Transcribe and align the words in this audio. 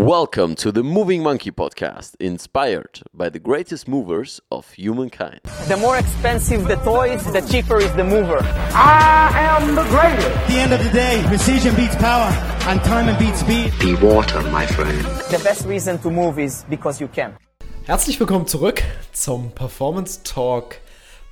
Welcome 0.00 0.54
to 0.54 0.72
the 0.72 0.82
Moving 0.82 1.22
Monkey 1.22 1.50
podcast, 1.50 2.14
inspired 2.18 3.02
by 3.12 3.28
the 3.28 3.38
greatest 3.38 3.86
movers 3.86 4.40
of 4.50 4.70
humankind. 4.70 5.40
The 5.68 5.76
more 5.76 5.98
expensive 5.98 6.66
the 6.66 6.76
toys, 6.76 7.22
the 7.30 7.42
cheaper 7.42 7.76
is 7.76 7.92
the 7.92 8.04
mover. 8.04 8.38
I 8.72 9.58
am 9.60 9.74
the 9.74 9.84
greatest. 9.84 10.26
At 10.26 10.48
the 10.48 10.54
end 10.54 10.72
of 10.72 10.82
the 10.82 10.88
day, 10.88 11.22
precision 11.26 11.76
beats 11.76 11.96
power 11.96 12.32
and 12.66 12.80
time 12.82 13.14
beats 13.18 13.40
speed. 13.40 13.74
Be 13.78 13.94
water, 13.96 14.40
my 14.50 14.64
friend. 14.64 15.04
The 15.30 15.38
best 15.44 15.66
reason 15.66 15.98
to 15.98 16.10
move 16.10 16.38
is 16.38 16.64
because 16.70 16.98
you 16.98 17.08
can. 17.08 17.36
Herzlich 17.84 18.18
willkommen 18.18 18.46
zurück 18.46 18.82
zum 19.12 19.50
Performance 19.50 20.22
Talk 20.22 20.76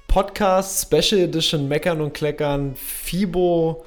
Podcast 0.08 0.82
Special 0.82 1.22
Edition 1.22 1.68
Meckern 1.68 2.02
und 2.02 2.12
Kleckern 2.12 2.74
FIBO 2.74 3.86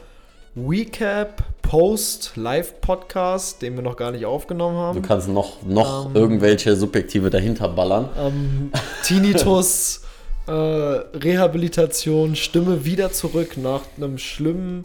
Recap 0.56 1.44
Post 1.62 2.34
Live 2.36 2.82
Podcast, 2.82 3.62
den 3.62 3.76
wir 3.76 3.82
noch 3.82 3.96
gar 3.96 4.12
nicht 4.12 4.26
aufgenommen 4.26 4.76
Du 4.76 4.82
haben. 4.82 5.02
kannst 5.02 5.30
noch, 5.30 5.64
noch 5.64 6.14
irgendwelche 6.14 6.76
Subjektive 6.76 7.30
dahinter 7.30 7.70
ballern. 7.70 8.10
Ähm, 8.20 8.72
Tinnitus, 9.04 10.02
äh, 10.48 10.52
Rehabilitation, 10.52 12.36
Stimme 12.36 12.84
wieder 12.84 13.14
zurück 13.14 13.56
nach 13.56 13.82
einem 13.96 14.18
schlimmen 14.18 14.84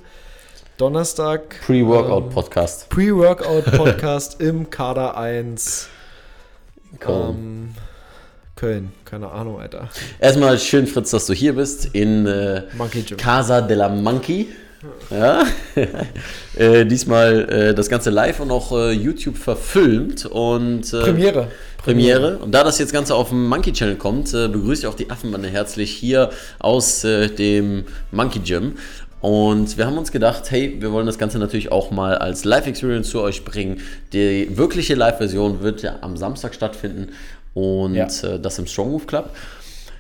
Donnerstag. 0.79 1.57
Pre-Workout-Podcast. 1.67 2.89
Pre-Workout 2.89 3.65
Podcast 3.77 4.41
im 4.41 4.71
Kader 4.71 5.17
1 5.17 5.89
Cool. 7.05 7.31
ähm, 7.31 7.75
Köln. 8.55 8.93
Keine 9.05 9.31
Ahnung, 9.33 9.59
Alter. 9.61 9.89
Erstmal 10.21 10.59
schön, 10.61 10.87
Fritz, 10.87 11.11
dass 11.11 11.27
du 11.27 11.33
hier 11.33 11.55
bist 11.55 11.87
in 11.93 12.25
äh. 12.27 12.63
Casa 13.17 13.61
de 13.63 13.77
la 13.77 13.89
Monkey. 13.89 14.47
Ja. 15.11 15.45
äh, 16.57 16.85
diesmal 16.85 17.49
äh, 17.51 17.75
das 17.75 17.89
Ganze 17.89 18.11
live 18.11 18.41
und 18.41 18.51
auch 18.51 18.73
äh, 18.73 18.93
YouTube 18.93 19.37
verfilmt 19.37 20.27
und 20.27 20.93
äh, 20.93 21.01
Premiere. 21.01 21.49
Premiere. 21.79 22.39
Und 22.39 22.53
da 22.53 22.65
das 22.65 22.79
jetzt 22.79 22.93
Ganze 22.93 23.15
auf 23.15 23.29
dem 23.31 23.49
Monkey 23.49 23.73
Channel 23.73 23.97
kommt, 23.97 24.33
äh, 24.35 24.49
begrüße 24.49 24.83
ich 24.83 24.87
auch 24.87 24.95
die 24.95 25.11
Affenbande 25.11 25.49
herzlich 25.49 25.93
hier 25.93 26.31
aus 26.59 27.05
äh, 27.05 27.29
dem 27.29 27.85
Monkey 28.11 28.41
Gym. 28.41 28.77
Und 29.21 29.79
wir 29.79 29.87
haben 29.87 29.97
uns 29.99 30.13
gedacht, 30.13 30.51
hey, 30.51 30.77
wir 30.79 30.93
wollen 30.93 31.07
das 31.07 31.19
Ganze 31.19 31.39
natürlich 31.39 31.73
auch 31.73 31.91
mal 31.91 32.17
als 32.19 32.45
Live-Experience 32.45 33.09
zu 33.09 33.21
euch 33.23 33.45
bringen. 33.45 33.81
Die 34.13 34.57
wirkliche 34.57 34.95
Live-Version 34.95 35.63
wird 35.63 35.83
ja 35.83 35.97
am 36.03 36.17
Samstag 36.17 36.55
stattfinden 36.55 37.09
und 37.55 37.95
Ja. 37.95 38.07
das 38.39 38.59
im 38.59 38.67
Strong 38.67 38.93
Move 38.93 39.07
Club. 39.07 39.31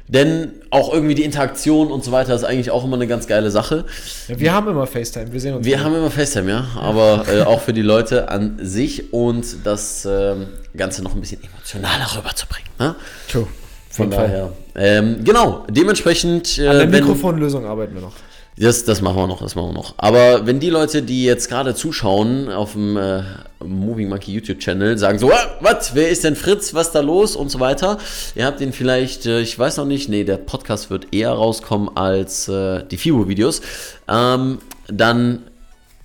Denn 0.09 0.53
auch 0.71 0.93
irgendwie 0.93 1.17
die 1.17 1.25
Interaktion 1.25 1.91
und 1.91 2.05
so 2.05 2.13
weiter 2.13 2.35
ist 2.35 2.45
eigentlich 2.45 2.71
auch 2.71 2.85
immer 2.85 2.95
eine 2.95 3.09
ganz 3.09 3.27
geile 3.27 3.51
Sache. 3.51 3.85
Ja, 4.29 4.39
wir 4.39 4.53
haben 4.53 4.69
immer 4.69 4.87
FaceTime, 4.87 5.33
wir 5.33 5.41
sehen 5.41 5.55
uns. 5.55 5.67
Wir 5.67 5.75
immer. 5.75 5.85
haben 5.85 5.95
immer 5.97 6.11
FaceTime, 6.11 6.49
ja, 6.49 6.67
aber 6.77 7.25
äh, 7.29 7.43
auch 7.43 7.61
für 7.61 7.73
die 7.73 7.83
Leute 7.83 8.29
an 8.29 8.59
sich 8.63 9.13
und 9.13 9.45
das 9.65 10.07
ähm, 10.09 10.47
Ganze 10.77 11.03
noch 11.03 11.15
ein 11.15 11.21
bisschen 11.21 11.43
emotionaler 11.43 12.07
rüberzubringen. 12.17 12.69
Ne? 12.79 12.95
True. 13.29 13.49
Von 13.91 14.11
daher. 14.11 14.53
Ähm, 14.75 15.25
genau, 15.25 15.65
dementsprechend. 15.71 16.59
Äh, 16.59 16.69
An 16.69 16.79
der 16.79 16.87
Mikrofonlösung 16.89 17.65
arbeiten 17.65 17.95
wir 17.95 18.03
noch. 18.03 18.13
das, 18.59 18.85
das 18.85 19.01
machen 19.01 19.17
wir 19.17 19.27
noch, 19.27 19.41
das 19.41 19.55
machen 19.55 19.69
wir 19.69 19.73
noch. 19.75 19.95
Aber 19.97 20.47
wenn 20.47 20.61
die 20.61 20.71
Leute, 20.71 21.03
die 21.03 21.25
jetzt 21.25 21.49
gerade 21.49 21.75
zuschauen 21.75 22.51
auf 22.51 22.73
dem 22.73 22.97
äh, 22.97 23.23
Moving 23.65 24.09
Monkey 24.09 24.33
YouTube 24.33 24.59
Channel, 24.59 24.99
sagen 24.99 25.19
so, 25.19 25.31
"Ah, 25.33 25.57
was, 25.61 25.95
wer 25.95 26.11
ist 26.11 26.25
denn 26.25 26.37
Fritz, 26.37 26.75
was 26.75 26.93
da 26.93 27.01
los 27.01 27.37
und 27.37 27.51
so 27.51 27.59
weiter. 27.59 27.99
Ihr 28.35 28.45
habt 28.45 28.61
den 28.61 28.73
vielleicht, 28.73 29.27
äh, 29.27 29.41
ich 29.41 29.59
weiß 29.59 29.79
noch 29.79 29.87
nicht, 29.87 30.09
nee, 30.09 30.25
der 30.25 30.37
Podcast 30.37 30.91
wird 30.91 31.15
eher 31.15 31.31
rauskommen 31.31 31.97
als 31.97 32.49
äh, 32.49 32.85
die 32.85 32.97
FIBO-Videos. 32.97 33.63
Ähm, 34.09 34.59
dann 34.89 35.45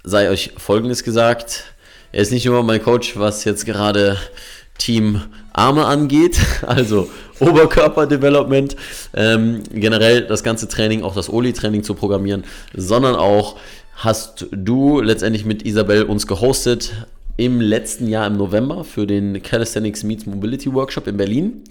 sei 0.04 0.30
euch 0.30 0.54
Folgendes 0.58 1.04
gesagt. 1.04 1.66
Er 2.12 2.22
ist 2.22 2.32
nicht 2.32 2.46
nur 2.46 2.64
mein 2.64 2.82
Coach, 2.82 3.18
was 3.18 3.44
jetzt 3.44 3.66
gerade 3.66 4.18
Team 4.78 5.22
Arme 5.54 5.86
angeht, 5.86 6.40
also 6.66 7.10
Oberkörperdevelopment, 7.40 8.76
ähm, 9.14 9.64
generell 9.74 10.26
das 10.26 10.44
ganze 10.44 10.68
Training, 10.68 11.04
auch 11.04 11.16
das 11.16 11.30
Oli-Training 11.30 11.84
zu 11.84 11.94
programmieren, 11.94 12.44
sondern 12.76 13.16
auch 13.16 13.58
hast 13.96 14.48
du 14.52 15.02
letztendlich 15.02 15.46
mit 15.46 15.64
Isabel 15.64 16.04
uns 16.04 16.26
gehostet 16.26 16.92
im 17.38 17.62
letzten 17.62 18.08
Jahr 18.08 18.28
im 18.28 18.38
November 18.38 18.84
für 18.84 19.08
den 19.08 19.42
Calisthenics 19.42 20.04
Meets 20.04 20.26
Mobility 20.26 20.74
Workshop 20.74 21.08
in 21.08 21.18
Berlin. 21.18 21.64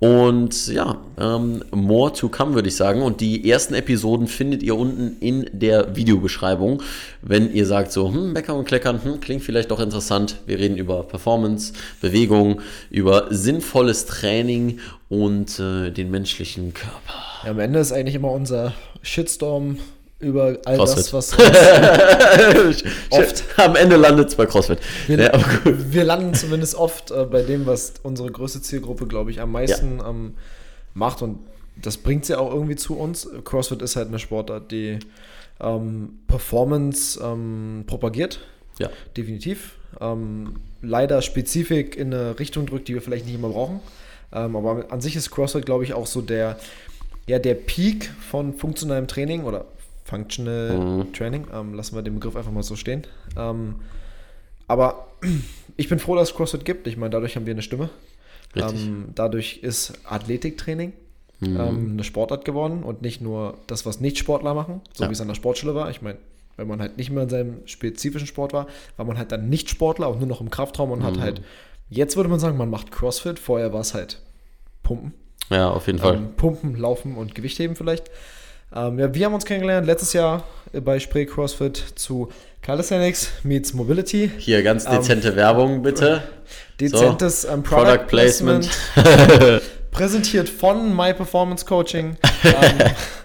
Und 0.00 0.68
ja, 0.68 0.98
ähm, 1.18 1.64
more 1.70 2.12
to 2.12 2.28
come, 2.28 2.54
würde 2.54 2.68
ich 2.68 2.76
sagen. 2.76 3.00
Und 3.00 3.20
die 3.20 3.48
ersten 3.48 3.74
Episoden 3.74 4.26
findet 4.26 4.62
ihr 4.62 4.76
unten 4.76 5.16
in 5.20 5.48
der 5.52 5.96
Videobeschreibung. 5.96 6.82
Wenn 7.22 7.52
ihr 7.54 7.64
sagt 7.64 7.92
so, 7.92 8.12
hm, 8.12 8.32
Meckern 8.32 8.56
und 8.56 8.66
Kleckern, 8.66 9.02
hm, 9.02 9.20
klingt 9.20 9.42
vielleicht 9.42 9.70
doch 9.70 9.80
interessant. 9.80 10.36
Wir 10.46 10.58
reden 10.58 10.76
über 10.76 11.04
Performance, 11.04 11.72
Bewegung, 12.00 12.60
über 12.90 13.28
sinnvolles 13.30 14.04
Training 14.04 14.78
und 15.08 15.58
äh, 15.58 15.90
den 15.90 16.10
menschlichen 16.10 16.74
Körper. 16.74 17.14
Ja, 17.44 17.52
am 17.52 17.60
Ende 17.60 17.78
ist 17.78 17.92
eigentlich 17.92 18.16
immer 18.16 18.32
unser 18.32 18.74
Shitstorm 19.00 19.78
über 20.24 20.58
all 20.64 20.76
CrossFit. 20.76 20.98
das, 20.98 21.12
was 21.12 21.32
Oft. 23.10 23.44
Am 23.56 23.76
Ende 23.76 23.96
landet 23.96 24.28
es 24.28 24.34
bei 24.34 24.46
CrossFit. 24.46 24.78
wir, 25.06 25.18
Ja, 25.18 25.32
wir 25.64 26.04
landen 26.04 26.34
zumindest 26.34 26.74
oft 26.74 27.10
äh, 27.10 27.24
bei 27.24 27.42
dem, 27.42 27.66
was 27.66 27.94
unsere 28.02 28.30
größte 28.30 28.62
Zielgruppe, 28.62 29.06
glaube 29.06 29.30
ich, 29.30 29.40
am 29.40 29.52
meisten 29.52 30.00
ähm, 30.04 30.34
macht 30.94 31.22
und 31.22 31.38
das 31.76 31.96
bringt 31.96 32.24
sie 32.24 32.38
auch 32.38 32.52
irgendwie 32.52 32.76
zu 32.76 32.96
uns. 32.96 33.28
CrossFit 33.44 33.82
ist 33.82 33.96
halt 33.96 34.08
eine 34.08 34.18
Sportart, 34.18 34.70
die 34.70 34.98
ähm, 35.60 36.20
Performance 36.26 37.20
ähm, 37.22 37.84
propagiert. 37.86 38.40
Ja. 38.78 38.90
definitiv. 39.16 39.76
Ähm, 40.00 40.56
leider 40.82 41.22
Spezifik 41.22 41.96
in 41.96 42.12
eine 42.12 42.38
Richtung 42.40 42.66
drückt, 42.66 42.88
die 42.88 42.94
wir 42.94 43.02
vielleicht 43.02 43.26
nicht 43.26 43.36
immer 43.36 43.50
brauchen. 43.50 43.80
Ähm, 44.32 44.56
aber 44.56 44.90
an 44.90 45.00
sich 45.00 45.14
ist 45.14 45.30
CrossFit, 45.30 45.64
glaube 45.64 45.84
ich, 45.84 45.94
auch 45.94 46.06
so 46.06 46.20
der, 46.20 46.58
ja, 47.26 47.38
der 47.38 47.54
Peak 47.54 48.10
von 48.30 48.54
funktionellem 48.54 49.06
Training 49.06 49.44
oder 49.44 49.66
Functional 50.04 51.06
Training. 51.12 51.46
Ähm, 51.52 51.74
lassen 51.74 51.94
wir 51.96 52.02
den 52.02 52.14
Begriff 52.14 52.36
einfach 52.36 52.52
mal 52.52 52.62
so 52.62 52.76
stehen. 52.76 53.02
Ähm, 53.36 53.76
aber 54.68 55.08
ich 55.76 55.88
bin 55.88 55.98
froh, 55.98 56.14
dass 56.16 56.30
es 56.30 56.36
CrossFit 56.36 56.64
gibt. 56.64 56.86
Ich 56.86 56.96
meine, 56.96 57.10
dadurch 57.10 57.36
haben 57.36 57.46
wir 57.46 57.52
eine 57.54 57.62
Stimme. 57.62 57.90
Ähm, 58.56 59.06
dadurch 59.14 59.58
ist 59.62 59.94
Athletiktraining 60.04 60.92
ähm, 61.42 61.90
eine 61.94 62.04
Sportart 62.04 62.44
geworden 62.44 62.84
und 62.84 63.02
nicht 63.02 63.20
nur 63.20 63.58
das, 63.66 63.84
was 63.84 64.00
Nicht-Sportler 64.00 64.54
machen, 64.54 64.80
so 64.94 65.02
Ja. 65.04 65.10
wie 65.10 65.12
es 65.14 65.20
an 65.20 65.26
der 65.28 65.34
Sportschule 65.34 65.74
war. 65.74 65.90
Ich 65.90 66.00
meine, 66.02 66.18
wenn 66.56 66.68
man 66.68 66.80
halt 66.80 66.96
nicht 66.96 67.10
mehr 67.10 67.24
in 67.24 67.28
seinem 67.28 67.66
spezifischen 67.66 68.28
Sport 68.28 68.52
war, 68.52 68.68
war 68.96 69.04
man 69.04 69.18
halt 69.18 69.32
dann 69.32 69.48
nicht 69.48 69.68
Sportler 69.70 70.08
und 70.08 70.20
nur 70.20 70.28
noch 70.28 70.40
im 70.40 70.50
Kraftraum 70.50 70.92
und 70.92 71.02
hat 71.02 71.18
halt, 71.18 71.42
jetzt 71.90 72.16
würde 72.16 72.30
man 72.30 72.38
sagen, 72.38 72.56
man 72.56 72.70
macht 72.70 72.92
CrossFit, 72.92 73.40
vorher 73.40 73.72
war 73.72 73.80
es 73.80 73.92
halt 73.92 74.22
Pumpen. 74.84 75.12
ja, 75.50 75.68
auf 75.68 75.88
jeden 75.88 75.98
Fall. 75.98 76.14
Ähm, 76.14 76.28
Pumpen, 76.36 76.76
Laufen 76.76 77.16
und 77.16 77.34
Gewichtheben 77.34 77.74
vielleicht. 77.74 78.08
Ähm, 78.74 78.98
ja, 78.98 79.14
wir 79.14 79.26
haben 79.26 79.34
uns 79.34 79.44
kennengelernt 79.44 79.86
letztes 79.86 80.12
Jahr 80.12 80.42
äh, 80.72 80.80
bei 80.80 80.98
Spree 80.98 81.26
CrossFit 81.26 81.76
zu 81.94 82.28
Calisthenics 82.60 83.30
meets 83.44 83.72
Mobility. 83.72 84.30
Hier 84.38 84.62
ganz 84.62 84.84
dezente 84.84 85.36
Werbung, 85.36 85.82
bitte. 85.82 86.22
Dezentes 86.80 87.44
ähm, 87.44 87.62
Product, 87.62 87.84
Product 87.84 88.06
Placement. 88.08 88.70
Placement. 88.94 89.62
präsentiert 89.92 90.48
von 90.48 90.94
My 90.94 91.14
Performance 91.14 91.64
Coaching. 91.64 92.16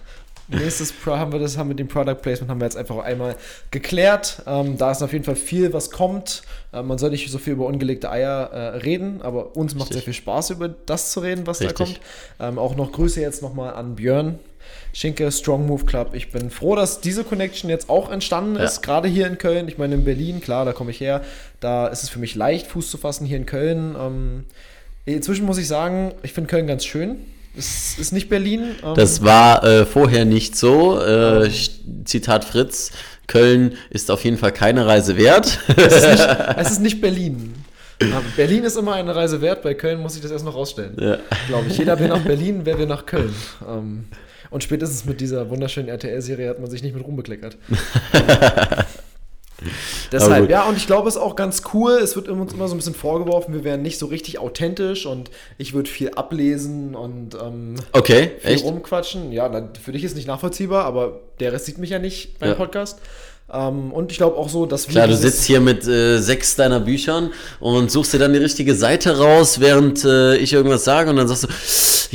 nächstes 0.49 0.91
Pro 0.91 1.15
haben 1.15 1.31
wir 1.31 1.39
das, 1.39 1.57
haben 1.57 1.69
wir 1.69 1.75
den 1.75 1.87
Product 1.87 2.15
Placement 2.21 2.49
haben 2.49 2.59
wir 2.59 2.65
jetzt 2.65 2.77
einfach 2.77 2.97
einmal 2.99 3.35
geklärt. 3.71 4.41
Ähm, 4.45 4.77
da 4.77 4.91
ist 4.91 5.01
auf 5.01 5.13
jeden 5.13 5.25
Fall 5.25 5.35
viel, 5.35 5.73
was 5.73 5.91
kommt. 5.91 6.43
Ähm, 6.73 6.87
man 6.87 6.97
soll 6.97 7.11
nicht 7.11 7.29
so 7.31 7.37
viel 7.37 7.53
über 7.53 7.65
ungelegte 7.65 8.09
Eier 8.09 8.49
äh, 8.51 8.59
reden, 8.77 9.21
aber 9.21 9.55
uns 9.55 9.75
macht 9.75 9.93
sehr 9.93 10.01
viel 10.01 10.13
Spaß, 10.13 10.51
über 10.51 10.69
das 10.69 11.11
zu 11.11 11.19
reden, 11.21 11.47
was 11.47 11.59
da 11.59 11.65
Richtig. 11.65 11.85
kommt. 11.85 11.99
Ähm, 12.39 12.59
auch 12.59 12.75
noch 12.75 12.91
Grüße 12.91 13.21
jetzt 13.21 13.41
nochmal 13.41 13.73
an 13.73 13.95
Björn. 13.95 14.39
Schinke, 14.93 15.31
Strong 15.31 15.67
Move 15.67 15.85
Club. 15.85 16.13
Ich 16.13 16.31
bin 16.31 16.49
froh, 16.49 16.75
dass 16.75 16.99
diese 17.01 17.23
Connection 17.23 17.69
jetzt 17.69 17.89
auch 17.89 18.11
entstanden 18.11 18.55
ist, 18.55 18.77
Ja. 18.77 18.81
gerade 18.81 19.07
hier 19.07 19.27
in 19.27 19.37
Köln. 19.37 19.67
Ich 19.67 19.77
meine, 19.77 19.95
in 19.95 20.03
Berlin, 20.03 20.41
klar, 20.41 20.65
da 20.65 20.73
komme 20.73 20.91
ich 20.91 20.99
her. 20.99 21.21
Da 21.59 21.87
ist 21.87 22.03
es 22.03 22.09
für 22.09 22.19
mich 22.19 22.35
leicht, 22.35 22.67
Fuß 22.67 22.89
zu 22.91 22.97
fassen. 22.97 23.25
Hier 23.25 23.37
in 23.37 23.45
Köln 23.45 23.95
ähm, 23.99 24.45
Inzwischen 25.05 25.45
muss 25.45 25.57
ich 25.57 25.67
sagen, 25.67 26.13
ich 26.21 26.33
finde 26.33 26.49
Köln 26.49 26.67
ganz 26.67 26.85
schön. 26.85 27.25
Es 27.57 27.97
ist 27.97 28.13
nicht 28.13 28.29
Berlin. 28.29 28.75
ähm, 28.83 28.93
Das 28.95 29.23
war 29.23 29.63
äh, 29.63 29.85
vorher 29.85 30.25
nicht 30.25 30.55
so. 30.55 31.01
Äh, 31.01 31.49
Zitat 32.05 32.45
Fritz: 32.45 32.91
Köln 33.27 33.73
ist 33.89 34.11
auf 34.11 34.23
jeden 34.23 34.37
Fall 34.37 34.51
keine 34.51 34.85
Reise 34.85 35.17
wert. 35.17 35.59
es, 35.75 35.93
ist 35.95 36.07
nicht, 36.09 36.27
es 36.57 36.71
ist 36.71 36.81
nicht 36.81 37.01
Berlin. 37.01 37.55
Berlin 38.37 38.63
ist 38.63 38.77
immer 38.77 38.93
eine 38.93 39.13
Reise 39.13 39.41
wert, 39.41 39.61
bei 39.61 39.73
Köln 39.73 39.99
muss 39.99 40.15
ich 40.15 40.21
das 40.21 40.31
erst 40.31 40.45
noch 40.45 40.55
rausstellen. 40.55 40.95
Ja. 40.99 41.17
Glaube 41.47 41.67
ich. 41.67 41.77
Jeder 41.77 41.99
will 41.99 42.07
nach 42.07 42.21
Berlin, 42.21 42.61
wer 42.63 42.77
will 42.79 42.85
nach 42.85 43.05
Köln. 43.05 43.35
Ähm, 43.67 44.05
und 44.49 44.63
spätestens 44.63 45.03
mit 45.05 45.19
dieser 45.19 45.49
wunderschönen 45.49 45.89
RTL-Serie 45.89 46.49
hat 46.49 46.59
man 46.59 46.69
sich 46.71 46.81
nicht 46.81 46.95
mit 46.95 47.03
rumbekleckert. 47.05 47.57
Deshalb, 50.11 50.49
ja, 50.49 50.63
und 50.63 50.77
ich 50.77 50.87
glaube, 50.87 51.07
es 51.07 51.15
ist 51.15 51.21
auch 51.21 51.35
ganz 51.35 51.61
cool. 51.73 51.91
Es 51.93 52.15
wird 52.15 52.27
uns 52.29 52.53
immer 52.53 52.67
so 52.67 52.75
ein 52.75 52.77
bisschen 52.77 52.95
vorgeworfen, 52.95 53.53
wir 53.53 53.63
wären 53.63 53.81
nicht 53.81 53.99
so 53.99 54.07
richtig 54.07 54.39
authentisch 54.39 55.05
und 55.05 55.29
ich 55.57 55.73
würde 55.73 55.89
viel 55.89 56.09
ablesen 56.11 56.95
und 56.95 57.35
ähm, 57.35 57.75
Okay, 57.91 58.31
viel 58.39 58.51
echt? 58.51 58.63
rumquatschen. 58.65 59.31
Ja, 59.31 59.49
für 59.81 59.91
dich 59.91 60.03
ist 60.03 60.15
nicht 60.15 60.27
nachvollziehbar, 60.27 60.85
aber 60.85 61.19
der 61.39 61.53
Rest 61.53 61.65
sieht 61.65 61.77
mich 61.77 61.89
ja 61.91 61.99
nicht 61.99 62.39
beim 62.39 62.49
Ja. 62.49 62.55
Podcast. 62.55 62.99
Ähm, 63.51 63.91
und 63.91 64.11
ich 64.11 64.17
glaube 64.17 64.37
auch 64.37 64.49
so, 64.49 64.65
dass 64.65 64.87
wir. 64.87 64.93
Klar, 64.93 65.07
du 65.07 65.15
sitzt 65.15 65.45
hier 65.45 65.59
mit 65.59 65.87
äh, 65.87 66.19
sechs 66.19 66.55
deiner 66.55 66.79
Büchern 66.79 67.31
und 67.59 67.89
suchst 67.89 68.13
dir 68.13 68.19
dann 68.19 68.33
die 68.33 68.39
richtige 68.39 68.75
Seite 68.75 69.17
raus, 69.17 69.59
während 69.59 70.05
äh, 70.05 70.35
ich 70.37 70.53
irgendwas 70.53 70.83
sage 70.83 71.09
und 71.09 71.15
dann 71.15 71.27
sagst 71.27 71.43
du, 71.43 71.47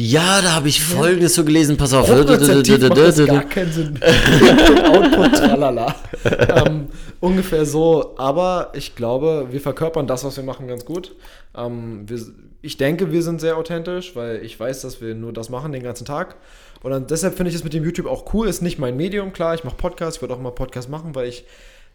ja, 0.01 0.41
da 0.43 0.53
habe 0.53 0.69
ich 0.69 0.83
Folgendes 0.83 1.35
so 1.35 1.45
gelesen, 1.45 1.77
pass 1.77 1.93
auf. 1.93 2.09
Hochrezeptiv 2.09 2.81
macht 2.81 2.99
das 2.99 3.27
gar 3.27 3.45
keinen 3.45 3.73
Sinn. 3.73 4.01
Output, 4.85 5.35
tralala. 5.35 5.95
ähm, 6.25 6.89
ungefähr 7.21 7.67
so. 7.67 8.15
Aber 8.17 8.73
ich 8.75 8.95
glaube, 8.95 9.49
wir 9.51 9.61
verkörpern 9.61 10.07
das, 10.07 10.25
was 10.25 10.37
wir 10.37 10.45
machen, 10.45 10.69
ganz 10.69 10.85
gut. 10.85 11.15
Ähm, 11.57 12.09
wir, 12.09 12.21
ich 12.63 12.77
denke, 12.77 13.13
wir 13.13 13.23
sind 13.23 13.41
sehr 13.41 13.57
authentisch, 13.57 14.17
weil 14.17 14.45
ich 14.45 14.59
weiß, 14.59 14.83
dass 14.83 15.01
wir 15.01 15.15
nur 15.15 15.33
das 15.33 15.49
machen 15.49 15.73
den 15.73 15.83
ganzen 15.83 16.05
Tag. 16.05 16.37
Und 16.85 16.91
dann, 16.91 17.07
deshalb 17.07 17.35
finde 17.35 17.49
ich 17.49 17.57
es 17.57 17.65
mit 17.65 17.73
dem 17.73 17.83
YouTube 17.83 18.07
auch 18.07 18.33
cool. 18.35 18.47
Ist 18.47 18.61
nicht 18.63 18.79
mein 18.79 18.97
Medium, 18.97 19.33
klar. 19.33 19.55
Ich 19.55 19.65
mache 19.65 19.75
Podcasts, 19.77 20.17
ich 20.17 20.23
würde 20.23 20.35
auch 20.35 20.39
mal 20.41 20.51
Podcasts 20.53 20.91
machen, 20.91 21.15
weil 21.15 21.27
ich 21.27 21.45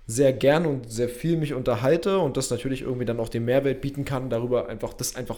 sehr 0.08 0.34
gern 0.34 0.66
und 0.66 0.92
sehr 0.92 1.08
viel 1.08 1.38
mich 1.38 1.54
unterhalte 1.54 2.18
und 2.18 2.36
das 2.36 2.50
natürlich 2.50 2.82
irgendwie 2.82 3.06
dann 3.06 3.20
auch 3.20 3.30
den 3.30 3.46
Mehrwert 3.46 3.80
bieten 3.82 4.04
kann, 4.04 4.32
darüber 4.32 4.68
einfach 4.68 4.94
das 4.94 5.16
einfach 5.16 5.38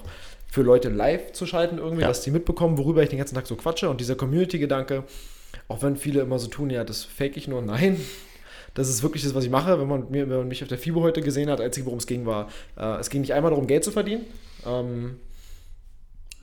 für 0.49 0.61
Leute 0.61 0.87
live 0.87 1.33
zu 1.33 1.45
schalten 1.45 1.77
irgendwie, 1.77 2.03
Ja. 2.03 2.07
dass 2.07 2.21
die 2.21 2.31
mitbekommen, 2.31 2.77
worüber 2.77 3.03
ich 3.03 3.09
den 3.09 3.17
ganzen 3.17 3.35
Tag 3.35 3.45
so 3.47 3.57
quatsche 3.57 3.89
und 3.89 3.99
dieser 3.99 4.15
Community-Gedanke, 4.15 5.03
auch 5.67 5.83
wenn 5.83 5.97
viele 5.97 6.21
immer 6.21 6.39
so 6.39 6.47
tun, 6.47 6.69
ja, 6.69 6.85
das 6.85 7.03
fake 7.03 7.35
ich 7.35 7.49
nur, 7.49 7.61
nein, 7.61 7.99
das 8.73 8.87
ist 8.87 9.03
wirklich 9.03 9.23
das, 9.23 9.35
was 9.35 9.43
ich 9.43 9.49
mache. 9.49 9.77
Wenn 9.77 9.89
man, 9.89 10.09
mir, 10.09 10.29
wenn 10.29 10.37
man 10.37 10.47
mich 10.47 10.61
auf 10.63 10.69
der 10.69 10.77
FIBO 10.77 11.01
heute 11.01 11.19
gesehen 11.19 11.49
hat, 11.49 11.59
einzig 11.59 11.83
worum 11.85 11.99
es 11.99 12.07
ging, 12.07 12.25
war, 12.25 12.47
äh, 12.77 12.99
es 13.01 13.09
ging 13.09 13.19
nicht 13.19 13.33
einmal 13.33 13.51
darum, 13.51 13.67
Geld 13.67 13.83
zu 13.83 13.91
verdienen. 13.91 14.23
Ähm, 14.65 15.19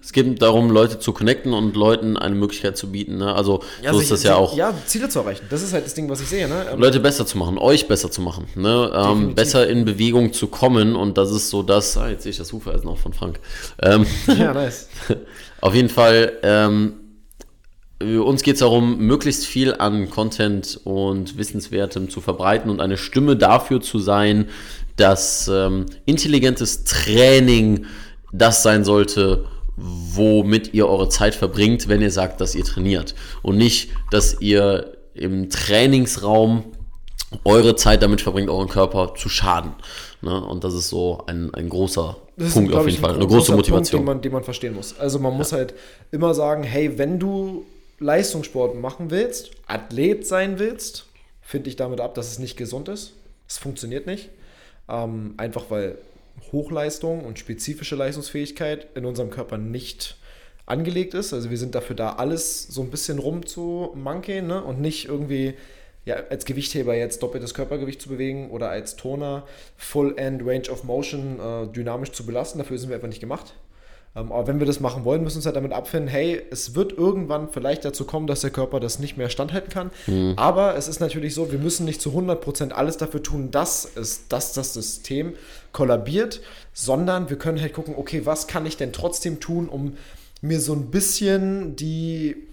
Es 0.01 0.13
geht 0.13 0.41
darum, 0.41 0.71
Leute 0.71 1.01
zu 1.01 1.13
connecten 1.13 1.53
und 1.53 1.75
Leuten 1.77 2.17
eine 2.17 2.35
Möglichkeit 2.35 2.77
zu 2.79 2.93
bieten. 2.93 3.19
Ne? 3.19 3.35
Also 3.35 3.63
so 3.83 3.91
ist 3.91 3.99
sich- 3.99 4.09
das 4.11 4.23
ja 4.23 4.37
auch. 4.37 4.57
Ja, 4.57 4.73
Ziele 4.87 5.09
zu 5.09 5.19
erreichen. 5.19 5.47
Das 5.51 5.61
ist 5.63 5.73
halt 5.73 5.85
das 5.87 5.95
Ding, 5.95 6.09
was 6.09 6.21
ich 6.21 6.29
sehe. 6.29 6.49
Ne? 6.49 6.67
Ähm, 6.73 6.81
Leute 6.81 7.01
besser 7.01 7.27
zu 7.27 7.37
machen, 7.37 7.59
euch 7.59 7.89
besser 7.89 8.11
zu 8.11 8.21
machen, 8.23 8.47
ne? 8.55 8.91
ähm, 8.95 9.35
besser 9.35 9.69
in 9.69 9.85
Bewegung 9.85 10.33
zu 10.33 10.47
kommen 10.47 10.95
und 10.97 11.19
das 11.19 11.31
ist 11.33 11.51
so 11.51 11.63
das, 11.63 11.97
ah, 11.99 12.09
jetzt 12.09 12.23
sehe 12.23 12.31
ich 12.31 12.39
das 12.39 12.53
Hufeisen 12.53 12.89
auch 12.89 12.99
von 12.99 13.13
Frank. 13.13 13.41
Ähm, 13.83 14.07
ja, 14.29 14.55
nice. 14.55 14.89
Auf 15.61 15.75
jeden 15.75 15.89
Fall, 15.89 16.33
ähm, 16.43 16.95
uns 18.01 18.43
geht 18.43 18.55
es 18.55 18.61
darum, 18.61 18.99
möglichst 18.99 19.45
viel 19.47 19.75
an 19.75 20.09
Content 20.09 20.81
und 20.85 21.37
Wissenswertem 21.37 22.09
zu 22.09 22.21
verbreiten 22.21 22.71
und 22.71 22.81
eine 22.81 22.97
Stimme 22.97 23.37
dafür 23.37 23.81
zu 23.81 23.99
sein, 23.99 24.49
dass 24.95 25.49
ähm, 25.49 25.87
intelligentes 26.07 26.85
Training 26.85 27.87
das 28.33 28.63
sein 28.63 28.85
sollte, 28.85 29.47
womit 29.81 30.75
ihr 30.75 30.89
eure 30.89 31.09
Zeit 31.09 31.35
verbringt, 31.35 31.89
wenn 31.89 32.01
ihr 32.01 32.11
sagt, 32.11 32.41
dass 32.41 32.55
ihr 32.55 32.65
trainiert. 32.65 33.15
Und 33.43 33.57
nicht, 33.57 33.91
dass 34.11 34.41
ihr 34.41 34.97
im 35.15 35.51
Trainingsraum 35.51 36.65
eure 37.45 37.77
Zeit 37.77 38.03
damit 38.03 38.21
verbringt, 38.21 38.49
euren 38.49 38.69
Körper 38.69 39.15
zu 39.15 39.29
schaden. 39.29 39.73
Ne? 40.23 40.43
Und 40.45 40.65
das 40.65 40.75
ist 40.75 40.89
so 40.89 41.25
ein, 41.27 41.53
ein 41.55 41.69
großer 41.69 42.17
Das 42.37 42.49
ist, 42.49 42.55
Punkt 42.55 42.71
glaub 42.71 42.83
auf 42.83 42.89
jeden 42.89 43.01
Fall, 43.01 43.11
ein 43.11 43.17
eine 43.17 43.27
große 43.27 43.53
Motivation. 43.55 43.81
Punkt, 43.81 43.93
den 43.93 44.05
man, 44.05 44.23
den 44.23 44.33
man 44.33 44.45
verstehen 44.45 44.75
muss. 44.75 44.99
Also 44.99 45.19
man 45.19 45.37
muss 45.37 45.53
halt 45.53 45.75
immer 46.11 46.35
sagen, 46.35 46.63
hey, 46.63 46.97
wenn 46.99 47.19
du 47.19 47.67
Leistungssport 47.99 48.81
machen 48.81 49.11
willst, 49.11 49.51
Athlet 49.67 50.27
sein 50.27 50.59
willst, 50.59 51.07
finde 51.43 51.69
ich 51.69 51.77
damit 51.77 52.01
ab, 52.01 52.15
dass 52.15 52.31
es 52.31 52.39
nicht 52.39 52.57
gesund 52.57 52.89
ist. 52.89 53.15
Es 53.47 53.59
funktioniert 53.59 54.07
nicht. 54.07 54.31
Ähm, 54.89 55.35
einfach 55.37 55.65
weil 55.69 55.99
Hochleistung 56.53 57.25
und 57.25 57.39
spezifische 57.39 57.97
Leistungsfähigkeit 57.97 58.89
in 58.95 59.05
unserem 59.05 59.31
Körper 59.31 59.59
nicht 59.59 60.17
angelegt 60.67 61.15
ist. 61.15 61.33
Also 61.33 61.51
wir 61.51 61.59
sind 61.59 61.75
dafür 61.75 61.97
da, 61.97 62.15
alles 62.15 62.65
so 62.65 62.83
ein 62.83 62.91
bisschen 62.91 63.19
rumzumankeln 63.19 64.47
ne? 64.47 64.63
und 64.63 64.81
nicht 64.81 65.07
irgendwie 65.07 65.55
ja, 66.05 66.17
als 66.31 66.45
Gewichtheber 66.45 66.95
jetzt 66.95 67.23
doppeltes 67.23 67.55
Körpergewicht 67.55 68.01
zu 68.01 68.09
bewegen 68.09 68.51
oder 68.51 68.71
als 68.71 68.97
Toner 68.97 69.47
Full 69.77 70.15
End 70.17 70.43
Range 70.45 70.69
of 70.71 70.85
Motion 70.85 71.39
äh, 71.39 71.67
dynamisch 71.73 72.13
zu 72.13 72.25
belasten. 72.25 72.59
Dafür 72.59 72.79
sind 72.79 72.89
wir 72.89 72.97
einfach 72.97 73.09
nicht 73.09 73.21
gemacht. 73.21 73.55
Ähm, 74.19 74.33
aber 74.33 74.47
wenn 74.47 74.59
wir 74.59 74.67
das 74.67 74.81
machen 74.81 75.05
wollen, 75.05 75.23
müssen 75.23 75.37
wir 75.37 75.39
uns 75.39 75.47
halt 75.47 75.57
damit 75.57 75.73
abfinden, 75.73 76.09
hey, 76.09 76.43
es 76.51 76.75
wird 76.75 76.93
irgendwann 76.93 77.49
vielleicht 77.49 77.85
dazu 77.85 78.05
kommen, 78.05 78.27
dass 78.27 78.41
der 78.41 78.51
Körper 78.51 78.81
das 78.81 78.99
nicht 78.99 79.17
mehr 79.17 79.31
standhalten 79.31 79.71
kann. 79.71 79.91
Aber 80.37 80.77
es 80.77 80.89
ist 80.89 81.01
natürlich 81.01 81.35
so, 81.35 81.53
wir 81.53 81.59
müssen 81.59 81.85
nicht 81.85 82.01
zu 82.01 82.11
100% 82.11 82.71
alles 82.71 82.97
dafür 82.97 83.23
tun, 83.23 83.51
dass, 83.51 83.89
es, 83.95 84.29
dass 84.29 84.53
das 84.53 84.75
System 84.75 85.35
kollabiert, 85.73 86.41
sondern 86.73 87.31
wir 87.31 87.39
können 87.39 87.61
halt 87.61 87.73
gucken, 87.73 87.95
okay, 87.97 88.23
was 88.25 88.47
kann 88.47 88.67
ich 88.67 88.77
denn 88.77 88.93
trotzdem 88.93 89.41
tun, 89.41 89.69
um 89.69 89.97
mir 90.41 90.61
so 90.61 90.73
ein 90.73 90.91
bisschen 90.91 91.77
die 91.77 92.48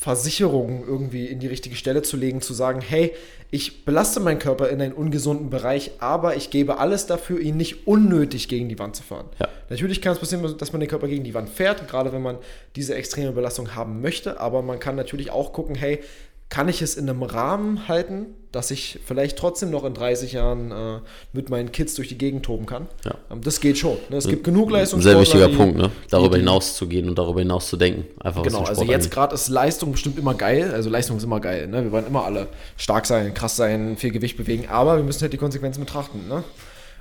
Versicherung 0.00 0.84
irgendwie 0.86 1.26
in 1.26 1.40
die 1.40 1.46
richtige 1.46 1.76
Stelle 1.76 2.02
zu 2.02 2.16
legen, 2.16 2.40
zu 2.40 2.54
sagen, 2.54 2.80
hey, 2.80 3.12
ich 3.50 3.84
belaste 3.84 4.18
meinen 4.18 4.38
Körper 4.38 4.70
in 4.70 4.80
einen 4.80 4.94
ungesunden 4.94 5.50
Bereich, 5.50 5.92
aber 5.98 6.36
ich 6.36 6.50
gebe 6.50 6.78
alles 6.78 7.06
dafür, 7.06 7.38
ihn 7.38 7.56
nicht 7.56 7.86
unnötig 7.86 8.48
gegen 8.48 8.68
die 8.68 8.78
Wand 8.78 8.96
zu 8.96 9.02
fahren. 9.02 9.26
Ja. 9.38 9.48
Natürlich 9.68 10.00
kann 10.00 10.14
es 10.14 10.18
passieren, 10.18 10.56
dass 10.56 10.72
man 10.72 10.80
den 10.80 10.88
Körper 10.88 11.06
gegen 11.06 11.22
die 11.22 11.34
Wand 11.34 11.50
fährt, 11.50 11.86
gerade 11.86 12.12
wenn 12.12 12.22
man 12.22 12.38
diese 12.76 12.94
extreme 12.94 13.32
Belastung 13.32 13.74
haben 13.74 14.00
möchte, 14.00 14.40
aber 14.40 14.62
man 14.62 14.80
kann 14.80 14.96
natürlich 14.96 15.30
auch 15.30 15.52
gucken, 15.52 15.74
hey, 15.74 16.00
kann 16.48 16.68
ich 16.68 16.82
es 16.82 16.96
in 16.96 17.08
einem 17.08 17.22
Rahmen 17.22 17.86
halten, 17.86 18.26
dass 18.54 18.70
ich 18.70 18.98
vielleicht 19.04 19.36
trotzdem 19.36 19.70
noch 19.70 19.84
in 19.84 19.94
30 19.94 20.32
Jahren 20.32 20.70
äh, 20.70 21.00
mit 21.32 21.50
meinen 21.50 21.72
Kids 21.72 21.94
durch 21.94 22.08
die 22.08 22.18
Gegend 22.18 22.44
toben 22.44 22.66
kann? 22.66 22.86
Ja. 23.04 23.16
Ähm, 23.30 23.40
das 23.42 23.60
geht 23.60 23.78
schon. 23.78 23.96
Ne? 24.10 24.16
Es 24.16 24.28
gibt 24.28 24.44
genug 24.44 24.68
Ein 24.68 24.72
Leistungssportler, 24.74 25.12
sehr 25.12 25.20
wichtiger 25.20 25.48
die- 25.48 25.56
Punkt, 25.56 25.76
ne? 25.78 25.90
darüber 26.10 26.36
die- 26.36 26.40
hinaus 26.42 26.76
zu 26.76 26.86
gehen 26.86 27.08
und 27.08 27.18
darüber 27.18 27.40
hinaus 27.40 27.68
zu 27.68 27.76
denken. 27.76 28.04
Einfach 28.20 28.42
Genau, 28.42 28.62
also 28.62 28.84
jetzt 28.84 29.10
gerade 29.10 29.34
ist 29.34 29.48
Leistung 29.48 29.92
bestimmt 29.92 30.18
immer 30.18 30.34
geil. 30.34 30.70
Also 30.72 30.90
Leistung 30.90 31.16
ist 31.16 31.24
immer 31.24 31.40
geil. 31.40 31.66
Ne? 31.66 31.84
Wir 31.84 31.92
wollen 31.92 32.06
immer 32.06 32.24
alle 32.24 32.48
stark 32.76 33.06
sein, 33.06 33.34
krass 33.34 33.56
sein, 33.56 33.96
viel 33.96 34.10
Gewicht 34.10 34.36
bewegen, 34.36 34.68
aber 34.68 34.96
wir 34.96 35.04
müssen 35.04 35.22
halt 35.22 35.32
die 35.32 35.38
Konsequenzen 35.38 35.80
betrachten. 35.84 36.28
Ne? 36.28 36.44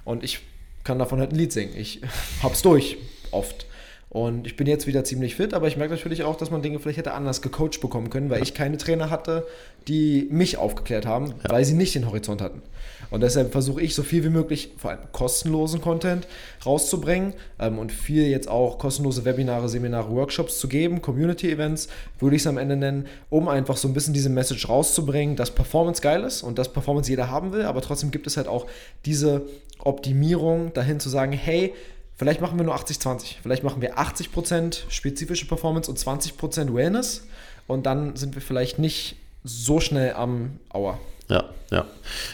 Und 0.06 0.24
ich 0.24 0.40
kann 0.84 1.00
davon 1.00 1.20
halt 1.20 1.32
ein 1.32 1.36
Lied 1.36 1.52
singen. 1.54 1.74
Ich 1.78 2.02
hab's 2.44 2.62
durch, 2.62 2.98
oft. 3.32 3.66
Und 4.14 4.46
ich 4.46 4.56
bin 4.56 4.68
jetzt 4.68 4.86
wieder 4.86 5.04
ziemlich 5.04 5.36
fit, 5.36 5.56
aber 5.56 5.68
ich 5.68 5.76
merke 5.76 5.96
natürlich 5.96 6.22
auch, 6.22 6.36
dass 6.36 6.52
man 6.52 6.62
Dinge 6.62 6.78
vielleicht 6.78 7.00
hätte 7.00 7.14
anders 7.14 7.42
gecoacht 7.42 7.82
bekommen 7.82 8.12
können, 8.12 8.30
weil 8.30 8.44
ich 8.44 8.54
keine 8.54 8.78
Trainer 8.78 9.10
hatte, 9.10 9.48
die 9.88 10.28
mich 10.30 10.58
aufgeklärt 10.58 11.08
haben, 11.08 11.34
weil 11.50 11.66
sie 11.66 11.74
nicht 11.74 11.96
den 11.96 12.06
Horizont 12.06 12.40
hatten. 12.40 12.62
Und 13.10 13.22
deshalb 13.22 13.52
versuche 13.52 13.82
ich 13.82 13.96
so 13.96 14.04
viel 14.04 14.24
wie 14.24 14.30
möglich, 14.30 14.70
vor 14.78 14.92
allem 14.92 15.00
kostenlosen 15.12 15.82
Content 15.82 16.28
rauszubringen 16.64 17.34
ähm, 17.60 17.80
und 17.80 17.92
viel 17.92 18.28
jetzt 18.28 18.48
auch 18.48 18.78
kostenlose 18.78 19.26
Webinare, 19.26 19.68
Seminare, 19.68 20.12
Workshops 20.12 20.60
zu 20.60 20.68
geben, 20.68 21.02
Community-Events, 21.02 21.88
würde 22.20 22.36
ich 22.36 22.44
es 22.44 22.48
am 22.48 22.60
Ende 22.60 22.76
nennen, 22.76 23.08
um 23.32 23.48
einfach 23.48 23.78
so 23.78 23.88
ein 23.88 23.96
bisschen 23.96 24.14
diese 24.14 24.30
Message 24.30 24.70
rauszubringen, 24.70 25.36
dass 25.36 25.50
Performance 25.50 26.04
geil 26.04 26.24
ist 26.24 26.44
und 26.44 26.60
dass 26.60 26.72
Performance 26.72 27.10
jeder 27.10 27.32
haben 27.32 27.52
will, 27.52 27.64
aber 27.64 27.82
trotzdem 27.82 28.12
gibt 28.12 28.28
es 28.28 28.38
halt 28.38 28.48
auch 28.48 28.68
diese 29.06 29.42
Optimierung 29.80 30.72
dahin 30.74 31.00
zu 31.00 31.10
sagen, 31.10 31.34
hey, 31.34 31.74
Vielleicht 32.16 32.42
machen 32.42 32.58
wir 32.58 32.66
nur 32.66 32.76
80-20. 32.76 33.36
Vielleicht 33.42 33.64
machen 33.64 33.82
wir 33.82 33.98
80% 33.98 34.84
spezifische 34.90 35.48
Performance 35.48 35.90
und 35.90 35.98
20% 35.98 36.74
Wellness. 36.74 37.26
Und 37.68 37.86
dann 37.86 38.16
sind 38.16 38.36
wir 38.36 38.42
vielleicht 38.42 38.80
nicht 38.80 39.16
so 39.44 39.80
schnell 39.80 40.14
am 40.14 40.60
Auer. 40.70 41.00
Ja, 41.30 41.46
ja. 41.72 41.86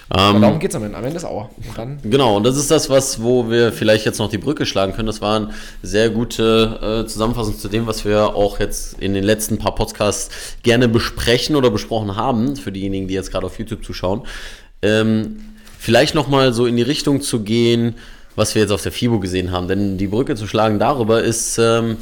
Aber 0.10 0.36
Ähm, 0.36 0.42
darum 0.42 0.60
geht 0.60 0.72
es 0.72 0.76
am 0.76 0.84
Ende. 0.84 0.98
Am 0.98 1.04
Ende 1.04 1.18
ist 1.18 1.26
Auer. 1.26 1.50
Und 1.58 2.12
Genau, 2.12 2.38
und 2.38 2.44
das 2.44 2.58
ist 2.58 2.72
das, 2.72 2.90
was, 2.90 3.22
wo 3.22 3.50
wir 3.50 3.72
vielleicht 3.72 4.06
jetzt 4.06 4.20
noch 4.20 4.30
die 4.30 4.38
Brücke 4.38 4.66
schlagen 4.66 4.94
können. 4.94 5.08
Das 5.08 5.22
waren 5.22 5.54
sehr 5.84 6.10
gute 6.10 7.04
äh, 7.06 7.08
Zusammenfassungen 7.08 7.60
zu 7.60 7.70
dem, 7.70 7.88
was 7.88 8.04
wir 8.04 8.36
auch 8.36 8.60
jetzt 8.60 9.00
in 9.00 9.14
den 9.14 9.24
letzten 9.24 9.60
paar 9.60 9.76
Podcasts 9.76 10.58
gerne 10.64 10.88
besprechen 10.88 11.56
oder 11.56 11.70
besprochen 11.70 12.16
haben, 12.16 12.56
für 12.56 12.72
diejenigen, 12.72 13.08
die 13.08 13.14
jetzt 13.14 13.32
gerade 13.32 13.46
auf 13.46 13.60
YouTube 13.60 13.86
zuschauen. 13.86 14.24
Ähm, 14.82 15.42
vielleicht 15.78 16.16
nochmal 16.16 16.52
so 16.54 16.66
in 16.66 16.76
die 16.76 16.82
Richtung 16.82 17.22
zu 17.22 17.42
gehen, 17.42 17.96
was 18.40 18.56
wir 18.56 18.64
jetzt 18.64 18.72
auf 18.72 18.82
der 18.82 18.92
FIBO 18.92 19.20
gesehen 19.20 19.52
haben. 19.52 19.68
Denn 19.68 19.98
die 19.98 20.08
Brücke 20.08 20.36
zu 20.36 20.48
schlagen 20.48 20.80
darüber 20.80 21.22
ist 21.22 21.60
ähm, 21.60 21.98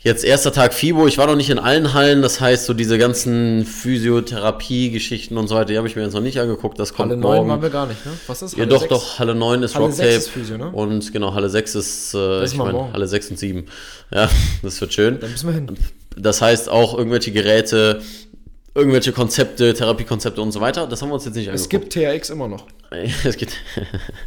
jetzt 0.00 0.24
erster 0.24 0.52
Tag 0.52 0.74
FIBO. 0.74 1.06
Ich 1.06 1.18
war 1.18 1.26
noch 1.26 1.36
nicht 1.36 1.50
in 1.50 1.58
allen 1.58 1.94
Hallen, 1.94 2.22
das 2.22 2.40
heißt, 2.40 2.66
so 2.66 2.74
diese 2.74 2.98
ganzen 2.98 3.64
Physiotherapie-Geschichten 3.64 5.36
und 5.36 5.48
so 5.48 5.54
weiter, 5.54 5.66
die 5.66 5.76
habe 5.78 5.86
ich 5.86 5.96
mir 5.96 6.02
jetzt 6.02 6.14
noch 6.14 6.20
nicht 6.20 6.40
angeguckt. 6.40 6.78
Das 6.78 6.94
kommt 6.94 7.10
Halle 7.10 7.20
9 7.20 7.36
morgen. 7.36 7.50
waren 7.50 7.62
wir 7.62 7.70
gar 7.70 7.86
nicht, 7.86 8.04
ne? 8.04 8.12
Was 8.26 8.42
ist 8.42 8.52
Ja, 8.54 8.60
Halle 8.60 8.68
doch, 8.68 8.80
6? 8.80 8.90
doch, 8.90 9.18
Halle 9.18 9.34
9 9.34 9.62
ist 9.62 9.74
Halle 9.74 9.86
Rocktape. 9.86 10.10
6 10.10 10.24
ist 10.24 10.30
Physio, 10.30 10.58
ne? 10.58 10.70
Und 10.70 11.12
genau, 11.12 11.34
Halle 11.34 11.48
6 11.50 11.74
ist, 11.74 12.14
äh, 12.14 12.44
ich 12.44 12.56
meine. 12.56 12.92
Halle 12.92 13.06
6 13.06 13.30
und 13.30 13.38
7. 13.38 13.66
Ja, 14.12 14.28
das 14.62 14.80
wird 14.80 14.92
schön. 14.94 15.20
Dann 15.20 15.30
müssen 15.30 15.46
wir 15.48 15.54
hin. 15.54 15.66
Das 16.18 16.40
heißt 16.40 16.70
auch 16.70 16.96
irgendwelche 16.96 17.30
Geräte, 17.30 18.00
irgendwelche 18.76 19.10
Konzepte, 19.12 19.74
Therapiekonzepte 19.74 20.40
und 20.40 20.52
so 20.52 20.60
weiter. 20.60 20.86
Das 20.86 21.02
haben 21.02 21.08
wir 21.08 21.14
uns 21.14 21.24
jetzt 21.24 21.34
nicht 21.34 21.48
Es 21.48 21.64
angeguckt. 21.64 21.92
gibt 21.94 22.04
TRX 22.04 22.30
immer 22.30 22.46
noch. 22.46 22.64
es 23.24 23.36
gibt 23.36 23.52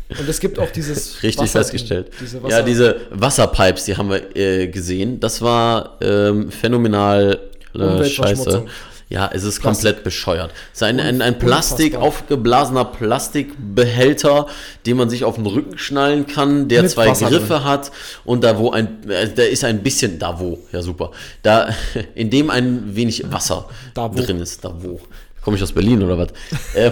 Und 0.09 0.27
es 0.27 0.39
gibt 0.39 0.59
auch 0.59 0.69
dieses 0.71 1.21
richtig 1.23 1.43
Wasser- 1.43 1.59
festgestellt. 1.59 2.11
Diese 2.19 2.41
ja, 2.49 2.61
diese 2.61 3.01
Wasserpipes, 3.11 3.85
die 3.85 3.95
haben 3.95 4.09
wir 4.09 4.35
äh, 4.35 4.67
gesehen. 4.67 5.19
Das 5.19 5.41
war 5.41 5.97
ähm, 6.01 6.51
phänomenal 6.51 7.39
äh, 7.75 8.03
scheiße. 8.03 8.65
Ja, 9.09 9.27
es 9.33 9.43
ist 9.43 9.59
Plastik. 9.59 9.63
komplett 9.63 10.03
bescheuert. 10.03 10.51
Es 10.71 10.77
ist 10.77 10.83
ein, 10.83 10.99
ein, 10.99 11.21
ein 11.21 11.33
Unfassbar. 11.33 11.47
Plastik, 11.47 11.95
aufgeblasener 11.95 12.85
Plastikbehälter, 12.85 14.45
den 14.85 14.97
man 14.97 15.09
sich 15.09 15.23
auf 15.23 15.35
den 15.35 15.47
Rücken 15.47 15.79
schnallen 15.79 16.27
kann, 16.27 16.67
der 16.67 16.83
Mit 16.83 16.91
zwei 16.91 17.07
Wasser 17.07 17.29
Griffe 17.29 17.47
drin. 17.47 17.63
hat 17.63 17.91
und 18.23 18.43
da 18.43 18.59
wo 18.59 18.69
ein, 18.69 19.09
äh, 19.09 19.27
da 19.33 19.43
ist 19.43 19.63
ein 19.63 19.81
bisschen, 19.81 20.19
da 20.19 20.39
wo, 20.39 20.59
ja 20.71 20.83
super, 20.83 21.11
da, 21.41 21.73
in 22.15 22.29
dem 22.29 22.51
ein 22.51 22.95
wenig 22.95 23.31
Wasser 23.31 23.67
drin 23.95 24.41
ist, 24.41 24.63
da 24.63 24.75
wo. 24.77 25.01
Komme 25.41 25.57
ich 25.57 25.63
aus 25.63 25.71
Berlin 25.71 26.03
oder 26.03 26.17
was? 26.17 26.27
äh, 26.75 26.91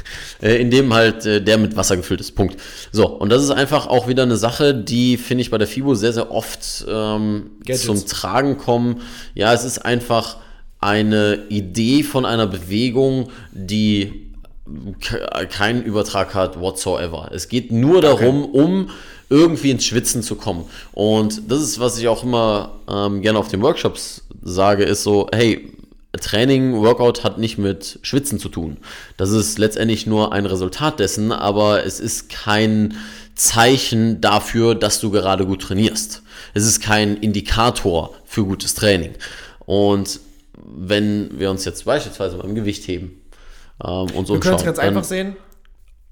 äh, 0.42 0.60
in 0.60 0.70
dem 0.70 0.94
halt 0.94 1.26
äh, 1.26 1.42
der 1.42 1.58
mit 1.58 1.74
Wasser 1.74 1.96
gefüllt 1.96 2.20
ist. 2.20 2.36
Punkt. 2.36 2.60
So, 2.92 3.06
und 3.08 3.30
das 3.30 3.42
ist 3.42 3.50
einfach 3.50 3.88
auch 3.88 4.06
wieder 4.06 4.22
eine 4.22 4.36
Sache, 4.36 4.74
die, 4.74 5.16
finde 5.16 5.42
ich, 5.42 5.50
bei 5.50 5.58
der 5.58 5.66
FIBO 5.66 5.94
sehr, 5.96 6.12
sehr 6.12 6.30
oft 6.30 6.86
ähm, 6.88 7.50
zum 7.74 8.06
Tragen 8.06 8.58
kommen. 8.58 9.00
Ja, 9.34 9.52
es 9.52 9.64
ist 9.64 9.78
einfach 9.78 10.36
eine 10.80 11.46
Idee 11.48 12.02
von 12.02 12.24
einer 12.24 12.46
Bewegung, 12.46 13.30
die 13.52 14.30
ke- 15.00 15.46
keinen 15.50 15.82
Übertrag 15.82 16.34
hat 16.34 16.60
whatsoever. 16.60 17.30
Es 17.32 17.48
geht 17.48 17.72
nur 17.72 18.00
darum, 18.00 18.44
um 18.44 18.90
irgendwie 19.30 19.70
ins 19.70 19.84
Schwitzen 19.84 20.22
zu 20.22 20.36
kommen. 20.36 20.64
Und 20.92 21.50
das 21.50 21.60
ist, 21.60 21.80
was 21.80 21.98
ich 21.98 22.08
auch 22.08 22.22
immer 22.22 22.78
ähm, 22.88 23.20
gerne 23.20 23.38
auf 23.38 23.48
den 23.48 23.60
Workshops 23.60 24.22
sage, 24.42 24.84
ist 24.84 25.02
so, 25.02 25.28
hey, 25.34 25.72
Training, 26.18 26.80
Workout 26.80 27.22
hat 27.22 27.38
nicht 27.38 27.58
mit 27.58 27.98
Schwitzen 28.02 28.38
zu 28.38 28.48
tun. 28.48 28.78
Das 29.18 29.30
ist 29.30 29.58
letztendlich 29.58 30.06
nur 30.06 30.32
ein 30.32 30.46
Resultat 30.46 31.00
dessen, 31.00 31.32
aber 31.32 31.84
es 31.84 32.00
ist 32.00 32.30
kein 32.30 32.94
Zeichen 33.34 34.20
dafür, 34.20 34.74
dass 34.74 35.00
du 35.00 35.10
gerade 35.10 35.44
gut 35.46 35.62
trainierst. 35.62 36.22
Es 36.54 36.64
ist 36.64 36.80
kein 36.80 37.16
Indikator 37.18 38.14
für 38.24 38.44
gutes 38.44 38.74
Training. 38.74 39.12
Und 39.66 40.20
wenn 40.70 41.38
wir 41.38 41.50
uns 41.50 41.64
jetzt 41.64 41.84
beispielsweise 41.84 42.36
beim 42.36 42.54
Gewicht 42.54 42.86
heben 42.88 43.22
ähm, 43.84 44.06
und 44.14 44.26
so 44.26 44.34
Wir 44.34 44.40
können 44.40 44.56
es 44.56 44.64
ganz 44.64 44.78
einfach 44.78 45.04
sehen. 45.04 45.36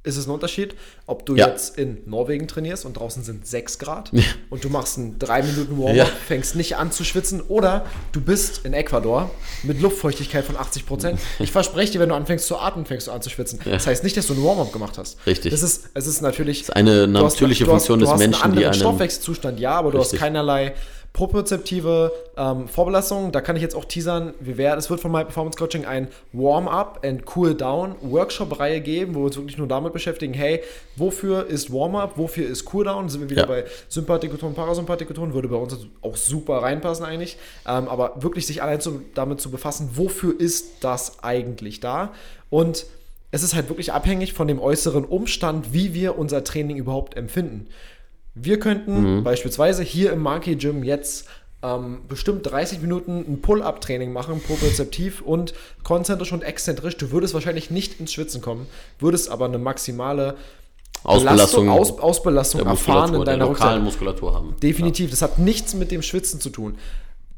Ist 0.02 0.16
es 0.16 0.28
ein 0.28 0.30
Unterschied, 0.30 0.76
ob 1.08 1.26
du 1.26 1.34
Ja. 1.34 1.48
jetzt 1.48 1.76
in 1.76 1.98
Norwegen 2.08 2.46
trainierst 2.46 2.84
und 2.86 2.96
draußen 2.96 3.24
sind 3.24 3.44
6 3.44 3.80
Grad 3.80 4.12
und 4.50 4.62
du 4.62 4.68
machst 4.68 4.98
einen 4.98 5.18
3 5.18 5.42
Minuten 5.42 5.76
Warm-up, 5.78 5.96
Ja. 5.96 6.04
fängst 6.04 6.54
nicht 6.54 6.76
an 6.76 6.92
zu 6.92 7.02
schwitzen 7.02 7.40
oder 7.40 7.84
du 8.12 8.20
bist 8.20 8.64
in 8.64 8.72
Ecuador 8.72 9.28
mit 9.64 9.80
Luftfeuchtigkeit 9.82 10.44
von 10.44 10.56
80 10.56 10.86
Prozent. 10.86 11.18
Ich 11.40 11.50
verspreche 11.50 11.90
dir, 11.94 11.98
wenn 11.98 12.10
du 12.10 12.14
anfängst 12.14 12.46
zu 12.46 12.56
atmen, 12.56 12.86
fängst 12.86 13.08
du 13.08 13.10
an 13.10 13.20
zu 13.20 13.30
schwitzen. 13.30 13.58
Das 13.64 13.88
heißt 13.88 14.04
nicht, 14.04 14.16
dass 14.16 14.28
du 14.28 14.34
einen 14.34 14.44
Warm-up 14.44 14.72
gemacht 14.72 14.96
hast. 14.96 15.18
Richtig. 15.26 15.50
Das 15.50 15.64
ist, 15.64 15.90
es 15.94 16.06
ist 16.06 16.20
natürlich 16.22 16.60
ist 16.60 16.76
eine 16.76 17.08
du 17.08 17.14
hast- 17.18 17.34
natürliche 17.34 17.64
du 17.64 17.72
hast, 17.72 17.88
Funktion 17.88 17.98
du 17.98 18.04
des 18.04 18.12
hast 18.12 18.18
Menschen, 18.20 18.42
einen 18.44 18.54
die 18.56 18.64
einem- 18.64 18.74
Stoffwechselzustand, 18.74 19.58
ja, 19.58 19.72
aber 19.72 19.90
du 19.90 19.98
Richtig. 19.98 20.20
hast 20.20 20.24
keinerlei 20.24 20.74
propriozeptive 21.16 22.12
ähm, 22.36 22.68
Vorbelastung. 22.68 23.32
Da 23.32 23.40
kann 23.40 23.56
ich 23.56 23.62
jetzt 23.62 23.74
auch 23.74 23.86
teasern, 23.86 24.34
wir 24.38 24.58
werden, 24.58 24.78
es 24.78 24.90
wird 24.90 25.00
von 25.00 25.10
My 25.10 25.24
Performance 25.24 25.56
Coaching 25.56 25.86
ein 25.86 26.08
Warm-up 26.34 27.00
and 27.02 27.24
Cool-Down 27.34 27.94
Workshop-Reihe 28.02 28.82
geben, 28.82 29.14
wo 29.14 29.20
wir 29.20 29.24
uns 29.26 29.36
wirklich 29.36 29.56
nur 29.56 29.66
damit 29.66 29.94
beschäftigen, 29.94 30.34
hey, 30.34 30.62
wofür 30.96 31.46
ist 31.46 31.72
Warm-up, 31.72 32.18
wofür 32.18 32.46
ist 32.46 32.72
Cool-Down? 32.72 33.08
Sind 33.08 33.22
wir 33.22 33.30
wieder 33.30 33.42
Ja. 33.42 33.46
bei 33.46 33.64
Sympathikoton, 33.88 34.54
Parasympathikoton, 34.54 35.32
würde 35.32 35.48
bei 35.48 35.56
uns 35.56 35.74
auch 36.02 36.16
super 36.16 36.58
reinpassen 36.58 37.06
eigentlich. 37.06 37.38
Ähm, 37.66 37.88
aber 37.88 38.22
wirklich 38.22 38.46
sich 38.46 38.62
allein 38.62 38.82
zu, 38.82 39.00
damit 39.14 39.40
zu 39.40 39.50
befassen, 39.50 39.90
wofür 39.94 40.38
ist 40.38 40.84
das 40.84 41.24
eigentlich 41.24 41.80
da? 41.80 42.12
Und 42.50 42.84
es 43.30 43.42
ist 43.42 43.54
halt 43.54 43.70
wirklich 43.70 43.92
abhängig 43.92 44.34
von 44.34 44.48
dem 44.48 44.60
äußeren 44.60 45.04
Umstand, 45.06 45.72
wie 45.72 45.94
wir 45.94 46.18
unser 46.18 46.44
Training 46.44 46.76
überhaupt 46.76 47.16
empfinden. 47.16 47.68
Wir 48.38 48.58
könnten 48.58 49.24
beispielsweise 49.24 49.82
hier 49.82 50.12
im 50.12 50.20
Monkey 50.20 50.56
Gym 50.56 50.84
jetzt 50.84 51.26
ähm, 51.62 52.00
bestimmt 52.06 52.50
30 52.50 52.82
Minuten 52.82 53.24
ein 53.26 53.40
Pull-Up-Training 53.40 54.12
machen, 54.12 54.42
propriozeptiv 54.42 55.22
und 55.22 55.54
konzentrisch 55.82 56.32
und 56.32 56.42
exzentrisch. 56.42 56.98
Du 56.98 57.10
würdest 57.12 57.32
wahrscheinlich 57.32 57.70
nicht 57.70 57.98
ins 57.98 58.12
Schwitzen 58.12 58.42
kommen, 58.42 58.66
würdest 58.98 59.30
aber 59.30 59.46
eine 59.46 59.56
maximale 59.56 60.36
Ausbelastung 61.02 61.70
Aus, 61.70 61.98
Ausbelastung 61.98 62.66
erfahren 62.66 63.14
in 63.14 63.24
deiner 63.24 63.46
lokalen 63.46 63.48
Rückseite. 63.48 63.80
Muskulatur 63.80 64.34
haben. 64.34 64.56
Definitiv. 64.62 65.10
Das 65.10 65.22
hat 65.22 65.38
nichts 65.38 65.72
mit 65.72 65.90
dem 65.90 66.02
Schwitzen 66.02 66.38
zu 66.38 66.50
tun. 66.50 66.76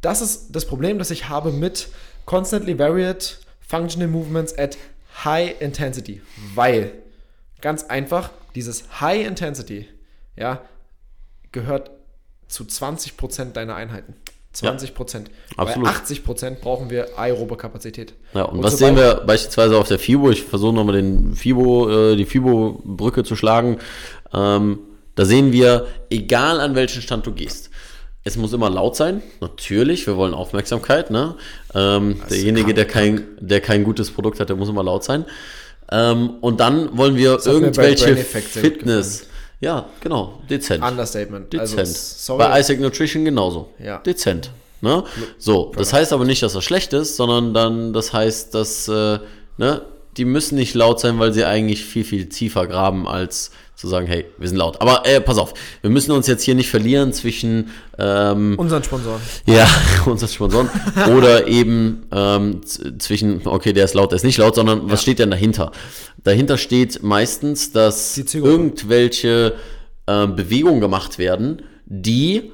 Das 0.00 0.20
ist 0.20 0.48
das 0.50 0.64
Problem, 0.64 0.98
das 0.98 1.12
ich 1.12 1.28
habe 1.28 1.52
mit 1.52 1.88
constantly 2.24 2.76
varied 2.76 3.38
functional 3.60 4.08
movements 4.08 4.56
at 4.58 4.76
high 5.24 5.60
intensity. 5.60 6.22
Weil, 6.54 6.92
ganz 7.60 7.84
einfach, 7.84 8.30
dieses 8.54 8.84
High 9.00 9.26
Intensity, 9.26 9.86
ja, 10.36 10.62
gehört 11.52 11.90
zu 12.48 12.64
20% 12.64 13.52
deiner 13.52 13.74
Einheiten. 13.74 14.14
20%. 14.54 15.26
absolut. 15.56 15.88
Bei 15.88 15.94
80% 15.94 16.60
brauchen 16.60 16.90
wir 16.90 17.18
aerobe 17.18 17.56
Kapazität. 17.56 18.14
Ja, 18.34 18.42
und, 18.42 18.62
was 18.62 18.78
sobald- 18.78 18.96
sehen 18.96 18.96
wir 18.96 19.14
beispielsweise 19.26 19.76
auf 19.76 19.88
der 19.88 19.98
FIBO? 19.98 20.30
Ich 20.30 20.42
versuche 20.42 20.74
nochmal 20.74 20.96
den 20.96 21.34
FIBO, 21.36 22.12
äh, 22.12 22.16
die 22.16 22.24
FIBO-Brücke 22.24 23.24
zu 23.24 23.36
schlagen. 23.36 23.78
Ähm, 24.32 24.80
da 25.14 25.24
sehen 25.24 25.52
wir, 25.52 25.86
egal 26.10 26.60
an 26.60 26.74
welchen 26.74 27.02
Stand 27.02 27.26
du 27.26 27.32
gehst, 27.32 27.70
es 28.24 28.36
muss 28.36 28.52
immer 28.52 28.68
laut 28.68 28.96
sein, 28.96 29.22
natürlich, 29.40 30.06
wir 30.06 30.16
wollen 30.16 30.34
Aufmerksamkeit. 30.34 31.10
Ne? 31.10 31.34
Ähm, 31.74 32.20
derjenige, 32.28 32.74
der 32.74 32.84
kein, 32.84 33.26
der 33.38 33.60
kein 33.60 33.84
gutes 33.84 34.10
Produkt 34.10 34.40
hat, 34.40 34.48
der 34.48 34.56
muss 34.56 34.68
immer 34.68 34.82
laut 34.82 35.04
sein. 35.04 35.24
Ähm, 35.90 36.30
und 36.40 36.60
dann 36.60 36.96
wollen 36.96 37.16
wir 37.16 37.38
irgendwelche 37.44 38.16
Fitness. 38.16 39.27
Ja, 39.60 39.88
genau, 40.00 40.40
dezent. 40.48 40.84
Understatement. 40.84 41.52
Dezent. 41.52 41.78
Also, 41.78 41.92
sorry. 41.96 42.38
Bei 42.38 42.60
Isaac 42.60 42.80
Nutrition 42.80 43.24
genauso. 43.24 43.68
Ja. 43.82 43.98
Dezent. 43.98 44.50
Ne? 44.80 45.02
So, 45.38 45.72
das 45.76 45.92
heißt 45.92 46.12
aber 46.12 46.24
nicht, 46.24 46.42
dass 46.42 46.52
das 46.52 46.62
schlecht 46.62 46.92
ist, 46.92 47.16
sondern 47.16 47.52
dann, 47.52 47.92
das 47.92 48.12
heißt, 48.12 48.54
dass 48.54 48.86
äh, 48.86 49.18
ne, 49.56 49.82
die 50.16 50.24
müssen 50.24 50.54
nicht 50.54 50.74
laut 50.74 51.00
sein, 51.00 51.18
weil 51.18 51.32
sie 51.32 51.44
eigentlich 51.44 51.84
viel, 51.84 52.04
viel 52.04 52.28
tiefer 52.28 52.66
graben, 52.68 53.08
als 53.08 53.50
zu 53.78 53.86
sagen, 53.86 54.08
hey, 54.08 54.26
wir 54.38 54.48
sind 54.48 54.56
laut. 54.56 54.80
Aber 54.80 55.06
äh, 55.06 55.20
pass 55.20 55.38
auf, 55.38 55.54
wir 55.82 55.90
müssen 55.90 56.10
uns 56.10 56.26
jetzt 56.26 56.42
hier 56.42 56.56
nicht 56.56 56.68
verlieren 56.68 57.12
zwischen 57.12 57.70
ähm, 57.96 58.56
Unseren 58.58 58.82
Sponsoren. 58.82 59.20
ja, 59.46 59.68
unsere 60.04 60.28
Sponsoren. 60.28 60.68
Oder 61.16 61.46
eben 61.46 62.08
ähm, 62.10 62.60
zwischen, 62.64 63.46
okay, 63.46 63.72
der 63.72 63.84
ist 63.84 63.94
laut, 63.94 64.10
der 64.10 64.16
ist 64.16 64.24
nicht 64.24 64.38
laut, 64.38 64.56
sondern 64.56 64.90
was 64.90 65.00
steht 65.00 65.20
denn 65.20 65.30
dahinter? 65.30 65.70
Dahinter 66.24 66.58
steht 66.58 67.04
meistens, 67.04 67.70
dass 67.70 68.18
irgendwelche 68.18 69.54
ähm, 70.08 70.34
Bewegungen 70.34 70.80
gemacht 70.80 71.18
werden, 71.20 71.62
die 71.86 72.50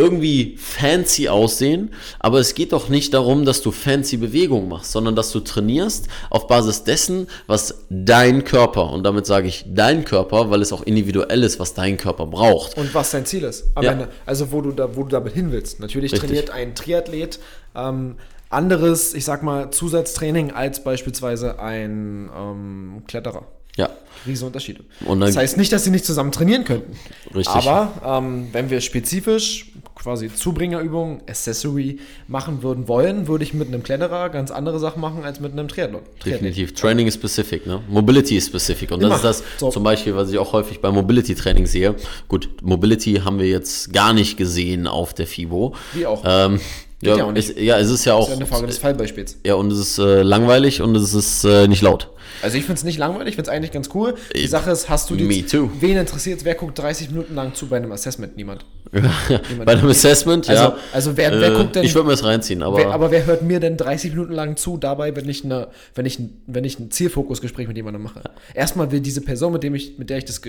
irgendwie 0.00 0.56
fancy 0.58 1.28
aussehen, 1.28 1.90
aber 2.18 2.40
es 2.40 2.54
geht 2.54 2.72
doch 2.72 2.88
nicht 2.88 3.12
darum, 3.12 3.44
dass 3.44 3.60
du 3.60 3.70
fancy 3.70 4.16
Bewegungen 4.16 4.68
machst, 4.68 4.92
sondern 4.92 5.14
dass 5.14 5.30
du 5.30 5.40
trainierst 5.40 6.08
auf 6.30 6.46
Basis 6.46 6.84
dessen, 6.84 7.28
was 7.46 7.84
dein 7.90 8.44
Körper, 8.44 8.90
und 8.90 9.04
damit 9.04 9.26
sage 9.26 9.48
ich 9.48 9.64
dein 9.68 10.04
Körper, 10.04 10.50
weil 10.50 10.62
es 10.62 10.72
auch 10.72 10.82
individuell 10.82 11.42
ist, 11.44 11.60
was 11.60 11.74
dein 11.74 11.96
Körper 11.96 12.26
braucht. 12.26 12.76
Und 12.76 12.94
was 12.94 13.10
dein 13.10 13.26
Ziel 13.26 13.44
ist. 13.44 13.66
Ja. 13.80 13.92
Ende. 13.92 14.08
Also 14.24 14.50
wo 14.52 14.60
du, 14.62 14.72
da, 14.72 14.96
wo 14.96 15.02
du 15.02 15.10
damit 15.10 15.34
hin 15.34 15.52
willst. 15.52 15.80
Natürlich 15.80 16.12
Richtig. 16.12 16.28
trainiert 16.28 16.50
ein 16.50 16.74
Triathlet 16.74 17.38
ähm, 17.74 18.16
anderes, 18.48 19.14
ich 19.14 19.24
sag 19.24 19.42
mal, 19.42 19.70
Zusatztraining 19.70 20.50
als 20.50 20.82
beispielsweise 20.82 21.60
ein 21.60 22.30
ähm, 22.36 23.02
Kletterer. 23.06 23.46
Ja, 23.76 23.88
Riesen 24.26 24.48
Unterschiede. 24.48 24.84
Das 25.00 25.36
heißt 25.36 25.56
nicht, 25.56 25.72
dass 25.72 25.84
sie 25.84 25.90
nicht 25.90 26.04
zusammen 26.04 26.32
trainieren 26.32 26.64
könnten. 26.64 26.98
Richtig. 27.34 27.54
Aber 27.54 27.92
ähm, 28.04 28.48
wenn 28.52 28.68
wir 28.68 28.80
spezifisch 28.80 29.72
quasi 30.02 30.32
Zubringerübungen, 30.32 31.20
Accessory 31.28 31.98
machen 32.26 32.62
würden 32.62 32.88
wollen, 32.88 33.28
würde 33.28 33.44
ich 33.44 33.52
mit 33.54 33.68
einem 33.68 33.82
Kletterer 33.82 34.30
ganz 34.30 34.50
andere 34.50 34.78
Sachen 34.78 35.00
machen 35.00 35.24
als 35.24 35.40
mit 35.40 35.52
einem 35.52 35.68
Triathlon. 35.68 36.02
Definitiv. 36.24 36.74
Training 36.74 37.06
ist 37.06 37.14
specific, 37.14 37.66
ne? 37.66 37.82
Mobility 37.88 38.36
ist 38.36 38.46
specific. 38.48 38.90
Und 38.92 39.00
das 39.02 39.06
Immer. 39.08 39.16
ist 39.16 39.24
das 39.24 39.42
So. 39.58 39.70
zum 39.70 39.82
Beispiel, 39.82 40.16
was 40.16 40.30
ich 40.30 40.38
auch 40.38 40.52
häufig 40.52 40.80
bei 40.80 40.90
Mobility 40.90 41.34
Training 41.34 41.66
sehe. 41.66 41.94
Gut, 42.28 42.48
Mobility 42.62 43.16
haben 43.24 43.38
wir 43.38 43.46
jetzt 43.46 43.92
gar 43.92 44.12
nicht 44.12 44.36
gesehen 44.36 44.86
auf 44.86 45.12
der 45.12 45.26
FIBO. 45.26 45.74
Wie 45.92 46.06
auch. 46.06 46.22
Ähm, 46.24 46.60
ja, 47.02 47.16
ja 47.16 47.32
nicht. 47.32 47.50
Es, 47.50 47.62
ja, 47.62 47.78
es 47.78 47.90
ist 47.90 48.04
ja 48.04 48.12
Das 48.16 48.20
auch. 48.20 48.28
ist 48.28 48.30
ja 48.30 48.36
eine 48.36 48.46
Frage 48.46 48.66
des 48.66 48.78
Fallbeispiels. 48.78 49.38
ja, 49.44 49.54
und 49.54 49.70
es 49.72 49.78
ist 49.78 49.98
äh, 49.98 50.22
langweilig 50.22 50.82
und 50.82 50.94
es 50.96 51.14
ist 51.14 51.44
äh, 51.44 51.66
nicht 51.68 51.82
laut. 51.82 52.10
Also 52.42 52.56
ich 52.56 52.64
finde 52.64 52.78
es 52.78 52.84
nicht 52.84 52.98
langweilig, 52.98 53.28
ich 53.30 53.34
finde 53.36 53.50
es 53.50 53.56
eigentlich 53.56 53.72
ganz 53.72 53.90
cool. 53.94 54.14
Die 54.34 54.46
Sache 54.46 54.70
ist, 54.70 54.88
hast 54.88 55.10
du 55.10 55.16
die... 55.16 55.24
Me 55.24 55.44
too. 55.44 55.70
Wen 55.80 55.96
interessiert 55.96 56.44
wer 56.44 56.54
guckt 56.54 56.78
30 56.78 57.10
Minuten 57.10 57.34
lang 57.34 57.54
zu 57.54 57.66
bei 57.66 57.76
einem 57.76 57.90
Assessment? 57.92 58.36
Niemand. 58.36 58.64
bei 58.92 59.72
einem 59.72 59.88
Assessment, 59.88 60.48
Also- 60.48 60.62
ja. 60.62 60.76
also 60.92 61.16
wer- 61.16 61.40
wer 61.40 61.52
äh, 61.52 61.56
guckt 61.56 61.74
denn- 61.76 61.84
Ich 61.84 61.94
würde 61.94 62.06
mir 62.06 62.12
das 62.12 62.24
reinziehen, 62.24 62.62
aber. 62.62 62.76
Wer, 62.78 62.90
aber 62.90 63.10
wer 63.10 63.26
hört 63.26 63.42
mir 63.42 63.60
denn 63.60 63.76
30 63.76 64.10
Minuten 64.12 64.32
lang 64.32 64.56
zu 64.56 64.76
dabei, 64.76 65.14
wenn 65.16 65.28
ich, 65.28 65.44
eine, 65.44 65.68
wenn 65.94 66.06
ich, 66.06 66.18
ein- 66.18 66.42
wenn 66.46 66.64
ich 66.64 66.78
ein 66.78 66.90
Zielfokusgespräch 66.90 67.66
mit 67.68 67.76
jemandem 67.76 68.02
mache? 68.02 68.22
Erstmal 68.54 68.90
will 68.92 69.00
diese 69.00 69.20
Person, 69.22 69.52
mit 69.52 69.62
dem 69.62 69.74
ich, 69.74 69.98
mit 69.98 70.10
der 70.10 70.18
ich 70.18 70.24
das 70.24 70.40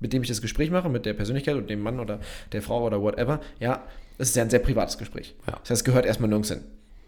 mit 0.00 0.12
dem 0.12 0.22
ich 0.22 0.28
das 0.28 0.42
Gespräch 0.42 0.70
mache, 0.70 0.88
mit 0.88 1.06
der 1.06 1.12
Persönlichkeit 1.14 1.54
und 1.54 1.70
dem 1.70 1.80
Mann 1.80 2.00
oder 2.00 2.18
der 2.50 2.60
Frau 2.60 2.84
oder 2.84 3.00
whatever, 3.00 3.40
ja, 3.60 3.82
das 4.18 4.28
ist 4.28 4.36
ja 4.36 4.42
ein 4.42 4.50
sehr 4.50 4.60
privates 4.60 4.98
Gespräch. 4.98 5.34
Ja. 5.46 5.52
Das 5.60 5.70
heißt, 5.70 5.80
es 5.80 5.84
gehört 5.84 6.06
erstmal 6.06 6.28
nirgends 6.28 6.50
hin. 6.50 6.60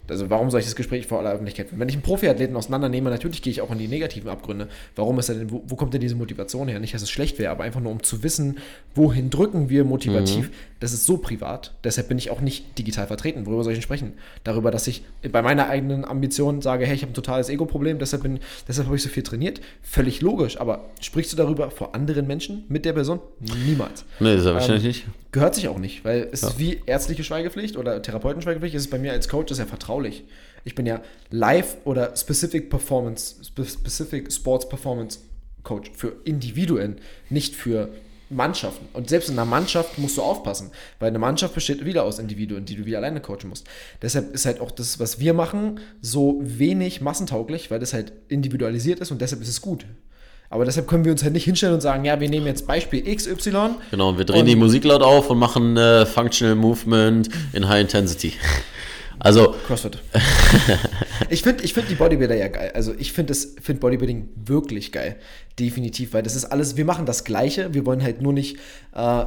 Also 0.08 0.28
warum 0.28 0.50
soll 0.50 0.60
ich 0.60 0.66
das 0.66 0.76
Gespräch 0.76 1.06
vor 1.06 1.18
aller 1.18 1.32
Öffentlichkeit 1.32 1.68
führen? 1.68 1.80
Wenn 1.80 1.88
ich 1.88 1.94
einen 1.94 2.02
Profiathleten 2.02 2.54
auseinandernehme, 2.56 3.08
natürlich 3.08 3.40
gehe 3.40 3.50
ich 3.50 3.62
auch 3.62 3.70
in 3.70 3.78
die 3.78 3.88
negativen 3.88 4.28
Abgründe. 4.28 4.68
Warum 4.96 5.18
ist 5.18 5.30
er 5.30 5.36
denn, 5.36 5.50
wo, 5.50 5.62
wo 5.66 5.76
kommt 5.76 5.94
denn 5.94 6.00
diese 6.02 6.14
Motivation 6.14 6.68
her? 6.68 6.78
Nicht, 6.78 6.94
dass 6.94 7.02
es 7.02 7.10
schlecht 7.10 7.38
wäre, 7.38 7.50
aber 7.50 7.64
einfach 7.64 7.80
nur 7.80 7.90
um 7.90 8.02
zu 8.02 8.22
wissen, 8.22 8.58
wohin 8.94 9.30
drücken 9.30 9.70
wir 9.70 9.84
motivativ. 9.84 10.50
Das 10.84 10.92
ist 10.92 11.06
so 11.06 11.16
privat. 11.16 11.72
Deshalb 11.82 12.08
bin 12.08 12.18
ich 12.18 12.28
auch 12.30 12.42
nicht 12.42 12.78
digital 12.78 13.06
vertreten. 13.06 13.46
Worüber 13.46 13.64
soll 13.64 13.72
ich 13.72 13.78
denn 13.78 13.82
sprechen? 13.82 14.12
Darüber, 14.44 14.70
dass 14.70 14.86
ich 14.86 15.02
bei 15.32 15.40
meiner 15.40 15.70
eigenen 15.70 16.04
Ambition 16.04 16.60
sage, 16.60 16.84
hey, 16.84 16.94
ich 16.94 17.00
habe 17.00 17.12
ein 17.12 17.14
totales 17.14 17.48
Ego-Problem, 17.48 17.98
deshalb, 17.98 18.22
bin- 18.22 18.38
deshalb 18.68 18.86
habe 18.88 18.96
ich 18.96 19.02
so 19.02 19.08
viel 19.08 19.22
trainiert. 19.22 19.62
Völlig 19.80 20.20
logisch. 20.20 20.60
Aber 20.60 20.90
sprichst 21.00 21.32
du 21.32 21.38
darüber 21.38 21.70
vor 21.70 21.94
anderen 21.94 22.26
Menschen 22.26 22.64
mit 22.68 22.84
der 22.84 22.92
Person? 22.92 23.20
Niemals. 23.40 24.04
nee, 24.20 24.34
ist 24.34 24.44
ja 24.44 24.52
wahrscheinlich 24.52 24.82
Ähm, 24.84 24.88
nicht. 24.88 25.04
Gehört 25.32 25.54
sich 25.54 25.68
auch 25.68 25.78
nicht, 25.78 26.04
weil 26.04 26.28
es 26.30 26.42
ist 26.42 26.58
wie 26.58 26.82
ärztliche 26.84 27.24
Schweigepflicht 27.24 27.78
oder 27.78 28.02
Therapeutenschweigepflicht. 28.02 28.74
Es 28.76 28.82
ist 28.82 28.90
bei 28.90 28.98
mir 28.98 29.12
als 29.12 29.26
Coach 29.30 29.46
das 29.48 29.56
ist 29.58 29.64
ja 29.64 29.66
vertraulich. 29.66 30.24
Ich 30.64 30.74
bin 30.74 30.84
ja 30.84 31.00
Live 31.30 31.78
oder 31.84 32.14
Specific 32.14 32.68
Performance, 32.68 33.36
Spe- 33.42 33.64
Specific 33.64 34.30
Sports 34.30 34.68
Performance 34.68 35.20
Coach, 35.62 35.90
für 35.94 36.12
Individuen, 36.24 36.96
nicht 37.30 37.54
für 37.56 37.88
Mannschaften. 38.30 38.88
Und 38.92 39.08
selbst 39.08 39.28
in 39.28 39.38
einer 39.38 39.44
Mannschaft 39.44 39.98
musst 39.98 40.16
du 40.16 40.22
aufpassen, 40.22 40.70
weil 40.98 41.08
eine 41.08 41.18
Mannschaft 41.18 41.54
besteht 41.54 41.84
wieder 41.84 42.04
aus 42.04 42.18
Individuen, 42.18 42.64
die 42.64 42.76
du 42.76 42.86
wieder 42.86 42.98
alleine 42.98 43.20
coachen 43.20 43.48
musst. 43.48 43.66
Deshalb 44.02 44.34
ist 44.34 44.46
halt 44.46 44.60
auch 44.60 44.70
das, 44.70 44.98
was 44.98 45.20
wir 45.20 45.34
machen, 45.34 45.80
so 46.00 46.40
wenig 46.40 47.00
massentauglich, 47.00 47.70
weil 47.70 47.80
das 47.80 47.92
halt 47.92 48.12
individualisiert 48.28 49.00
ist 49.00 49.10
und 49.10 49.20
deshalb 49.20 49.42
ist 49.42 49.48
es 49.48 49.60
gut. 49.60 49.84
Aber 50.50 50.64
deshalb 50.64 50.86
können 50.86 51.04
wir 51.04 51.12
uns 51.12 51.22
halt 51.22 51.32
nicht 51.32 51.44
hinstellen 51.44 51.74
und 51.74 51.80
sagen, 51.80 52.04
ja, 52.04 52.20
wir 52.20 52.28
nehmen 52.28 52.46
jetzt 52.46 52.66
Beispiel 52.66 53.02
XY. 53.12 53.76
Genau, 53.90 54.16
wir 54.16 54.24
drehen 54.24 54.46
die 54.46 54.56
Musik 54.56 54.84
laut 54.84 55.02
auf 55.02 55.30
und 55.30 55.38
machen 55.38 55.76
äh, 55.76 56.06
Functional 56.06 56.54
Movement 56.54 57.28
in 57.52 57.68
High 57.68 57.82
Intensity. 57.82 58.34
Also, 59.18 59.54
CrossFit. 59.66 59.98
ich 61.30 61.42
finde 61.42 61.64
ich 61.64 61.72
find 61.74 61.88
die 61.88 61.94
Bodybuilder 61.94 62.34
ja 62.36 62.48
geil. 62.48 62.72
Also 62.74 62.92
ich 62.98 63.12
finde 63.12 63.34
find 63.34 63.80
Bodybuilding 63.80 64.28
wirklich 64.36 64.92
geil. 64.92 65.16
Definitiv, 65.58 66.12
weil 66.12 66.22
das 66.22 66.34
ist 66.36 66.46
alles, 66.46 66.76
wir 66.76 66.84
machen 66.84 67.06
das 67.06 67.24
Gleiche. 67.24 67.72
Wir 67.74 67.86
wollen 67.86 68.02
halt 68.02 68.20
nur 68.22 68.32
nicht 68.32 68.56
äh, 68.94 69.24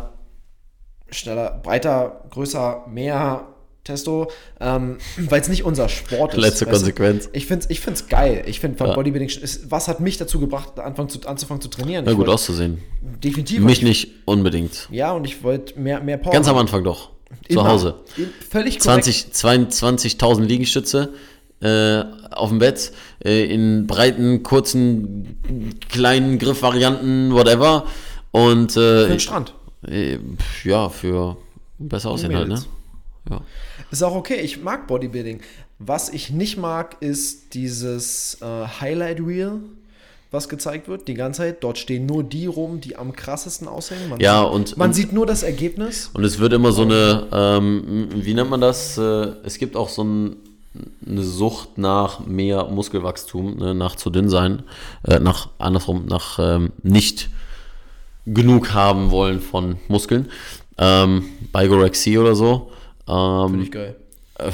schneller, 1.10 1.60
breiter, 1.63 2.25
größer, 2.29 2.86
mehr 2.89 3.48
Testo, 3.84 4.29
ähm, 4.60 4.98
weil 5.17 5.41
es 5.41 5.48
nicht 5.50 5.63
unser 5.63 5.89
Sport 5.89 6.34
ist. 6.34 6.39
Letzte 6.41 6.65
weißt 6.65 6.74
du? 6.75 6.79
Konsequenz. 6.79 7.29
Ich 7.34 7.46
finde 7.46 7.63
es 7.65 7.70
ich 7.72 7.79
find's 7.79 8.08
geil. 8.08 8.44
Ich 8.46 8.60
finde 8.60 8.84
Ja. 8.86 8.94
Bodybuilding, 8.94 9.29
ist, 9.41 9.72
was 9.72 9.88
hat 9.88 10.00
mich 10.00 10.17
dazu 10.17 10.39
gebracht, 10.39 10.79
anfangen 10.79 11.10
zu, 11.10 11.22
anzufangen 11.27 11.62
zu 11.62 11.70
trainieren? 11.70 12.03
na 12.06 12.12
Ich 12.12 12.17
gut 12.17 12.27
wollt- 12.27 12.36
auszusehen. 12.36 12.84
Definitiv. 13.24 13.62
Mich 13.62 13.82
nicht 13.82 14.10
unbedingt. 14.25 14.88
Ja, 14.91 15.13
und 15.13 15.25
ich 15.25 15.44
wollte 15.44 15.79
mehr, 15.79 16.01
mehr 16.01 16.17
Power. 16.17 16.34
Ganz 16.34 16.48
am. 16.48 16.58
Anfang 16.58 16.84
doch. 16.84 17.12
Zu 17.50 17.60
Immer. 17.60 17.67
Hause. 17.67 17.96
Völlig 18.50 18.79
korrekt. 18.79 19.05
20, 19.05 19.27
22.000 19.34 20.41
Liegestütze 20.43 21.13
äh, 21.62 22.03
auf 22.31 22.50
dem 22.50 22.60
Bett, 22.60 22.91
äh, 23.24 23.46
in 23.46 23.88
breiten, 23.88 24.43
kurzen, 24.43 25.77
kleinen 25.89 26.39
Griffvarianten, 26.39 27.34
whatever. 27.34 27.86
Und 28.31 28.72
äh, 28.72 29.03
Für 29.03 29.07
den 29.07 29.19
Strand. 29.19 29.53
äh, 29.88 30.19
ja, 30.63 30.89
für 30.89 31.38
besser 31.79 32.10
aussehen 32.12 32.36
halt, 32.36 32.48
ne? 32.48 32.63
Ja. 33.29 33.41
Ist 33.91 34.03
auch 34.03 34.15
okay, 34.15 34.39
ich 34.41 34.62
mag 34.62 34.88
Bodybuilding. 34.88 35.41
Was 35.79 36.10
ich 36.10 36.29
nicht 36.29 36.57
mag, 36.57 36.98
ist 37.01 37.53
dieses 37.53 38.38
äh, 38.41 38.67
Highlight 38.81 39.19
Reel, 39.19 39.60
was 40.31 40.50
gezeigt 40.50 40.88
wird, 40.88 41.07
die 41.07 41.13
ganze 41.13 41.41
Zeit. 41.43 41.63
Dort 41.63 41.77
stehen 41.77 42.05
nur 42.05 42.24
die 42.24 42.46
rum, 42.48 42.81
die 42.81 42.96
am 42.98 43.13
krassesten 43.13 43.67
aussehen. 43.67 44.10
Man 44.10 44.19
Ja, 44.19 44.43
sieht, 44.43 44.51
und- 44.53 44.77
man 44.77 44.89
und- 44.89 44.93
sieht 44.93 45.13
nur 45.13 45.25
das 45.25 45.43
Ergebnis. 45.43 46.10
Und 46.13 46.24
es 46.24 46.39
wird 46.39 46.53
immer 46.53 46.72
so 46.72 46.81
eine, 46.84 47.27
ähm, 47.31 48.10
wie 48.13 48.34
nennt 48.34 48.50
man 48.50 48.62
das? 48.62 48.98
Äh, 48.98 49.01
es 49.43 49.57
gibt 49.57 49.75
auch 49.75 49.89
so 49.89 50.03
ein, 50.03 50.36
eine 51.07 51.24
Sucht 51.24 51.77
nach 51.77 52.19
mehr 52.25 52.65
Muskelwachstum, 52.65 53.57
ne, 53.57 53.74
nach 53.74 53.96
zu 53.96 54.10
dünn 54.10 54.29
sein, 54.29 54.63
äh, 55.07 55.19
nach 55.19 55.50
andersrum, 55.57 56.05
nach 56.07 56.38
ähm, 56.39 56.72
nicht 56.84 57.29
genug 58.25 58.74
haben 58.74 59.10
wollen 59.12 59.39
von 59.41 59.77
Muskeln. 59.88 60.29
Ähm, 60.77 61.24
Bigorexie 61.53 62.17
oder 62.19 62.36
so. 62.36 62.72
Ähm, 63.07 63.50
Finde 63.50 63.63
ich 63.63 63.72
geil. 63.72 63.96
äh, 64.36 64.51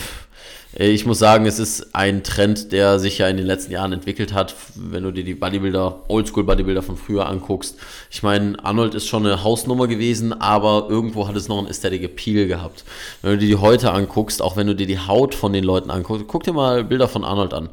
Ich 0.76 1.06
muss 1.06 1.20
sagen, 1.20 1.46
es 1.46 1.60
ist 1.60 1.94
ein 1.94 2.24
Trend, 2.24 2.72
der 2.72 2.98
sich 2.98 3.20
ja 3.20 3.28
in 3.28 3.38
den 3.38 3.46
letzten 3.46 3.72
Jahren 3.72 3.94
entwickelt 3.94 4.34
hat. 4.34 4.56
Wenn 4.74 5.04
du 5.04 5.12
dir 5.12 5.24
die 5.24 5.36
Bodybuilder, 5.36 6.06
Oldschool-Bodybuilder 6.08 6.82
von 6.82 6.98
früher 6.98 7.28
anguckst. 7.28 7.78
Ich 8.10 8.24
meine, 8.24 8.58
Arnold 8.66 8.96
ist 8.96 9.08
schon 9.08 9.24
eine 9.24 9.44
Hausnummer 9.44 9.86
gewesen, 9.86 10.34
aber 10.34 10.88
irgendwo 10.90 11.28
hat 11.28 11.36
es 11.36 11.48
noch 11.48 11.60
einen 11.60 11.68
Aesthetic 11.68 12.02
Appeal 12.02 12.48
gehabt. 12.48 12.86
Wenn 13.22 13.34
du 13.34 13.38
dir 13.38 13.56
die 13.56 13.62
heute 13.62 13.92
anguckst, 13.92 14.42
auch 14.42 14.58
wenn 14.58 14.66
du 14.66 14.74
dir 14.74 14.88
die 14.88 14.98
Haut 14.98 15.36
von 15.36 15.54
den 15.54 15.64
Leuten 15.64 15.92
anguckst, 15.92 16.26
guck 16.28 16.44
dir 16.44 16.54
mal 16.54 16.84
Bilder 16.84 17.08
von 17.08 17.24
Arnold 17.24 17.54
an. 17.54 17.70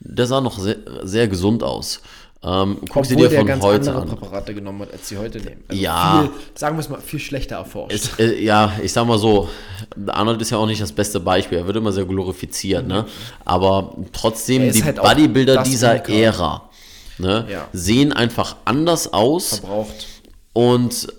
Der 0.00 0.26
sah 0.26 0.42
noch 0.42 0.58
sehr, 0.58 0.76
sehr 1.04 1.28
gesund 1.28 1.62
aus. 1.62 2.02
Ähm, 2.44 2.78
guck 2.88 3.06
sie 3.06 3.14
dir 3.14 3.30
von 3.30 3.46
ganz 3.46 3.62
heute 3.62 3.90
andere 3.94 4.02
an. 4.02 4.18
Präparate 4.18 4.54
genommen 4.54 4.80
hat, 4.82 4.92
als 4.92 5.08
sie 5.08 5.16
heute 5.16 5.38
nehmen. 5.38 5.62
Also 5.68 5.80
Ja. 5.80 6.22
Viel, 6.22 6.30
sagen 6.56 6.76
wir 6.76 6.80
es 6.80 6.88
mal, 6.88 7.00
viel 7.00 7.20
schlechter 7.20 7.56
erforscht. 7.56 7.94
Es, 7.94 8.18
äh, 8.18 8.42
ja, 8.42 8.72
ich 8.82 8.92
sag 8.92 9.06
mal 9.06 9.18
so, 9.18 9.48
Arnold 10.08 10.42
ist 10.42 10.50
ja 10.50 10.58
auch 10.58 10.66
nicht 10.66 10.80
das 10.82 10.90
beste 10.92 11.20
Beispiel. 11.20 11.58
Er 11.58 11.66
wird 11.66 11.76
immer 11.76 11.92
sehr 11.92 12.04
glorifiziert, 12.04 12.86
ne? 12.86 13.06
Aber 13.44 13.94
trotzdem, 14.12 14.62
ist 14.62 14.78
die 14.78 14.84
halt 14.84 14.96
Bodybuilder 15.00 15.62
dieser. 15.62 16.08
Ära 16.08 16.68
ne, 17.18 17.46
Ja. 17.48 17.68
sehen 17.72 18.12
einfach 18.12 18.56
anders 18.64 19.12
aus 19.12 19.58
Verbraucht. 19.60 20.06
und 20.52 21.12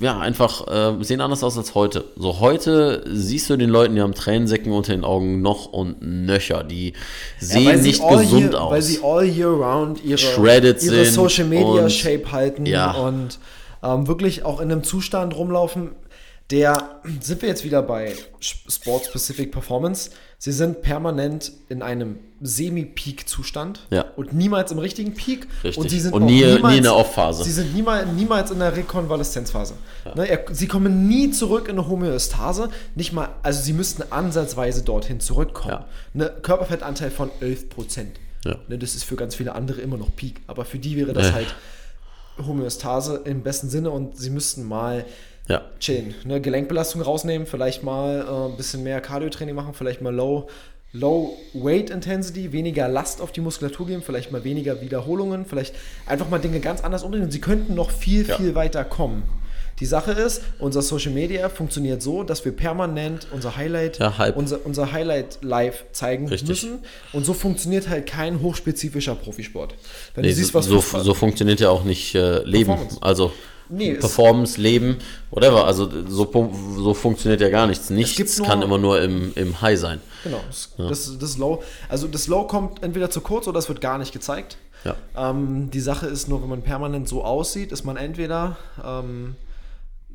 ja, 0.00 0.18
einfach 0.18 0.66
äh, 0.68 1.02
sehen 1.04 1.20
anders 1.20 1.42
aus 1.42 1.56
als 1.58 1.74
heute. 1.74 2.04
So 2.16 2.40
heute 2.40 3.04
siehst 3.12 3.48
du 3.50 3.56
den 3.56 3.70
Leuten, 3.70 3.94
die 3.94 4.00
haben 4.00 4.14
Tränensäcken 4.14 4.72
unter 4.72 4.92
den 4.92 5.04
Augen 5.04 5.42
noch 5.42 5.66
und 5.66 6.02
nöcher. 6.02 6.64
Die 6.64 6.94
sehen 7.38 7.78
sie 7.82 7.88
nicht 7.88 8.08
gesund 8.08 8.52
year, 8.52 8.62
aus. 8.62 8.72
Weil 8.72 8.82
sie 8.82 9.00
all 9.02 9.24
year 9.24 9.48
round 9.48 10.02
ihre, 10.04 10.18
Shredded 10.18 10.82
ihre 10.82 11.04
sind 11.04 11.14
Social 11.14 11.44
Media 11.46 11.82
und- 11.84 11.92
Shape 11.92 12.32
halten 12.32 12.66
Ja. 12.66 12.92
und 12.92 13.38
ähm, 13.82 14.06
wirklich 14.06 14.44
auch 14.44 14.60
in 14.60 14.70
einem 14.70 14.82
Zustand 14.84 15.34
rumlaufen, 15.34 15.90
der, 16.50 17.00
sind 17.20 17.42
wir 17.42 17.48
jetzt 17.48 17.64
wieder 17.64 17.82
bei 17.82 18.14
Sport 18.40 19.06
Specific 19.06 19.52
Performance, 19.52 20.10
sie 20.42 20.52
sind 20.52 20.80
permanent 20.80 21.52
in 21.68 21.82
einem 21.82 22.18
Semi-Peak-Zustand 22.40 23.86
Ja. 23.90 24.06
und 24.16 24.32
niemals 24.32 24.72
im 24.72 24.78
richtigen 24.78 25.14
Peak. 25.14 25.46
Richtig. 25.62 25.76
Und 25.78 25.90
sie 25.90 26.00
sind 26.00 26.12
Und 26.14 26.22
auch 26.22 26.26
nie- 26.26 26.42
nie 26.44 26.54
niemals, 26.54 26.76
in 26.78 26.82
der 26.82 26.96
Off-Phase. 26.96 27.44
Sie 27.44 27.52
sind 27.52 27.74
niemals, 27.74 28.06
niemals 28.12 28.50
in 28.50 28.58
der 28.58 28.74
Rekonvaleszenzphase. 28.74 29.74
Ne, 30.14 30.26
er, 30.28 30.44
sie 30.50 30.66
kommen 30.66 31.06
nie 31.06 31.30
zurück 31.30 31.68
in 31.68 31.78
eine 31.78 31.86
Homöostase. 31.88 32.70
Nicht 32.94 33.12
mal, 33.12 33.28
also 33.42 33.62
sie 33.62 33.74
müssten 33.74 34.02
ansatzweise 34.10 34.82
dorthin 34.82 35.20
zurückkommen. 35.20 35.70
Ja. 35.72 35.84
Ne, 36.14 36.32
Körperfettanteil 36.42 37.10
von 37.10 37.30
11%. 37.40 38.18
Ja. 38.46 38.56
Ne, 38.68 38.78
das 38.78 38.94
ist 38.94 39.04
für 39.04 39.16
ganz 39.16 39.34
viele 39.34 39.54
andere 39.54 39.82
immer 39.82 39.98
noch 39.98 40.16
Peak. 40.16 40.40
Aber 40.46 40.64
für 40.64 40.78
die 40.78 40.96
wäre 40.96 41.12
das 41.12 41.28
Ja. 41.28 41.32
halt 41.34 41.54
Homöostase 42.46 43.20
im 43.24 43.42
besten 43.42 43.68
Sinne 43.68 43.90
und 43.90 44.16
sie 44.16 44.30
müssten 44.30 44.64
mal 44.66 45.04
ja. 45.50 45.62
chillen. 45.78 46.14
Ne, 46.24 46.40
Gelenkbelastung 46.40 47.02
rausnehmen, 47.02 47.46
vielleicht 47.46 47.82
mal 47.82 48.20
äh, 48.26 48.50
ein 48.52 48.56
bisschen 48.56 48.82
mehr 48.82 49.00
Cardio-Training 49.00 49.54
machen, 49.54 49.74
vielleicht 49.74 50.00
mal 50.00 50.14
Low, 50.14 50.48
Low 50.92 51.36
Weight 51.54 51.90
Intensity, 51.90 52.52
weniger 52.52 52.88
Last 52.88 53.20
auf 53.20 53.32
die 53.32 53.40
Muskulatur 53.40 53.86
geben, 53.86 54.02
vielleicht 54.02 54.32
mal 54.32 54.42
weniger 54.44 54.80
Wiederholungen, 54.80 55.46
vielleicht 55.46 55.74
einfach 56.06 56.28
mal 56.28 56.38
Dinge 56.38 56.60
ganz 56.60 56.82
anders 56.82 57.02
umdrehen 57.02 57.30
sie 57.30 57.40
könnten 57.40 57.74
noch 57.74 57.90
viel, 57.90 58.26
Ja. 58.26 58.36
viel 58.36 58.54
weiter 58.54 58.84
kommen. 58.84 59.22
Die 59.78 59.86
Sache 59.86 60.12
ist, 60.12 60.42
unser 60.58 60.82
Social 60.82 61.12
Media 61.12 61.48
funktioniert 61.48 62.02
so, 62.02 62.22
dass 62.22 62.44
wir 62.44 62.52
permanent 62.52 63.28
unser 63.32 63.56
Highlight, 63.56 63.98
Ja, 63.98 64.12
unser, 64.34 64.58
unser 64.66 64.92
Highlight 64.92 65.38
live 65.40 65.84
zeigen 65.92 66.28
Richtig. 66.28 66.48
müssen. 66.50 66.80
Und 67.14 67.24
so 67.24 67.32
funktioniert 67.32 67.88
halt 67.88 68.06
kein 68.06 68.42
hochspezifischer 68.42 69.14
Profisport. 69.14 69.74
Wenn 70.14 70.22
Nee, 70.24 70.30
du 70.30 70.34
siehst, 70.34 70.52
so, 70.52 70.58
was 70.58 70.66
so, 70.66 70.80
so 70.80 71.14
funktioniert 71.14 71.60
ja 71.60 71.70
auch 71.70 71.84
nicht 71.84 72.14
äh, 72.14 72.42
Leben. 72.44 72.76
Also 73.00 73.32
Nee, 73.70 73.94
Performance, 73.94 74.60
Leben, 74.60 74.96
whatever. 75.30 75.66
Also 75.66 75.88
so, 76.08 76.52
so 76.76 76.94
funktioniert 76.94 77.40
ja 77.40 77.48
gar 77.48 77.66
nichts. 77.66 77.90
Nichts 77.90 78.38
nur- 78.38 78.46
kann 78.46 78.62
immer 78.62 78.78
nur 78.78 79.00
im, 79.00 79.32
im 79.36 79.60
High 79.60 79.78
sein. 79.78 80.00
Genau, 80.24 80.40
das, 80.48 80.70
das, 80.76 81.18
das 81.18 81.38
Low. 81.38 81.62
Also 81.88 82.08
das 82.08 82.26
Low 82.26 82.44
kommt 82.46 82.82
entweder 82.82 83.10
zu 83.10 83.20
kurz 83.20 83.46
oder 83.48 83.58
es 83.58 83.68
wird 83.68 83.80
gar 83.80 83.98
nicht 83.98 84.12
gezeigt. 84.12 84.56
Ja. 84.84 84.96
Ähm, 85.16 85.70
die 85.70 85.80
Sache 85.80 86.06
ist 86.06 86.28
nur, 86.28 86.42
wenn 86.42 86.48
man 86.48 86.62
permanent 86.62 87.08
so 87.08 87.22
aussieht, 87.24 87.70
ist 87.70 87.84
man 87.84 87.96
entweder 87.96 88.56
ähm, 88.84 89.36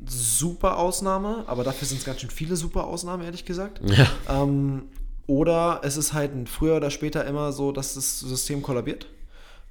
super 0.06 0.78
Ausnahme, 0.78 1.44
aber 1.46 1.64
dafür 1.64 1.86
sind 1.88 1.98
es 1.98 2.04
ganz 2.04 2.20
schön 2.20 2.30
viele 2.30 2.56
super 2.56 2.84
Ausnahmen, 2.84 3.22
ehrlich 3.24 3.44
gesagt. 3.44 3.80
Ja. 3.84 4.42
Ähm, 4.42 4.84
oder 5.26 5.80
es 5.82 5.96
ist 5.96 6.12
halt 6.12 6.30
früher 6.48 6.76
oder 6.76 6.90
später 6.90 7.24
immer 7.24 7.52
so, 7.52 7.72
dass 7.72 7.94
das 7.94 8.20
System 8.20 8.62
kollabiert. 8.62 9.06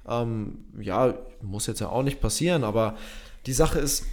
Ähm, 0.08 0.58
ja, 0.80 1.14
muss 1.42 1.66
jetzt 1.66 1.80
ja 1.80 1.88
auch 1.88 2.02
nicht 2.02 2.20
passieren, 2.20 2.64
aber 2.64 2.96
die 3.46 3.52
Sache 3.52 3.78
ist, 3.78 4.04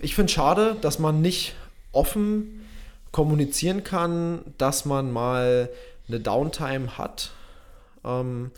ich 0.00 0.14
finde 0.14 0.32
schade, 0.32 0.76
dass 0.80 0.98
man 0.98 1.22
nicht 1.22 1.54
offen 1.92 2.66
kommunizieren 3.12 3.84
kann, 3.84 4.40
dass 4.58 4.84
man 4.84 5.12
mal 5.12 5.68
eine 6.08 6.20
Downtime 6.20 6.98
hat. 6.98 7.30
Ähm, 8.04 8.50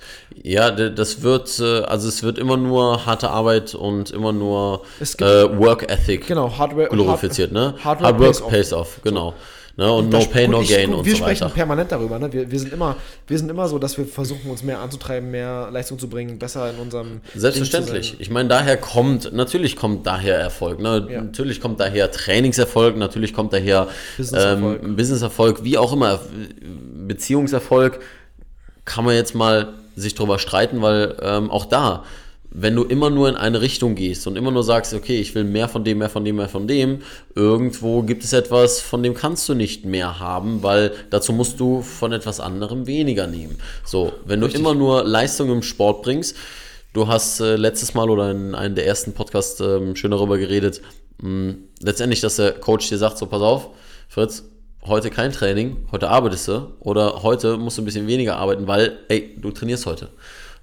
Ja, 0.42 0.70
das 0.70 1.22
wird, 1.22 1.58
äh, 1.58 1.80
also 1.82 2.08
es 2.08 2.22
wird 2.22 2.38
immer 2.38 2.56
nur 2.56 3.06
harte 3.06 3.30
Arbeit 3.30 3.74
und 3.74 4.10
immer 4.10 4.32
nur 4.32 4.82
Es 5.00 5.14
äh, 5.16 5.58
Work 5.58 5.90
Ethic 5.90 6.26
genau, 6.26 6.56
Hardware. 6.56 6.88
glorifiziert, 6.88 7.50
ne? 7.52 7.74
Hard, 7.74 7.84
Hard 7.84 8.00
Hardware 8.02 8.34
Work 8.34 8.48
pays 8.48 8.72
off, 8.72 9.00
genau. 9.02 9.34
Ne? 9.76 9.90
Und 9.90 10.10
no 10.10 10.18
Das- 10.18 10.28
pain, 10.30 10.50
no 10.50 10.60
gain 10.62 10.92
und 10.92 11.04
wir 11.06 11.12
so 11.12 11.18
sprechen 11.22 11.44
weiter. 11.44 11.54
permanent 11.54 11.90
darüber. 11.90 12.18
Ne? 12.18 12.30
Wir, 12.32 12.50
wir, 12.50 12.58
sind 12.58 12.72
immer, 12.72 12.96
wir 13.26 13.38
sind 13.38 13.50
immer 13.50 13.68
so, 13.68 13.78
dass 13.78 13.96
wir 13.96 14.04
versuchen, 14.06 14.50
uns 14.50 14.62
mehr 14.62 14.80
anzutreiben, 14.80 15.30
mehr 15.30 15.70
Leistung 15.72 15.98
zu 15.98 16.08
bringen, 16.08 16.38
besser 16.38 16.70
in 16.70 16.76
unserem. 16.76 17.20
Selbstverständlich. 17.34 18.16
Ich 18.18 18.28
meine, 18.30 18.48
daher 18.50 18.76
kommt, 18.76 19.32
natürlich 19.32 19.76
kommt 19.76 20.06
daher 20.06 20.36
Erfolg. 20.36 20.78
Ne? 20.80 21.06
Ja. 21.10 21.22
Natürlich 21.22 21.60
kommt 21.60 21.80
daher 21.80 22.10
Trainingserfolg, 22.10 22.96
natürlich 22.98 23.32
kommt 23.32 23.52
daher 23.54 23.88
Businesserfolg. 24.18 24.82
ähm, 24.82 24.96
Businesserfolg, 24.96 25.64
wie 25.64 25.78
auch 25.78 25.92
immer. 25.92 26.20
Beziehungserfolg 27.06 28.00
kann 28.84 29.04
man 29.04 29.14
jetzt 29.14 29.34
mal 29.34 29.68
sich 29.96 30.14
drüber 30.14 30.38
streiten, 30.38 30.82
weil 30.82 31.16
ähm, 31.22 31.50
auch 31.50 31.66
da, 31.66 32.04
wenn 32.54 32.76
du 32.76 32.84
immer 32.84 33.10
nur 33.10 33.28
in 33.28 33.36
eine 33.36 33.60
Richtung 33.60 33.94
gehst 33.94 34.26
und 34.26 34.36
immer 34.36 34.50
nur 34.50 34.62
sagst, 34.62 34.92
okay, 34.94 35.18
ich 35.18 35.34
will 35.34 35.44
mehr 35.44 35.68
von 35.68 35.84
dem, 35.84 35.98
mehr 35.98 36.10
von 36.10 36.24
dem, 36.24 36.36
mehr 36.36 36.48
von 36.48 36.66
dem, 36.66 37.00
irgendwo 37.34 38.02
gibt 38.02 38.24
es 38.24 38.32
etwas, 38.32 38.80
von 38.80 39.02
dem 39.02 39.14
kannst 39.14 39.48
du 39.48 39.54
nicht 39.54 39.84
mehr 39.84 40.20
haben, 40.20 40.62
weil 40.62 40.92
dazu 41.10 41.32
musst 41.32 41.58
du 41.60 41.82
von 41.82 42.12
etwas 42.12 42.40
anderem 42.40 42.86
weniger 42.86 43.26
nehmen. 43.26 43.56
So, 43.84 44.12
wenn 44.26 44.40
du 44.40 44.46
immer 44.48 44.74
nur 44.74 45.04
Leistung 45.04 45.50
im 45.50 45.62
Sport 45.62 46.02
bringst, 46.02 46.36
Du 46.92 47.08
hast 47.08 47.40
äh, 47.40 47.56
letztes 47.56 47.94
Mal 47.94 48.10
oder 48.10 48.30
in 48.30 48.54
einem 48.54 48.74
der 48.74 48.86
ersten 48.86 49.14
Podcasts 49.14 49.58
ähm, 49.60 49.96
schön 49.96 50.10
darüber 50.10 50.36
geredet, 50.36 50.82
mh, 51.22 51.54
letztendlich, 51.80 52.20
dass 52.20 52.36
der 52.36 52.52
Coach 52.52 52.90
dir 52.90 52.98
sagt, 52.98 53.16
so 53.16 53.24
pass 53.24 53.40
auf, 53.40 53.70
Fritz, 54.08 54.44
heute 54.82 55.08
kein 55.08 55.32
Training, 55.32 55.86
heute 55.90 56.10
arbeitest 56.10 56.48
du 56.48 56.72
oder 56.80 57.22
heute 57.22 57.56
musst 57.56 57.78
du 57.78 57.82
ein 57.82 57.86
bisschen 57.86 58.06
weniger 58.06 58.36
arbeiten, 58.36 58.66
weil, 58.66 58.98
ey, 59.08 59.38
du 59.40 59.50
trainierst 59.52 59.86
heute. 59.86 60.10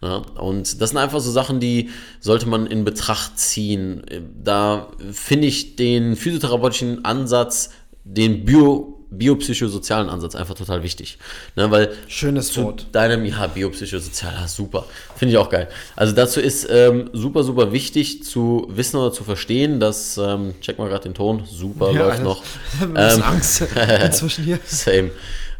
Ja, 0.02 0.18
und 0.40 0.82
das 0.82 0.92
sind 0.92 0.98
einfach 0.98 1.20
so 1.20 1.30
Sachen, 1.32 1.60
die 1.60 1.90
sollte 2.22 2.48
man 2.48 2.68
in 2.68 2.86
Betracht 2.86 3.38
ziehen. 3.38 4.02
Da 4.42 4.88
finde 5.12 5.48
ich 5.48 5.76
den 5.76 6.16
physiotherapeutischen 6.16 7.04
Ansatz, 7.04 7.72
den 8.06 8.46
Bio, 8.46 9.06
biopsychosozialen 9.12 10.10
Ansatz 10.10 10.36
einfach 10.36 10.56
total 10.56 10.84
wichtig. 10.84 11.18
Ne, 11.58 11.70
weil 11.70 11.94
Schönes 12.08 12.54
zu 12.54 12.64
Wort. 12.64 12.88
deinem, 12.94 13.26
ja, 13.26 13.48
biopsychosozial, 13.48 14.34
ja, 14.34 14.48
super. 14.48 14.86
Finde 15.18 15.34
ich 15.34 15.38
auch 15.38 15.50
geil. 15.50 15.68
Also 15.98 16.16
dazu 16.16 16.40
ist 16.40 16.68
ähm, 16.70 17.10
super, 17.12 17.44
super 17.44 17.74
wichtig 17.74 18.24
zu 18.24 18.68
wissen 18.70 18.96
oder 18.98 19.12
zu 19.12 19.26
verstehen, 19.26 19.82
dass, 19.82 20.18
ähm, 20.18 20.54
check 20.62 20.78
mal 20.80 20.88
gerade 20.88 21.04
den 21.04 21.14
Ton, 21.14 21.44
super, 21.46 21.92
läuft 21.92 22.24
noch. 22.24 22.42
Ich 22.74 22.80
habe 22.80 22.92
ein 22.92 23.06
bisschen 23.06 23.20
Ähm, 23.20 23.26
Angst 23.26 23.64
inzwischen 24.06 24.46
hier. 24.46 24.60
Same. 24.66 25.12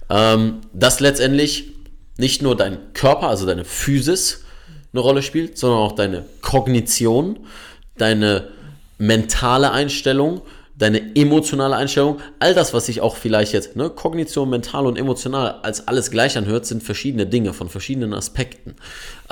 Ähm, 0.10 0.60
dass 0.74 1.02
letztendlich 1.02 1.74
nicht 2.20 2.42
nur 2.42 2.56
dein 2.56 2.94
Körper, 2.94 3.30
also 3.30 3.46
deine 3.46 3.66
Physis 3.66 4.44
eine 4.92 5.02
Rolle 5.02 5.22
spielt, 5.22 5.58
sondern 5.58 5.80
auch 5.80 5.94
deine 5.94 6.26
Kognition, 6.42 7.40
deine 7.98 8.50
mentale 8.98 9.72
Einstellung, 9.72 10.42
deine 10.78 11.16
emotionale 11.16 11.76
Einstellung, 11.76 12.20
all 12.40 12.54
das, 12.54 12.74
was 12.74 12.88
sich 12.88 13.02
auch 13.02 13.16
vielleicht 13.16 13.54
jetzt, 13.54 13.76
ne, 13.76 13.90
Kognition, 13.90 14.50
mental 14.50 14.86
und 14.86 14.98
emotional 14.98 15.60
als 15.62 15.88
alles 15.88 16.12
gleich 16.12 16.38
anhört, 16.38 16.66
sind 16.66 16.84
verschiedene 16.84 17.26
Dinge 17.26 17.54
von 17.54 17.70
verschiedenen 17.70 18.14
Aspekten. 18.14 18.76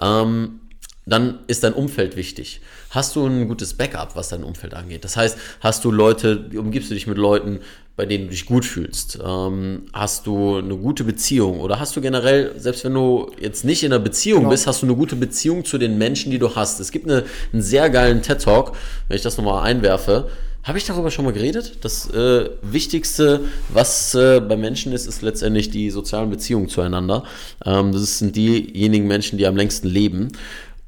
Ähm, 0.02 0.62
dann 1.06 1.39
ist 1.47 1.63
dein 1.63 1.73
Umfeld 1.73 2.17
wichtig. 2.17 2.62
Hast 2.89 3.15
du 3.15 3.26
ein 3.26 3.47
gutes 3.47 3.76
Backup, 3.76 4.15
was 4.15 4.30
dein 4.30 4.43
Umfeld 4.43 4.73
angeht? 4.73 5.04
Das 5.04 5.15
heißt, 5.15 5.38
hast 5.62 5.86
du 5.86 5.91
Leute, 5.91 6.50
umgibst 6.58 6.89
du 6.89 6.93
dich 6.93 7.08
mit 7.08 7.17
Leuten, 7.17 7.62
bei 7.98 8.06
denen 8.06 8.26
du 8.26 8.30
dich 8.30 8.46
gut 8.46 8.64
fühlst? 8.64 9.20
Ähm, 9.26 9.84
hast 9.92 10.26
du 10.28 10.58
eine 10.58 10.78
gute 10.78 11.04
Beziehung? 11.04 11.60
Oder 11.60 11.80
hast 11.80 11.96
du 11.98 12.02
generell, 12.02 12.54
selbst 12.58 12.86
wenn 12.86 12.94
du 12.94 13.32
jetzt 13.42 13.66
nicht 13.66 13.84
in 13.84 13.92
einer 13.92 14.02
Beziehung 14.02 14.42
Genau. 14.42 14.52
bist, 14.52 14.68
hast 14.68 14.82
du 14.84 14.86
eine 14.86 14.96
gute 14.96 15.16
Beziehung 15.18 15.66
zu 15.66 15.78
den 15.78 15.98
Menschen, 15.98 16.32
die 16.32 16.40
du 16.40 16.56
hast? 16.56 16.80
Es 16.80 16.92
gibt 16.92 17.10
eine, 17.10 17.26
einen 17.52 17.62
sehr 17.62 17.90
geilen 17.90 18.22
TED-Talk, 18.22 18.74
wenn 19.10 19.18
ich 19.18 19.24
das 19.24 19.36
nochmal 19.38 19.64
einwerfe. 19.64 20.30
Habe 20.64 20.78
ich 20.78 20.86
darüber 20.86 21.10
schon 21.12 21.24
mal 21.26 21.32
geredet? 21.34 21.78
Das 21.82 22.10
äh, 22.12 22.50
Wichtigste, 22.62 23.42
was 23.70 24.14
äh, 24.16 24.42
bei 24.42 24.58
Menschen 24.58 24.92
ist, 24.92 25.08
ist 25.08 25.22
letztendlich 25.22 25.70
die 25.72 25.90
sozialen 25.92 26.30
Beziehungen 26.30 26.68
zueinander. 26.70 27.24
Ähm, 27.66 27.94
das 27.94 28.20
sind 28.20 28.36
diejenigen 28.36 29.08
Menschen, 29.08 29.38
die 29.38 29.48
am 29.48 29.56
längsten 29.56 29.88
leben. 29.88 30.34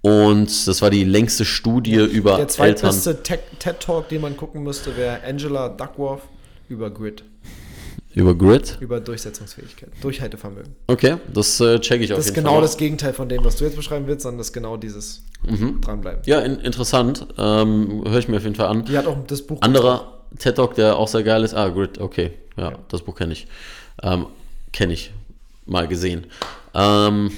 Und 0.02 0.68
das 0.68 0.82
war 0.82 0.90
die 0.90 1.04
längste 1.06 1.44
Studie 1.44 1.96
über 1.96 2.32
Der 2.32 2.40
Eltern. 2.42 2.50
zweitbeste 2.50 3.24
Tech- 3.24 3.40
TED-Talk, 3.60 4.10
den 4.10 4.22
man 4.22 4.38
gucken 4.38 4.64
müsste, 4.64 4.96
wäre 4.96 5.22
Angela 5.28 5.70
Duckworth 5.70 6.22
über 6.70 6.90
Grit, 6.90 7.24
Über 8.16 8.34
Grid. 8.36 8.78
über 8.80 9.00
Durchsetzungsfähigkeit, 9.00 9.90
Durchhaltevermögen. 10.02 10.76
Okay, 10.88 11.18
das 11.34 11.60
äh, 11.60 11.80
check 11.80 12.02
ich 12.02 12.12
auf 12.14 12.18
Das 12.20 12.28
ist 12.28 12.34
genau 12.34 12.54
Fall. 12.54 12.62
das 12.62 12.78
Gegenteil 12.78 13.14
von 13.14 13.28
dem, 13.30 13.44
was 13.44 13.58
du 13.58 13.66
jetzt 13.66 13.76
beschreiben 13.76 14.08
willst, 14.08 14.24
sondern 14.24 14.38
das 14.40 14.48
ist 14.48 14.54
genau 14.54 14.78
dieses 14.78 15.24
Mhm. 15.48 15.80
Dranbleiben. 15.82 16.22
Ja, 16.26 16.40
in, 16.42 16.60
interessant. 16.60 17.26
Ähm, 17.38 18.04
Höre 18.06 18.20
ich 18.20 18.28
mir 18.28 18.38
auf 18.38 18.44
jeden 18.44 18.56
Fall 18.56 18.68
an. 18.68 18.84
Die 18.86 18.98
hat 18.98 19.08
auch 19.08 19.18
das 19.28 19.42
Buch. 19.42 19.62
Anderer 19.62 20.20
TED 20.38 20.56
Talk, 20.56 20.76
der 20.76 20.98
auch 20.98 21.08
sehr 21.08 21.24
geil 21.24 21.44
ist. 21.46 21.54
Ah, 21.54 21.70
Grid, 21.70 21.98
okay. 22.00 22.32
Ja, 22.58 22.74
das 22.90 23.02
Buch 23.04 23.16
kenne 23.16 23.32
ich. 23.34 23.48
Ähm, 24.04 24.26
kenne 24.74 24.94
ich. 24.94 25.12
Mal 25.66 25.88
gesehen. 25.88 26.26
Ähm, 26.74 27.32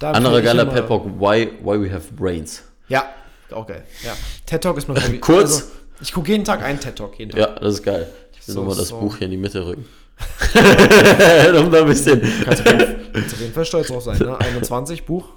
anderer 0.00 0.40
geiler 0.42 0.72
TED 0.72 0.88
Talk, 0.88 1.04
Why, 1.20 1.50
Why 1.62 1.80
We 1.82 1.92
Have 1.92 2.12
Brains. 2.14 2.62
Ja, 2.88 3.04
auch 3.50 3.66
geil. 3.66 3.84
Ja. 4.02 4.16
TED 4.46 4.62
Talk 4.62 4.78
ist 4.78 4.88
mein. 4.88 4.96
Kurz. 5.20 5.54
Also, 5.54 5.64
ich 6.00 6.12
gucke 6.12 6.30
jeden 6.30 6.44
Tag 6.44 6.62
einen 6.62 6.80
TED 6.80 6.96
Talk, 6.96 7.18
jeden 7.18 7.30
Tag. 7.32 7.40
Ja, 7.40 7.46
das 7.60 7.74
ist 7.74 7.82
geil. 7.82 8.08
Ich 8.44 8.48
will 8.48 8.54
So, 8.54 8.60
nochmal 8.60 8.76
das 8.76 8.88
so. 8.88 8.98
Buch 9.00 9.16
hier 9.16 9.24
in 9.26 9.30
die 9.30 9.36
Mitte 9.36 9.64
rücken. 9.66 9.86
um 10.54 11.70
da 11.72 11.80
ein 11.80 11.86
bisschen. 11.86 12.20
Kannst 12.44 12.60
auf 12.60 12.66
jeden- 12.72 13.12
kannst 13.12 13.34
auf 13.34 13.40
jeden 13.40 13.52
Fall 13.52 13.64
stolz 13.64 13.88
drauf 13.88 14.02
sein, 14.04 14.18
ne? 14.18 14.38
21 14.40 15.04
Buch. 15.06 15.28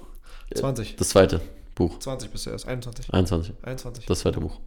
20. 0.54 0.96
Das 0.96 1.08
zweite 1.10 1.40
Buch. 1.74 1.98
20 1.98 2.30
bist 2.30 2.46
du 2.46 2.50
erst. 2.50 2.68
21. 2.68 3.12
21. 3.12 3.54
21. 3.62 4.06
Das 4.06 4.20
zweite 4.20 4.40
Buch. 4.40 4.58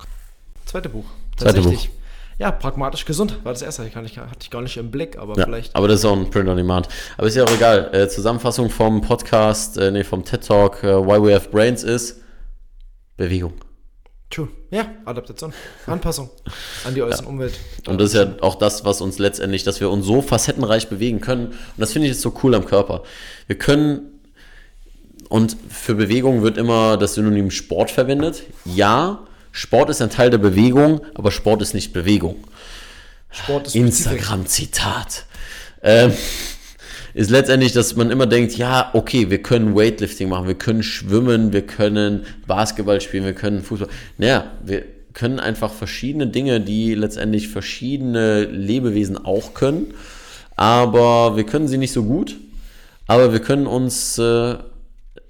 zweite 0.66 0.90
Buch. 0.90 1.06
Zweite 1.38 1.56
Tatsächlich. 1.56 1.90
Ja, 2.40 2.52
pragmatisch 2.52 3.06
gesund 3.06 3.38
war 3.44 3.54
das 3.54 3.62
erste. 3.62 3.86
Ich, 3.86 3.96
hatte 3.96 4.08
ich 4.42 4.50
gar 4.50 4.62
nicht 4.62 4.78
im 4.78 4.90
Blick, 4.90 5.18
aber 5.18 5.38
Ja, 5.38 5.46
vielleicht. 5.46 5.76
aber 5.76 5.88
das 5.88 6.00
ist 6.00 6.06
auch 6.06 6.18
ein 6.18 6.30
Print 6.30 6.50
on 6.50 6.58
Demand. 6.58 6.88
Aber 7.18 7.28
ist 7.28 7.36
ja 7.36 7.44
auch 7.44 7.52
egal. 7.54 7.90
Äh, 7.94 8.10
Zusammenfassung 8.10 8.70
vom 8.70 9.02
Podcast, 9.02 9.78
äh, 9.78 9.92
nee, 9.92 10.04
vom 10.04 10.24
TED 10.26 10.46
Talk, 10.48 10.84
äh, 10.84 10.88
Why 11.06 11.22
We 11.24 11.36
Have 11.36 11.50
Brains 11.50 11.84
ist 11.84 12.20
Bewegung. 13.18 13.54
True. 14.32 14.48
Ja, 14.72 14.90
Adaptation. 15.04 15.54
Anpassung 15.86 16.30
an 16.86 16.96
die 16.96 17.04
äußere 17.04 17.28
Umwelt. 17.28 17.60
Und 17.86 18.00
das 18.00 18.14
ist 18.14 18.16
ja 18.16 18.34
auch 18.40 18.56
das, 18.56 18.86
was 18.86 19.02
uns 19.02 19.20
letztendlich, 19.20 19.64
dass 19.64 19.82
wir 19.82 19.90
uns 19.90 20.06
so 20.06 20.22
facettenreich 20.22 20.88
bewegen 20.88 21.20
können. 21.20 21.48
Und 21.48 21.78
das 21.78 21.92
finde 21.92 22.08
ich 22.08 22.14
jetzt 22.14 22.22
so 22.22 22.34
cool 22.42 22.56
am 22.56 22.66
Körper. 22.66 23.04
Wir 23.48 23.58
können, 23.58 24.22
und 25.28 25.58
für 25.70 25.96
Bewegung 25.96 26.44
wird 26.44 26.58
immer 26.58 26.96
das 26.96 27.16
Synonym 27.16 27.52
Sport 27.52 27.92
verwendet. 27.92 28.44
Ja, 28.64 29.28
Sport 29.52 29.90
ist 29.90 30.02
ein 30.02 30.10
Teil 30.10 30.30
der 30.30 30.38
Bewegung, 30.38 31.02
aber 31.14 31.32
Sport 31.32 31.62
ist 31.62 31.74
nicht 31.74 31.92
Bewegung. 31.92 32.42
Sport 33.32 33.68
ist. 33.68 33.76
Instagram-Zitat. 33.76 35.26
Ähm, 35.84 36.14
ist 37.14 37.30
letztendlich, 37.30 37.74
dass 37.74 37.96
man 37.96 38.12
immer 38.12 38.26
denkt, 38.26 38.58
ja, 38.58 38.90
okay, 38.94 39.30
wir 39.30 39.42
können 39.42 39.76
Weightlifting 39.76 40.30
machen, 40.30 40.48
wir 40.48 40.56
können 40.56 40.84
schwimmen, 40.84 41.54
wir 41.54 41.64
können 41.64 42.26
Basketball 42.48 43.02
spielen, 43.02 43.26
wir 43.26 43.34
können 43.34 43.62
Fußball. 43.62 43.90
Naja, 44.18 44.52
wir 44.64 44.84
können 45.14 45.40
einfach 45.40 45.74
verschiedene 45.74 46.28
Dinge, 46.28 46.62
die 46.62 46.96
letztendlich 46.96 47.50
verschiedene 47.50 48.46
Lebewesen 48.46 49.18
auch 49.18 49.54
können, 49.54 49.94
aber 50.56 51.36
wir 51.36 51.46
können 51.46 51.68
sie 51.68 51.78
nicht 51.78 51.92
so 51.92 52.04
gut, 52.04 52.38
aber 53.08 53.34
wir 53.34 53.40
können 53.40 53.68
uns 53.68 54.18
äh, 54.18 54.56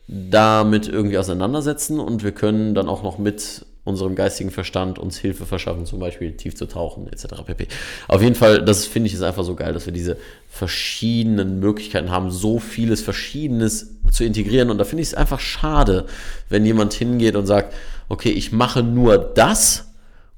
damit 0.07 0.87
irgendwie 0.87 1.17
auseinandersetzen 1.17 1.99
und 1.99 2.23
wir 2.23 2.31
können 2.31 2.75
dann 2.75 2.89
auch 2.89 3.01
noch 3.01 3.17
mit 3.17 3.65
unserem 3.83 4.15
geistigen 4.15 4.51
Verstand 4.51 4.99
uns 4.99 5.17
Hilfe 5.17 5.45
verschaffen, 5.45 5.85
zum 5.85 5.99
Beispiel 5.99 6.33
tief 6.33 6.55
zu 6.55 6.67
tauchen, 6.67 7.07
etc. 7.07 7.43
pp. 7.45 7.67
Auf 8.07 8.21
jeden 8.21 8.35
Fall, 8.35 8.63
das 8.63 8.85
finde 8.85 9.07
ich 9.07 9.13
ist 9.13 9.23
einfach 9.23 9.43
so 9.43 9.55
geil, 9.55 9.73
dass 9.73 9.87
wir 9.87 9.93
diese 9.93 10.17
verschiedenen 10.49 11.59
Möglichkeiten 11.59 12.11
haben, 12.11 12.29
so 12.29 12.59
vieles 12.59 13.01
Verschiedenes 13.01 13.95
zu 14.11 14.23
integrieren. 14.23 14.69
Und 14.69 14.77
da 14.77 14.83
finde 14.83 15.01
ich 15.01 15.09
es 15.09 15.13
einfach 15.15 15.39
schade, 15.39 16.05
wenn 16.49 16.65
jemand 16.65 16.93
hingeht 16.93 17.35
und 17.35 17.47
sagt, 17.47 17.73
okay, 18.09 18.29
ich 18.29 18.51
mache 18.51 18.83
nur 18.83 19.17
das 19.17 19.91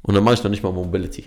und 0.04 0.16
dann 0.16 0.24
mache 0.24 0.36
ich 0.36 0.44
noch 0.44 0.52
nicht 0.52 0.64
mal 0.64 0.72
Mobility. 0.72 1.26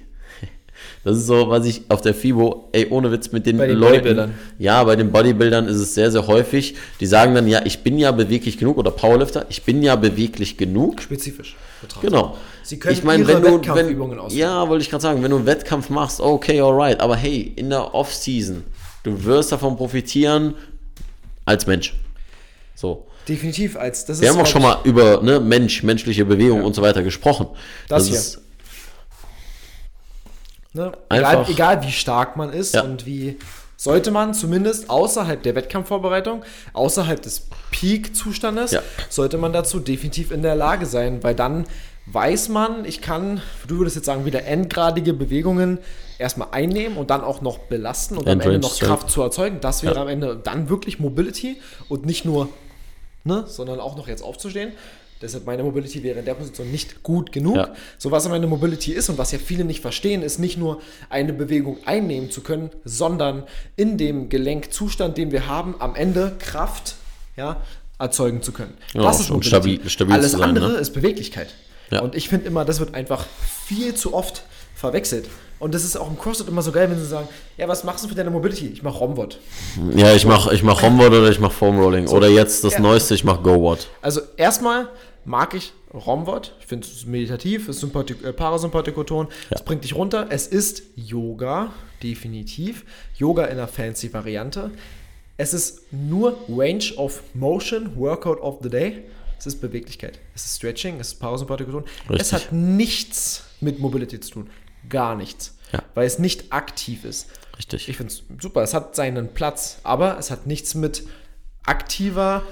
Das 1.04 1.16
ist 1.16 1.26
so, 1.26 1.48
was 1.48 1.66
ich 1.66 1.82
auf 1.88 2.00
der 2.00 2.14
FIBO, 2.14 2.68
ey, 2.72 2.88
ohne 2.90 3.12
Witz 3.12 3.32
mit 3.32 3.46
den, 3.46 3.58
Bei 3.58 3.66
den 3.66 3.78
Leuten. 3.78 3.92
Bodybuildern. 3.94 4.34
Ja, 4.58 4.82
bei 4.84 4.96
den 4.96 5.12
Bodybuildern 5.12 5.66
ist 5.68 5.76
es 5.76 5.94
sehr, 5.94 6.10
sehr 6.10 6.26
häufig. 6.26 6.74
Die 7.00 7.06
sagen 7.06 7.34
dann, 7.34 7.46
ja, 7.46 7.60
ich 7.64 7.80
bin 7.80 7.98
ja 7.98 8.12
beweglich 8.12 8.58
genug 8.58 8.78
oder 8.78 8.90
Powerlifter, 8.90 9.46
ich 9.48 9.62
bin 9.62 9.82
ja 9.82 9.96
beweglich 9.96 10.56
genug. 10.56 11.02
Spezifisch 11.02 11.56
betrachtet. 11.80 12.10
Genau. 12.10 12.36
Sie 12.62 12.78
können 12.78 12.94
ich 12.94 13.04
meine, 13.04 13.26
wenn 13.26 13.42
du, 13.42 13.54
Wettkampfübungen 13.54 14.18
wenn. 14.18 14.36
Ja, 14.36 14.68
wollte 14.68 14.82
ich 14.82 14.90
gerade 14.90 15.02
sagen, 15.02 15.22
wenn 15.22 15.30
du 15.30 15.36
einen 15.36 15.46
Wettkampf 15.46 15.90
machst, 15.90 16.20
okay, 16.20 16.60
alright, 16.60 17.00
aber 17.00 17.16
hey, 17.16 17.52
in 17.54 17.70
der 17.70 17.94
Off-Season, 17.94 18.64
du 19.04 19.24
wirst 19.24 19.52
davon 19.52 19.76
profitieren 19.76 20.54
als 21.44 21.66
Mensch. 21.66 21.94
So. 22.74 23.06
Definitiv 23.28 23.76
als 23.76 24.04
das 24.04 24.20
Wir 24.20 24.30
haben 24.30 24.40
auch 24.40 24.46
schon 24.46 24.62
mal 24.62 24.78
über 24.84 25.20
ne, 25.22 25.40
Mensch, 25.40 25.82
menschliche 25.82 26.24
Bewegung 26.24 26.62
und 26.62 26.74
so 26.74 26.82
weiter 26.82 27.02
gesprochen. 27.02 27.48
Das 27.88 28.06
hier. 28.06 28.16
ist 28.16 28.40
Ne? 30.76 30.92
Egal, 31.08 31.46
egal 31.48 31.82
wie 31.82 31.90
stark 31.92 32.36
man 32.36 32.52
ist 32.52 32.74
Ja. 32.74 32.82
und 32.82 33.06
wie 33.06 33.38
sollte 33.78 34.10
man 34.10 34.34
zumindest 34.34 34.88
außerhalb 34.90 35.42
der 35.42 35.54
Wettkampfvorbereitung, 35.54 36.42
außerhalb 36.74 37.20
des 37.20 37.48
Peak-Zustandes, 37.70 38.72
Ja. 38.72 38.82
sollte 39.08 39.38
man 39.38 39.52
dazu 39.52 39.80
definitiv 39.80 40.30
in 40.30 40.42
der 40.42 40.54
Lage 40.54 40.86
sein, 40.86 41.22
weil 41.22 41.34
dann 41.34 41.64
weiß 42.06 42.50
man, 42.50 42.84
ich 42.84 43.00
kann, 43.00 43.40
du 43.66 43.78
würdest 43.78 43.96
jetzt 43.96 44.06
sagen, 44.06 44.24
wieder 44.26 44.44
endgradige 44.44 45.12
Bewegungen 45.12 45.78
erstmal 46.18 46.48
einnehmen 46.52 46.96
und 46.98 47.10
dann 47.10 47.22
auch 47.22 47.40
noch 47.40 47.58
belasten 47.58 48.16
und 48.16 48.26
am 48.26 48.34
Endrange 48.34 48.56
Ende 48.56 48.68
noch. 48.68 48.78
Kraft 48.78 49.10
zu 49.10 49.22
erzeugen. 49.22 49.58
Das 49.60 49.82
wäre 49.82 49.96
Ja. 49.96 50.02
am 50.02 50.08
Ende 50.08 50.36
dann 50.36 50.68
wirklich 50.68 50.98
Mobility 51.00 51.60
und 51.88 52.06
nicht 52.06 52.24
nur, 52.24 52.48
ne, 53.24 53.44
sondern 53.46 53.80
auch 53.80 53.96
noch 53.96 54.08
jetzt 54.08 54.22
aufzustehen. 54.22 54.72
Deshalb 55.22 55.46
meine 55.46 55.62
Mobility 55.62 56.02
wäre 56.02 56.18
in 56.18 56.24
der 56.24 56.34
Position 56.34 56.70
nicht 56.70 57.02
gut 57.02 57.32
genug. 57.32 57.56
Ja. 57.56 57.74
So 57.98 58.10
was 58.10 58.28
meine 58.28 58.46
Mobility 58.46 58.92
ist 58.92 59.08
und 59.08 59.16
was 59.18 59.32
ja 59.32 59.38
viele 59.38 59.64
nicht 59.64 59.80
verstehen, 59.80 60.22
ist 60.22 60.38
nicht 60.38 60.58
nur 60.58 60.80
eine 61.08 61.32
Bewegung 61.32 61.78
einnehmen 61.86 62.30
zu 62.30 62.42
können, 62.42 62.70
sondern 62.84 63.44
in 63.76 63.96
dem 63.96 64.28
Gelenkzustand, 64.28 65.16
den 65.16 65.32
wir 65.32 65.46
haben, 65.46 65.74
am 65.78 65.94
Ende 65.94 66.36
Kraft 66.38 66.96
ja, 67.36 67.62
erzeugen 67.98 68.42
zu 68.42 68.52
können. 68.52 68.74
Ja, 68.92 69.10
und 69.30 69.44
stabil- 69.44 69.88
stabil 69.88 70.14
Alles 70.14 70.32
sein, 70.32 70.42
andere 70.42 70.72
ne? 70.72 70.78
ist 70.78 70.92
Beweglichkeit. 70.92 71.48
Ja. 71.90 72.00
Und 72.00 72.14
ich 72.14 72.28
finde 72.28 72.46
immer, 72.46 72.64
das 72.64 72.80
wird 72.80 72.94
einfach 72.94 73.24
viel 73.66 73.94
zu 73.94 74.12
oft 74.12 74.42
verwechselt. 74.76 75.28
Und 75.58 75.74
das 75.74 75.84
ist 75.84 75.96
auch 75.96 76.08
im 76.08 76.18
CrossFit 76.18 76.48
immer 76.48 76.60
so 76.60 76.70
geil, 76.70 76.90
wenn 76.90 76.98
sie 76.98 77.06
sagen, 77.06 77.26
ja, 77.56 77.66
was 77.66 77.82
machst 77.82 78.04
du 78.04 78.08
für 78.08 78.14
deine 78.14 78.30
Mobility? 78.30 78.66
Ich 78.68 78.82
mache 78.82 78.98
Romwod. 78.98 79.40
Ja, 79.96 80.14
ich 80.14 80.26
mache 80.26 80.54
ich 80.54 80.62
mach 80.62 80.82
Homeward 80.82 81.12
oder 81.12 81.30
ich 81.30 81.40
mache 81.40 81.52
Foam 81.54 81.78
Rolling. 81.80 82.06
oder 82.08 82.28
jetzt 82.28 82.62
das 82.62 82.74
Ja. 82.74 82.80
Neueste, 82.80 83.14
ich 83.14 83.24
mache 83.24 83.42
Go 83.42 83.60
What. 83.62 83.88
Also 84.02 84.20
erstmal 84.36 84.88
mag 85.24 85.54
ich 85.54 85.72
Romwort. 85.94 86.54
Ich 86.60 86.66
finde 86.66 86.86
es 86.86 87.06
meditativ, 87.06 87.68
es 87.70 87.82
ist 87.82 87.94
äh, 87.94 88.32
Parasympathikoton. 88.34 89.28
Es 89.48 89.62
bringt 89.62 89.82
dich 89.82 89.94
runter. 89.94 90.26
Es 90.28 90.46
ist 90.46 90.82
Yoga, 90.94 91.72
definitiv. 92.02 92.84
Yoga 93.16 93.46
in 93.46 93.52
einer 93.52 93.66
fancy 93.68 94.12
Variante. 94.12 94.70
Es 95.38 95.54
ist 95.54 95.90
nur 95.90 96.36
Range 96.50 96.84
of 96.96 97.22
Motion, 97.32 97.96
Workout 97.96 98.40
of 98.42 98.58
the 98.62 98.68
Day. 98.68 99.04
Es 99.38 99.46
ist 99.46 99.60
Beweglichkeit. 99.62 100.18
Es 100.34 100.44
ist 100.44 100.56
Stretching, 100.56 101.00
es 101.00 101.08
ist 101.08 101.20
Parasympathikoton. 101.20 101.84
Richtig. 102.10 102.20
Es 102.20 102.32
hat 102.34 102.52
nichts 102.52 103.44
mit 103.60 103.78
Mobility 103.78 104.20
zu 104.20 104.30
tun. 104.32 104.50
Gar 104.88 105.16
nichts. 105.16 105.56
Ja. 105.72 105.80
Weil 105.94 106.06
es 106.06 106.18
nicht 106.18 106.52
aktiv 106.52 107.04
ist. 107.04 107.28
Richtig. 107.58 107.88
Ich 107.88 107.96
finde 107.96 108.12
es 108.12 108.22
super. 108.40 108.62
Es 108.62 108.74
hat 108.74 108.94
seinen 108.94 109.28
Platz, 109.34 109.78
aber 109.82 110.18
es 110.18 110.30
hat 110.30 110.46
nichts 110.46 110.74
mit 110.74 111.04
aktiver 111.64 112.42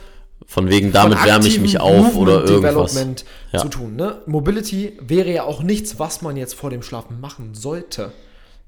Von 0.46 0.68
wegen, 0.68 0.92
damit 0.92 1.22
wärme 1.24 1.46
ich 1.46 1.60
mich 1.60 1.80
auf 1.80 2.16
oder 2.16 2.44
irgendwas. 2.44 2.92
Development 2.92 3.24
Ja. 3.52 3.60
zu 3.60 3.68
tun. 3.68 3.96
Ne? 3.96 4.20
Mobility 4.26 4.98
wäre 5.00 5.30
ja 5.32 5.44
auch 5.44 5.62
nichts, 5.62 5.98
was 5.98 6.20
man 6.22 6.36
jetzt 6.36 6.54
vor 6.54 6.70
dem 6.70 6.82
Schlafen 6.82 7.20
machen 7.20 7.54
sollte, 7.54 8.12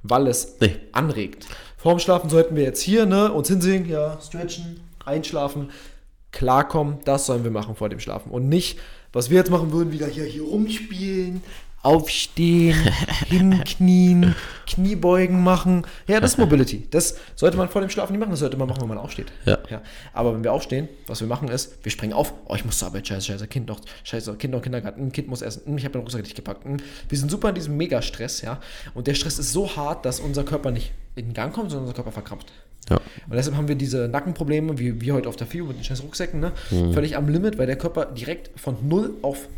weil 0.03 0.27
es 0.29 0.57
Nee. 0.61 0.77
anregt. 0.93 1.47
Vor 1.77 1.93
dem 1.95 1.99
Schlafen 1.99 2.31
sollten 2.31 2.57
wir 2.57 2.63
jetzt 2.63 2.81
hier 2.81 3.05
ne, 3.07 3.31
uns 3.33 3.49
hinsehen, 3.49 3.87
ja, 3.89 4.19
stretchen, 4.27 4.81
einschlafen, 5.05 5.71
klarkommen. 6.33 6.99
Das 7.05 7.27
sollen 7.27 7.45
wir 7.45 7.51
machen 7.51 7.77
vor 7.77 7.89
dem 7.89 8.01
Schlafen 8.01 8.31
und 8.31 8.49
nicht, 8.49 8.79
was 9.13 9.29
wir 9.31 9.37
jetzt 9.39 9.51
machen 9.51 9.73
würden, 9.73 9.93
wieder 9.93 10.07
hier, 10.07 10.25
hier 10.25 10.43
rumspielen. 10.45 11.43
Aufstehen, 11.87 12.75
hinknien, 13.29 14.35
Kniebeugen 14.67 15.45
machen. 15.45 15.87
Ja, 16.09 16.19
das 16.19 16.33
ist 16.33 16.39
Mobility. 16.39 16.89
Das 16.91 17.17
sollte 17.37 17.57
man 17.57 17.69
vor 17.69 17.81
dem 17.81 17.91
Schlafen 17.91 18.13
nicht 18.13 18.19
machen. 18.19 18.33
Das 18.33 18.41
sollte 18.41 18.57
man 18.57 18.67
machen, 18.67 18.81
wenn 18.81 18.89
man 18.89 18.99
aufsteht. 18.99 19.29
Ja. 19.45 19.59
Ja. 19.71 19.83
Aber 20.13 20.35
wenn 20.35 20.43
wir 20.43 20.53
aufstehen, 20.53 20.89
was 21.07 21.21
wir 21.21 21.29
machen 21.29 21.47
ist, 21.47 21.85
wir 21.85 21.93
springen 21.93 22.13
auf. 22.13 22.35
Oh, 22.47 22.57
ich 22.57 22.65
muss 22.65 22.81
zur 22.81 22.89
Arbeit. 22.89 23.07
Scheiße, 23.07 23.27
scheiße. 23.27 23.47
Kind 23.47 23.69
noch, 23.69 23.81
scheiße, 24.03 24.35
Kind 24.35 24.53
noch 24.53 24.63
Kindergarten. 24.63 25.01
Ein 25.01 25.13
Kind 25.13 25.29
muss 25.29 25.43
essen. 25.43 25.79
Ich 25.79 25.85
habe 25.85 25.93
den 25.93 26.01
Rucksack 26.01 26.23
nicht 26.23 26.35
gepackt. 26.35 26.67
Wir 27.09 27.19
sind 27.19 27.31
super 27.31 27.51
in 27.51 27.55
diesem 27.55 27.77
Megastress, 27.77 28.43
ja. 28.43 28.59
Und 28.95 29.07
der 29.07 29.15
Stress 29.15 29.39
ist 29.39 29.53
so 29.53 29.77
hart, 29.77 30.05
dass 30.05 30.19
unser 30.19 30.43
Körper 30.43 30.73
nicht 30.73 30.91
in 31.15 31.35
Gang 31.35 31.55
kommt, 31.55 31.71
sondern 31.71 31.85
unser 31.85 31.95
Körper 31.95 32.11
verkrampft. 32.11 32.51
Ja. 32.91 32.97
Und 32.97 33.37
deshalb 33.37 33.57
haben 33.57 33.69
wir 33.69 33.77
diese 33.77 34.09
Nackenprobleme, 34.09 34.77
wie, 34.77 35.01
wie 35.01 35.13
heute 35.13 35.29
auf 35.29 35.37
der 35.37 35.47
FIU 35.47 35.67
mit 35.67 35.77
den 35.77 35.85
scheiß 35.85 36.03
Rucksäcken, 36.03 36.41
ne? 36.41 36.51
Mhm. 36.73 36.93
völlig 36.95 37.17
am 37.17 37.29
Limit, 37.29 37.59
weil 37.59 37.67
der 37.67 37.77
Körper 37.77 38.07
direkt 38.07 38.51
von 38.59 38.77
0 38.89 39.15
auf 39.23 39.49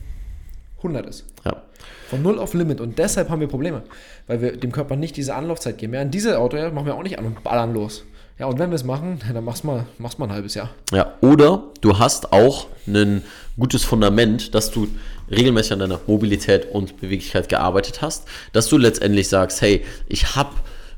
100 0.78 1.06
ist. 1.06 1.24
ja. 1.44 1.62
Von 2.08 2.22
0 2.22 2.38
auf 2.38 2.54
Limit. 2.54 2.80
Und 2.80 2.98
deshalb 2.98 3.28
haben 3.28 3.40
wir 3.40 3.48
Probleme, 3.48 3.82
weil 4.26 4.40
wir 4.40 4.56
dem 4.56 4.72
Körper 4.72 4.96
nicht 4.96 5.16
diese 5.16 5.34
Anlaufzeit 5.34 5.76
geben. 5.76 5.92
Ja, 5.94 6.00
ein 6.00 6.10
Dieselauto 6.10 6.56
ja, 6.56 6.70
machen 6.70 6.86
wir 6.86 6.94
auch 6.94 7.02
nicht 7.02 7.18
an 7.18 7.26
und 7.26 7.44
ballern 7.44 7.74
los. 7.74 8.04
Ja, 8.38 8.46
und 8.46 8.58
wenn 8.58 8.70
wir 8.70 8.76
es 8.76 8.84
machen, 8.84 9.20
dann 9.32 9.44
mach's 9.44 9.64
mal, 9.64 9.86
mach's 9.98 10.18
mal 10.18 10.26
ein 10.26 10.32
halbes 10.32 10.54
Jahr. 10.54 10.70
Ja, 10.92 11.14
oder 11.20 11.64
du 11.80 11.98
hast 11.98 12.32
auch 12.32 12.68
ein 12.86 13.22
gutes 13.58 13.84
Fundament, 13.84 14.54
dass 14.54 14.70
du 14.70 14.88
regelmäßig 15.30 15.74
an 15.74 15.80
deiner 15.80 16.00
Mobilität 16.06 16.70
und 16.72 17.00
Beweglichkeit 17.00 17.48
gearbeitet 17.48 18.00
hast, 18.00 18.26
dass 18.52 18.68
du 18.68 18.78
letztendlich 18.78 19.28
sagst, 19.28 19.60
hey, 19.60 19.84
ich 20.08 20.34
habe 20.34 20.50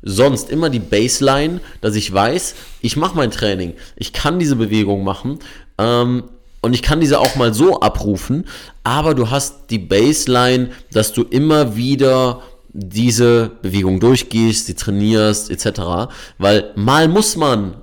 sonst 0.02 0.50
immer 0.50 0.70
die 0.70 0.78
Baseline, 0.78 1.60
dass 1.80 1.96
ich 1.96 2.12
weiß, 2.12 2.54
ich 2.80 2.96
mache 2.96 3.16
mein 3.16 3.30
Training, 3.30 3.74
ich 3.96 4.12
kann 4.12 4.38
diese 4.38 4.56
Bewegung 4.56 5.02
machen 5.02 5.40
ähm, 5.78 6.24
und 6.60 6.74
ich 6.74 6.82
kann 6.82 7.00
diese 7.00 7.18
auch 7.20 7.36
mal 7.36 7.54
so 7.54 7.80
abrufen, 7.80 8.46
aber 8.84 9.14
du 9.14 9.30
hast 9.30 9.70
die 9.70 9.78
Baseline, 9.78 10.70
dass 10.92 11.12
du 11.12 11.22
immer 11.22 11.76
wieder 11.76 12.42
diese 12.72 13.50
Bewegung 13.62 13.98
durchgehst, 14.00 14.66
sie 14.66 14.74
trainierst, 14.74 15.50
etc. 15.50 16.12
Weil 16.38 16.70
mal 16.76 17.08
muss 17.08 17.36
man 17.36 17.76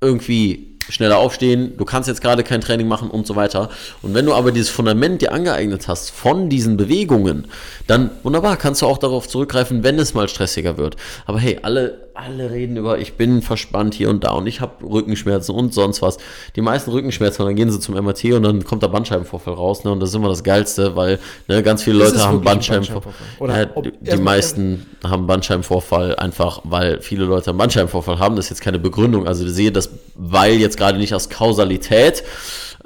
irgendwie 0.00 0.74
schneller 0.88 1.16
aufstehen, 1.16 1.76
du 1.78 1.84
kannst 1.84 2.08
jetzt 2.08 2.20
gerade 2.20 2.44
kein 2.44 2.60
Training 2.60 2.88
machen 2.88 3.10
und 3.10 3.26
so 3.26 3.36
weiter. 3.36 3.70
Und 4.02 4.14
wenn 4.14 4.26
du 4.26 4.34
aber 4.34 4.52
dieses 4.52 4.68
Fundament 4.68 5.22
dir 5.22 5.32
angeeignet 5.32 5.88
hast 5.88 6.10
von 6.10 6.50
diesen 6.50 6.76
Bewegungen, 6.76 7.46
dann 7.86 8.10
wunderbar, 8.22 8.56
kannst 8.56 8.82
du 8.82 8.86
auch 8.86 8.98
darauf 8.98 9.28
zurückgreifen, 9.28 9.82
wenn 9.82 9.98
es 9.98 10.12
mal 10.12 10.28
stressiger 10.28 10.76
wird. 10.76 10.96
Aber 11.24 11.38
hey, 11.38 11.60
alle, 11.62 12.03
alle 12.14 12.50
reden 12.50 12.76
über, 12.76 12.98
ich 12.98 13.14
bin 13.14 13.42
verspannt 13.42 13.94
hier 13.94 14.08
und 14.10 14.24
da 14.24 14.30
und 14.32 14.46
ich 14.46 14.60
habe 14.60 14.84
Rückenschmerzen 14.84 15.54
und 15.54 15.74
sonst 15.74 16.00
was. 16.02 16.18
Die 16.56 16.60
meisten 16.60 16.90
Rückenschmerzen, 16.90 17.44
dann 17.44 17.56
gehen 17.56 17.70
sie 17.70 17.80
zum 17.80 17.94
MRT 17.96 18.24
und 18.34 18.42
dann 18.44 18.64
kommt 18.64 18.82
der 18.82 18.88
Bandscheibenvorfall 18.88 19.54
raus, 19.54 19.84
ne? 19.84 19.90
Und 19.92 20.00
das 20.00 20.10
ist 20.10 20.14
immer 20.14 20.28
das 20.28 20.44
Geilste, 20.44 20.94
weil 20.96 21.18
ne, 21.48 21.62
ganz 21.62 21.82
viele 21.82 21.98
Leute 21.98 22.24
haben 22.24 22.42
Bandscheibenvorfall. 22.42 23.12
Bandscheibenvorfall? 23.38 23.70
Oder 23.74 23.86
Ja, 23.86 23.90
die, 24.04 24.06
erstmal- 24.10 24.24
meisten 24.36 24.86
haben 25.02 25.26
Bandscheibenvorfall 25.26 26.16
einfach, 26.16 26.60
weil 26.64 27.00
viele 27.00 27.24
Leute 27.24 27.50
einen 27.50 27.58
Bandscheibenvorfall 27.58 28.18
haben. 28.18 28.36
Das 28.36 28.46
ist 28.46 28.50
jetzt 28.50 28.60
keine 28.62 28.78
Begründung. 28.78 29.26
Also 29.26 29.44
ich 29.44 29.52
sehe 29.52 29.72
das, 29.72 29.90
weil 30.14 30.54
jetzt 30.54 30.76
gerade 30.76 30.98
nicht 30.98 31.14
aus 31.14 31.28
Kausalität, 31.30 32.22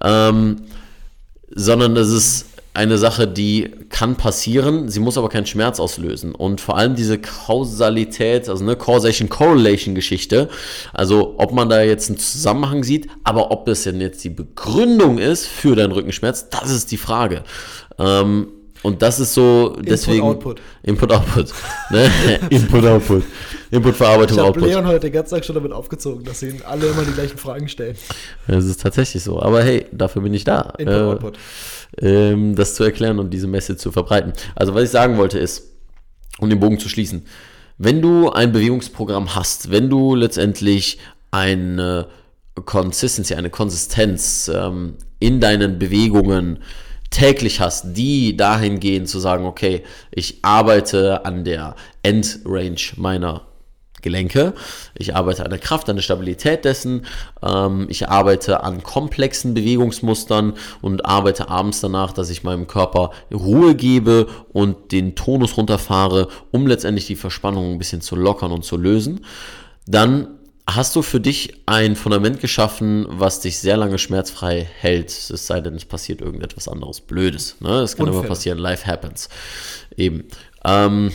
ähm, 0.02 0.62
sondern 1.54 1.94
das 1.94 2.08
ist 2.08 2.46
eine 2.78 2.96
Sache, 2.96 3.26
die 3.26 3.70
kann 3.90 4.14
passieren, 4.14 4.88
sie 4.88 5.00
muss 5.00 5.18
aber 5.18 5.28
keinen 5.28 5.46
Schmerz 5.46 5.80
auslösen. 5.80 6.32
Und 6.32 6.60
vor 6.60 6.78
allem 6.78 6.94
diese 6.94 7.18
Kausalität, 7.18 8.48
also 8.48 8.62
eine 8.62 8.76
Causation-Correlation-Geschichte, 8.76 10.48
also 10.92 11.34
ob 11.38 11.52
man 11.52 11.68
da 11.68 11.82
jetzt 11.82 12.08
einen 12.08 12.18
Zusammenhang 12.18 12.84
sieht, 12.84 13.08
aber 13.24 13.50
ob 13.50 13.66
das 13.66 13.82
denn 13.82 14.00
jetzt 14.00 14.22
die 14.22 14.30
Begründung 14.30 15.18
ist 15.18 15.46
für 15.46 15.74
deinen 15.74 15.90
Rückenschmerz, 15.92 16.50
das 16.50 16.70
ist 16.70 16.92
die 16.92 16.96
Frage. 16.98 17.42
Ähm, 17.98 18.48
und 18.84 19.02
das 19.02 19.18
ist 19.18 19.34
so, 19.34 19.76
deswegen. 19.80 20.22
Output. 20.22 20.60
Input, 20.84 21.10
Output. 21.12 21.52
Ne? 21.90 22.08
Input, 22.50 22.84
Output. 22.84 23.24
Input, 23.72 23.96
Verarbeitung, 23.96 24.36
Ich 24.36 24.38
habe 24.38 24.48
Output. 24.50 24.68
Leon 24.68 24.86
heute 24.86 25.00
den 25.00 25.12
ganzen 25.12 25.34
Tag 25.34 25.44
schon 25.44 25.56
damit 25.56 25.72
aufgezogen, 25.72 26.22
dass 26.22 26.38
sie 26.40 26.50
ihn 26.50 26.62
alle 26.64 26.86
immer 26.86 27.02
die 27.02 27.10
gleichen 27.12 27.38
Fragen 27.38 27.68
stellen. 27.68 27.96
Das 28.46 28.64
ist 28.64 28.80
tatsächlich 28.80 29.24
so. 29.24 29.42
Aber 29.42 29.64
hey, 29.64 29.86
dafür 29.90 30.22
bin 30.22 30.32
ich 30.32 30.44
da. 30.44 30.74
Input, 30.78 30.94
Äh, 30.94 31.00
Output. 31.00 31.38
Ähm, 32.00 32.54
das 32.54 32.74
zu 32.74 32.84
erklären 32.84 33.18
und 33.18 33.30
diese 33.30 33.46
Message 33.46 33.80
zu 33.80 33.92
verbreiten. 33.92 34.32
Also 34.54 34.74
was 34.74 34.84
ich 34.84 34.90
sagen 34.90 35.16
wollte 35.16 35.38
ist, 35.38 35.64
um 36.38 36.50
den 36.50 36.60
Bogen 36.60 36.78
zu 36.78 36.88
schließen, 36.88 37.24
wenn 37.78 38.02
du 38.02 38.30
ein 38.30 38.52
Bewegungsprogramm 38.52 39.34
hast, 39.34 39.70
wenn 39.70 39.88
du 39.88 40.14
letztendlich 40.14 40.98
eine 41.30 42.08
Consistency, 42.64 43.34
eine 43.34 43.50
Konsistenz 43.50 44.50
ähm, 44.52 44.94
in 45.20 45.40
deinen 45.40 45.78
Bewegungen 45.78 46.58
täglich 47.10 47.60
hast, 47.60 47.96
die 47.96 48.36
dahin 48.36 48.80
gehen 48.80 49.06
zu 49.06 49.18
sagen, 49.18 49.46
okay, 49.46 49.82
ich 50.10 50.40
arbeite 50.42 51.24
an 51.24 51.44
der 51.44 51.74
Endrange 52.02 52.92
meiner 52.96 53.47
Gelenke. 54.02 54.54
Ich 54.96 55.14
arbeite 55.14 55.44
an 55.44 55.50
der 55.50 55.58
Kraft, 55.58 55.88
an 55.88 55.96
der 55.96 56.02
Stabilität 56.02 56.64
dessen. 56.64 57.06
Ähm, 57.42 57.86
ich 57.88 58.08
arbeite 58.08 58.62
an 58.62 58.82
komplexen 58.82 59.54
Bewegungsmustern 59.54 60.54
und 60.80 61.04
arbeite 61.04 61.48
abends 61.48 61.80
danach, 61.80 62.12
dass 62.12 62.30
ich 62.30 62.44
meinem 62.44 62.66
Körper 62.66 63.10
Ruhe 63.32 63.74
gebe 63.74 64.26
und 64.52 64.92
den 64.92 65.14
Tonus 65.14 65.56
runterfahre, 65.56 66.28
um 66.50 66.66
letztendlich 66.66 67.06
die 67.06 67.16
Verspannung 67.16 67.72
ein 67.72 67.78
bisschen 67.78 68.00
zu 68.00 68.16
lockern 68.16 68.52
und 68.52 68.64
zu 68.64 68.76
lösen. 68.76 69.24
Dann 69.86 70.38
hast 70.68 70.94
du 70.94 71.02
für 71.02 71.20
dich 71.20 71.62
ein 71.66 71.96
Fundament 71.96 72.40
geschaffen, 72.40 73.06
was 73.08 73.40
dich 73.40 73.58
sehr 73.58 73.76
lange 73.76 73.98
schmerzfrei 73.98 74.68
hält, 74.78 75.08
es 75.08 75.46
sei 75.46 75.60
denn, 75.60 75.74
es 75.74 75.86
passiert 75.86 76.20
irgendetwas 76.20 76.68
anderes 76.68 77.00
Blödes. 77.00 77.56
Ne? 77.60 77.68
Das 77.68 77.96
kann 77.96 78.06
immer 78.06 78.16
Unfälle. 78.16 78.28
passieren, 78.28 78.58
life 78.58 78.86
happens. 78.86 79.28
Eben. 79.96 80.24
Ähm, 80.64 81.10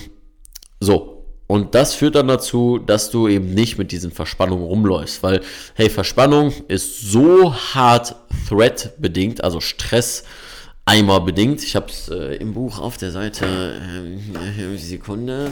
so. 0.79 1.22
Und 1.53 1.75
das 1.75 1.93
führt 1.93 2.15
dann 2.15 2.27
dazu, 2.27 2.79
dass 2.79 3.11
du 3.11 3.27
eben 3.27 3.53
nicht 3.53 3.77
mit 3.77 3.91
diesen 3.91 4.09
Verspannungen 4.09 4.65
rumläufst, 4.65 5.21
weil, 5.21 5.41
hey, 5.75 5.87
Verspannung 5.87 6.51
ist 6.67 7.11
so 7.11 7.53
hart 7.53 8.15
threat-bedingt, 8.49 9.43
also 9.43 9.59
Stress, 9.59 10.23
Eimer 10.85 11.21
bedingt. 11.21 11.61
Ich 11.61 11.75
habe 11.75 11.91
es 11.91 12.09
äh, 12.09 12.37
im 12.37 12.55
Buch 12.55 12.79
auf 12.79 12.97
der 12.97 13.11
Seite, 13.11 13.45
äh, 13.45 14.77
Sekunde, 14.77 15.51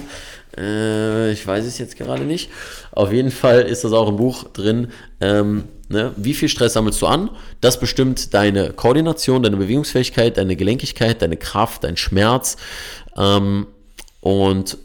äh, 0.57 1.33
ich 1.33 1.45
weiß 1.45 1.65
es 1.65 1.77
jetzt 1.77 1.95
gerade 1.97 2.23
nicht. 2.23 2.49
Auf 2.93 3.13
jeden 3.13 3.29
Fall 3.29 3.61
ist 3.61 3.83
das 3.83 3.93
auch 3.93 4.09
im 4.09 4.15
Buch 4.15 4.45
drin. 4.45 4.87
Ähm, 5.19 5.65
ne? 5.87 6.13
Wie 6.17 6.33
viel 6.33 6.49
Stress 6.49 6.73
sammelst 6.73 6.99
du 7.03 7.05
an? 7.05 7.29
Das 7.61 7.79
bestimmt 7.79 8.33
deine 8.33 8.73
Koordination, 8.73 9.43
deine 9.43 9.57
Bewegungsfähigkeit, 9.57 10.37
deine 10.37 10.55
Gelenkigkeit, 10.55 11.21
deine 11.21 11.37
Kraft, 11.37 11.83
dein 11.83 11.95
Schmerz 11.95 12.57
ähm, 13.15 13.67
und 14.21 14.79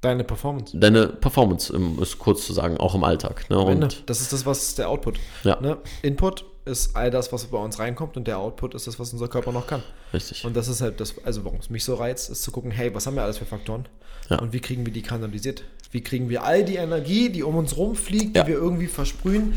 Deine 0.00 0.24
Performance. 0.24 0.78
deine 0.78 1.08
Performance, 1.08 1.72
im, 1.74 2.00
ist 2.02 2.18
kurz 2.18 2.46
zu 2.46 2.52
sagen, 2.54 2.78
auch 2.78 2.94
im 2.94 3.04
Alltag. 3.04 3.48
Ne? 3.50 3.58
Und 3.58 4.02
Das 4.08 4.20
ist 4.22 4.32
das, 4.32 4.46
was 4.46 4.74
der 4.74 4.88
Output. 4.88 5.18
Ja. 5.44 5.60
Ne? 5.60 5.76
Input 6.02 6.46
ist 6.64 6.96
all 6.96 7.10
das, 7.10 7.32
was 7.32 7.44
bei 7.46 7.58
uns 7.58 7.78
reinkommt 7.78 8.16
und 8.16 8.26
der 8.26 8.38
Output 8.38 8.74
ist 8.74 8.86
das, 8.86 8.98
was 8.98 9.12
unser 9.12 9.28
Körper 9.28 9.52
noch 9.52 9.66
kann. 9.66 9.82
richtig. 10.14 10.44
Und 10.44 10.56
das 10.56 10.68
ist 10.68 10.80
halt 10.80 11.00
das, 11.00 11.14
also 11.24 11.44
warum 11.44 11.58
es 11.58 11.68
mich 11.70 11.84
so 11.84 11.94
reizt, 11.94 12.30
ist 12.30 12.42
zu 12.42 12.50
gucken, 12.50 12.70
hey, 12.70 12.94
was 12.94 13.06
haben 13.06 13.14
wir 13.16 13.22
alles 13.24 13.38
für 13.38 13.44
Faktoren? 13.46 13.86
Ja. 14.30 14.38
Und 14.38 14.52
wie 14.52 14.60
kriegen 14.60 14.86
wir 14.86 14.92
die 14.92 15.02
kanalisiert? 15.02 15.64
Wie 15.90 16.02
kriegen 16.02 16.28
wir 16.28 16.44
all 16.44 16.64
die 16.64 16.76
Energie, 16.76 17.30
die 17.30 17.42
um 17.42 17.56
uns 17.56 17.76
rumfliegt, 17.76 18.36
Ja. 18.36 18.44
die 18.44 18.50
wir 18.52 18.56
irgendwie 18.58 18.86
versprühen, 18.86 19.54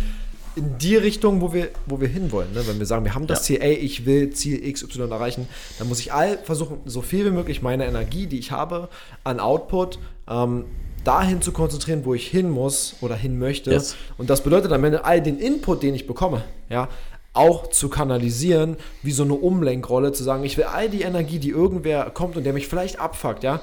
in 0.55 0.77
die 0.77 0.95
Richtung, 0.95 1.41
wo 1.41 1.53
wir, 1.53 1.69
wo 1.85 1.99
wir 1.99 2.07
hinwollen. 2.07 2.53
Ne? 2.53 2.65
Wenn 2.67 2.79
wir 2.79 2.85
sagen, 2.85 3.05
wir 3.05 3.15
haben 3.15 3.27
das 3.27 3.39
Ja. 3.39 3.43
Ziel, 3.43 3.61
ey, 3.61 3.73
ich 3.73 4.05
will 4.05 4.31
Ziel 4.31 4.71
XY 4.71 5.01
erreichen, 5.09 5.47
dann 5.79 5.87
muss 5.89 5.99
ich 5.99 6.13
all 6.13 6.37
versuchen, 6.37 6.79
so 6.85 7.01
viel 7.01 7.25
wie 7.25 7.31
möglich 7.31 7.61
meine 7.61 7.85
Energie, 7.85 8.27
die 8.27 8.39
ich 8.39 8.51
habe, 8.51 8.89
an 9.23 9.39
Output, 9.39 9.99
ähm, 10.29 10.65
dahin 11.03 11.41
zu 11.41 11.51
konzentrieren, 11.51 12.05
wo 12.05 12.13
ich 12.13 12.27
hin 12.27 12.49
muss 12.49 12.95
oder 13.01 13.15
hin 13.15 13.37
möchte. 13.37 13.71
Yes. 13.71 13.95
Und 14.17 14.29
das 14.29 14.41
bedeutet 14.41 14.71
am 14.71 14.83
Ende 14.83 15.03
all 15.05 15.21
den 15.21 15.37
Input, 15.37 15.83
den 15.83 15.95
ich 15.95 16.07
bekomme, 16.07 16.43
ja, 16.69 16.87
auch 17.33 17.67
zu 17.71 17.89
kanalisieren, 17.89 18.77
wie 19.01 19.11
so 19.11 19.23
eine 19.23 19.33
Umlenkrolle, 19.33 20.11
zu 20.11 20.23
sagen, 20.23 20.43
ich 20.43 20.55
will 20.57 20.65
all 20.65 20.89
die 20.89 21.01
Energie, 21.01 21.39
die 21.39 21.49
irgendwer 21.49 22.09
kommt 22.11 22.37
und 22.37 22.43
der 22.43 22.53
mich 22.53 22.67
vielleicht 22.67 22.99
abfuckt, 22.99 23.43
ja, 23.43 23.59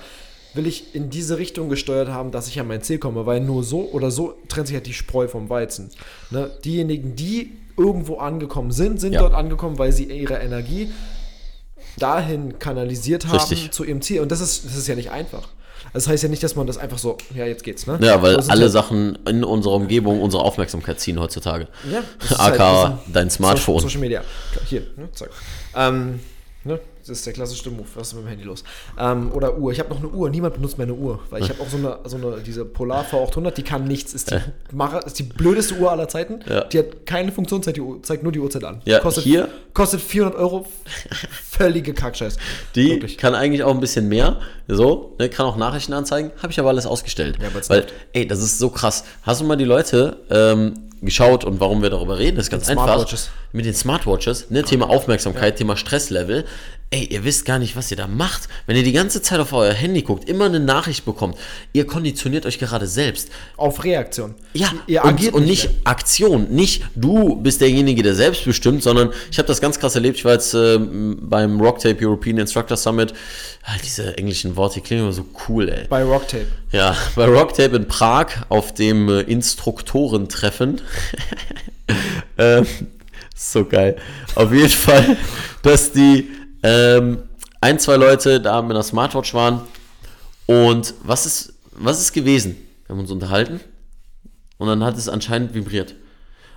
will 0.55 0.67
ich 0.67 0.95
in 0.95 1.11
diese 1.11 1.39
Richtung 1.39 1.69
gesteuert 1.69 2.09
haben, 2.09 2.31
dass 2.33 2.49
ich 2.49 2.59
an 2.61 2.67
mein 2.67 2.83
Ziel 2.83 2.99
komme, 2.99 3.27
weil 3.27 3.41
nur 3.41 3.63
so 3.65 3.89
oder 3.93 4.11
so 4.11 4.35
trennt 4.49 4.67
sich 4.67 4.75
halt 4.75 4.87
die 4.87 4.93
Spreu 4.95 5.29
vom 5.29 5.49
Weizen. 5.49 5.91
Ne? 6.31 6.51
Diejenigen, 6.65 7.15
die 7.17 7.53
irgendwo 7.77 8.17
angekommen 8.19 8.73
sind, 8.73 9.01
sind 9.01 9.13
Ja. 9.13 9.21
dort 9.21 9.35
angekommen, 9.35 9.79
weil 9.79 9.93
sie 9.93 10.05
ihre 10.05 10.39
Energie 10.39 10.91
dahin 11.99 12.59
kanalisiert 12.59 13.27
haben 13.27 13.37
Richtig. 13.39 13.71
zu 13.73 13.85
ihrem 13.85 14.01
Ziel. 14.03 14.21
Und 14.21 14.31
das 14.33 14.41
ist, 14.41 14.65
das 14.65 14.77
ist 14.77 14.87
ja 14.87 14.95
nicht 14.95 15.11
einfach. 15.11 15.49
Das 15.93 16.07
heißt 16.07 16.23
ja 16.23 16.29
nicht, 16.29 16.43
dass 16.43 16.57
man 16.57 16.67
das 16.67 16.77
einfach 16.79 16.99
so, 16.99 17.17
ja, 17.35 17.47
jetzt 17.47 17.65
geht's, 17.65 17.87
ne? 17.87 17.99
Ja, 18.03 18.23
weil 18.23 18.37
alle 18.49 18.73
halt- 18.73 18.91
in 18.91 19.19
in 19.27 19.45
unserer 19.45 19.73
Umgebung 19.75 20.21
unsere 20.21 20.43
Aufmerksamkeit 20.45 21.01
ziehen 21.01 21.19
heutzutage. 21.19 21.69
Ja, 21.91 22.03
halt- 22.39 22.61
AK, 22.61 22.87
sind 23.07 23.17
dein 23.17 23.31
Smartphone. 23.31 23.77
Social, 23.77 23.89
Social 23.89 24.01
Media. 24.01 24.23
Hier, 24.67 24.83
ne, 24.97 25.09
zack. 25.13 25.31
Ähm, 25.75 26.21
ne, 26.65 26.79
das 27.01 27.09
ist 27.09 27.27
der 27.27 27.33
klassische 27.33 27.71
Move. 27.71 27.87
Was 27.95 28.09
ist 28.09 28.15
mit 28.15 28.25
dem 28.25 28.29
Handy 28.29 28.45
los? 28.45 28.63
Ähm, 28.99 29.33
oder 29.33 29.57
Uhr. 29.57 29.73
Ich 29.73 29.79
habe 29.81 29.89
noch 29.91 29.99
eine 29.99 30.09
Uhr. 30.09 30.29
Niemand 30.29 30.55
benutzt 30.55 30.77
meine 30.79 30.93
Uhr. 30.93 31.19
Weil 31.31 31.43
ich 31.43 31.49
habe 31.49 31.63
auch 31.63 31.69
so 31.69 31.79
eine, 31.79 31.99
so 32.05 32.17
eine, 32.17 32.41
diese 32.43 32.65
Polar 32.67 33.05
V800, 33.05 33.53
die 33.53 33.63
kann 33.63 33.85
nichts. 33.85 34.13
Ist 34.13 34.31
die, 34.31 34.37
Mara- 34.73 34.99
ist 35.01 35.19
die 35.19 35.23
blödeste 35.23 35.75
Uhr 35.77 35.91
aller 35.91 36.09
Zeiten. 36.09 36.41
Ja. 36.49 36.65
Die 36.65 36.79
hat 36.79 37.07
keine 37.07 37.33
Funktionszeit, 37.33 37.77
die 37.77 37.81
Uhr, 37.81 38.03
zeigt 38.03 38.23
nur 38.23 38.33
die 38.33 38.39
Uhrzeit 38.41 38.65
an. 38.65 38.83
Ja, 38.85 38.99
kostet, 39.01 39.25
hier- 39.25 39.49
Kostet 39.73 40.01
400 40.03 40.39
Euro. 40.39 40.67
Völlige 41.51 41.95
Kackscheiß. 41.95 42.37
Die 42.75 42.91
Wirklich. 42.91 43.19
kann 43.19 43.35
eigentlich 43.35 43.63
auch 43.65 43.73
ein 43.75 43.81
bisschen 43.81 44.09
mehr, 44.09 44.39
so, 44.69 45.17
ne, 45.19 45.29
kann 45.29 45.47
auch 45.47 45.57
Nachrichten 45.57 45.93
anzeigen, 45.93 46.31
habe 46.43 46.53
ich 46.53 46.59
aber 46.61 46.69
alles 46.71 46.87
ausgestellt. 46.87 47.39
Ja, 47.41 47.49
Weil, 47.69 47.87
ey, 48.13 48.27
das 48.27 48.41
ist 48.43 48.59
so 48.59 48.71
krass. 48.71 49.05
Hast 49.23 49.41
du 49.41 49.45
mal 49.45 49.57
die 49.57 49.65
Leute 49.65 50.19
ähm, 50.31 50.90
geschaut 51.03 51.45
und 51.45 51.61
warum 51.61 51.83
wir 51.83 51.91
darüber 51.91 52.19
reden? 52.19 52.39
Ist 52.39 52.51
ganz 52.51 52.69
Mit 52.69 52.79
einfach. 52.79 53.29
Mit 53.53 53.67
den 53.67 53.75
Smartwatches, 53.75 54.51
ne, 54.51 54.63
Thema 54.63 54.89
Aufmerksamkeit, 54.89 55.57
Thema 55.57 55.77
Stresslevel. 55.77 56.45
Ey, 56.93 57.05
ihr 57.05 57.23
wisst 57.23 57.45
gar 57.45 57.61
nicht, 57.61 57.77
was 57.77 57.93
ihr 57.93 57.97
da 57.97 58.09
macht. 58.09 58.49
Wenn 58.67 58.75
ihr 58.77 58.83
die 58.83 58.91
ganze 58.91 59.23
Zeit 59.23 59.39
auf 59.39 59.53
euer 59.53 59.73
Handy 59.73 60.03
guckt, 60.03 60.29
immer 60.29 60.47
eine 60.47 60.59
Nachricht 60.59 61.05
bekommt, 61.05 61.39
ihr 61.73 61.87
konditioniert 61.87 62.47
euch 62.47 62.59
gerade 62.59 62.89
selbst. 62.89 63.29
Auf 63.57 63.85
Reaktion. 63.85 64.35
Ja, 64.55 64.73
ihr 64.89 65.05
und, 65.05 65.11
agiert 65.11 65.35
und 65.35 65.45
nicht 65.45 65.67
mehr. 65.67 65.75
Aktion. 65.85 66.49
Nicht 66.51 66.83
du 66.97 67.37
bist 67.37 67.61
derjenige, 67.61 68.03
der 68.03 68.17
selbst 68.17 68.45
bestimmt, 68.45 68.83
sondern 68.83 69.13
ich 69.31 69.39
habe 69.39 69.47
das 69.47 69.61
ganz 69.61 69.79
krass 69.79 69.95
erlebt. 69.95 70.17
Ich 70.17 70.25
war 70.25 70.33
jetzt 70.33 70.53
ähm, 70.53 71.17
beim 71.21 71.61
Rocktape 71.61 72.05
European 72.05 72.39
Instructor 72.39 72.77
Summit. 72.77 73.15
Ah, 73.63 73.77
diese 73.85 74.19
englischen 74.19 74.57
Worte 74.57 74.81
die 74.81 74.81
klingen 74.81 75.05
immer 75.05 75.13
so 75.13 75.27
cool, 75.49 75.69
ey. 75.69 75.87
Bei 75.89 76.03
Rocktape. 76.03 76.47
Ja, 76.73 76.97
bei 77.15 77.27
Rocktape 77.27 77.77
in 77.77 77.87
Prag 77.87 78.27
auf 78.49 78.75
dem 78.75 79.09
äh, 79.09 79.21
Instruktorentreffen. 79.21 80.81
ähm, 82.39 82.67
so 83.37 83.65
geil. 83.65 83.97
Auf 84.35 84.53
jeden 84.53 84.69
Fall, 84.69 85.17
dass 85.63 85.93
die 85.93 86.29
ähm, 86.63 87.23
ein, 87.61 87.79
zwei 87.79 87.97
Leute 87.97 88.41
da 88.41 88.63
mit 88.63 88.73
einer 88.73 88.83
Smartwatch 88.83 89.35
waren. 89.35 89.61
Und 90.47 90.95
was 91.03 91.27
ist, 91.27 91.55
was 91.73 92.01
ist 92.01 92.13
gewesen? 92.13 92.57
Wir 92.87 92.95
haben 92.95 93.01
uns 93.01 93.11
unterhalten 93.11 93.61
und 94.59 94.69
dann 94.69 94.83
hat 94.85 94.97
es 94.97 95.09
anscheinend 95.09 95.55
vibriert. 95.55 95.95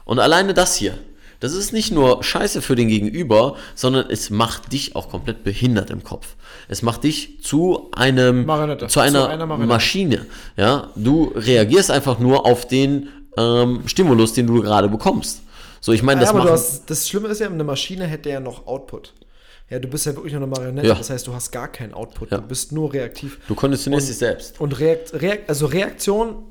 Und 0.06 0.20
alleine 0.20 0.54
das 0.54 0.76
hier, 0.76 0.98
das 1.40 1.54
ist 1.54 1.74
nicht 1.74 1.92
nur 1.92 2.24
scheiße 2.24 2.62
für 2.62 2.76
den 2.76 2.88
Gegenüber, 2.88 3.56
sondern 3.76 4.10
es 4.10 4.30
macht 4.30 4.72
dich 4.72 4.96
auch 4.96 5.10
komplett 5.10 5.44
behindert 5.44 5.90
im 5.90 6.04
Kopf. 6.04 6.36
Es 6.70 6.82
macht 6.82 7.04
dich 7.04 7.44
zu 7.44 7.92
einem 7.92 8.46
Marionette. 8.46 8.88
zu 8.88 9.00
einer, 9.02 9.26
Zu 9.26 9.28
einer. 9.28 9.46
Maschine. 9.58 10.26
Ja, 10.56 10.90
du 10.96 11.34
reagierst 11.36 11.92
einfach 11.92 12.18
nur 12.20 12.46
auf 12.46 12.66
den 12.68 13.10
ähm, 13.38 13.84
Stimulus, 13.88 14.34
den 14.34 14.48
du 14.48 14.62
gerade 14.62 14.88
bekommst. 14.88 15.42
So, 15.82 15.92
ich 15.92 16.02
meine, 16.02 16.22
Ja, 16.22 16.28
das 16.28 16.30
aber 16.30 16.40
machen, 16.40 16.52
hast, 16.52 16.90
das 16.90 17.10
Schlimme 17.10 17.28
ist 17.28 17.40
ja, 17.40 17.48
eine 17.48 17.64
Maschine 17.66 18.08
hätte 18.08 18.30
ja 18.30 18.40
noch 18.40 18.66
Output. 18.66 19.14
Ja, 19.74 19.80
du 19.80 19.88
bist 19.88 20.06
ja 20.06 20.16
wirklich 20.16 20.34
nur 20.34 20.44
eine 20.44 20.52
Marionette. 20.52 20.88
Ja. 20.88 20.94
Das 20.94 21.10
heißt, 21.10 21.26
du 21.26 21.34
hast 21.34 21.52
gar 21.52 21.68
keinen 21.68 21.96
Output. 21.96 22.30
Ja. 22.30 22.38
Du 22.38 22.48
bist 22.48 22.72
nur 22.72 22.94
reaktiv. 22.94 23.40
du 23.48 23.56
konditionierst 23.56 24.08
dich 24.08 24.18
selbst. 24.18 24.62
Und 24.62 24.80
Reakt, 24.80 25.14
Reakt, 25.20 25.50
also 25.50 25.66
Reaktion, 25.66 26.44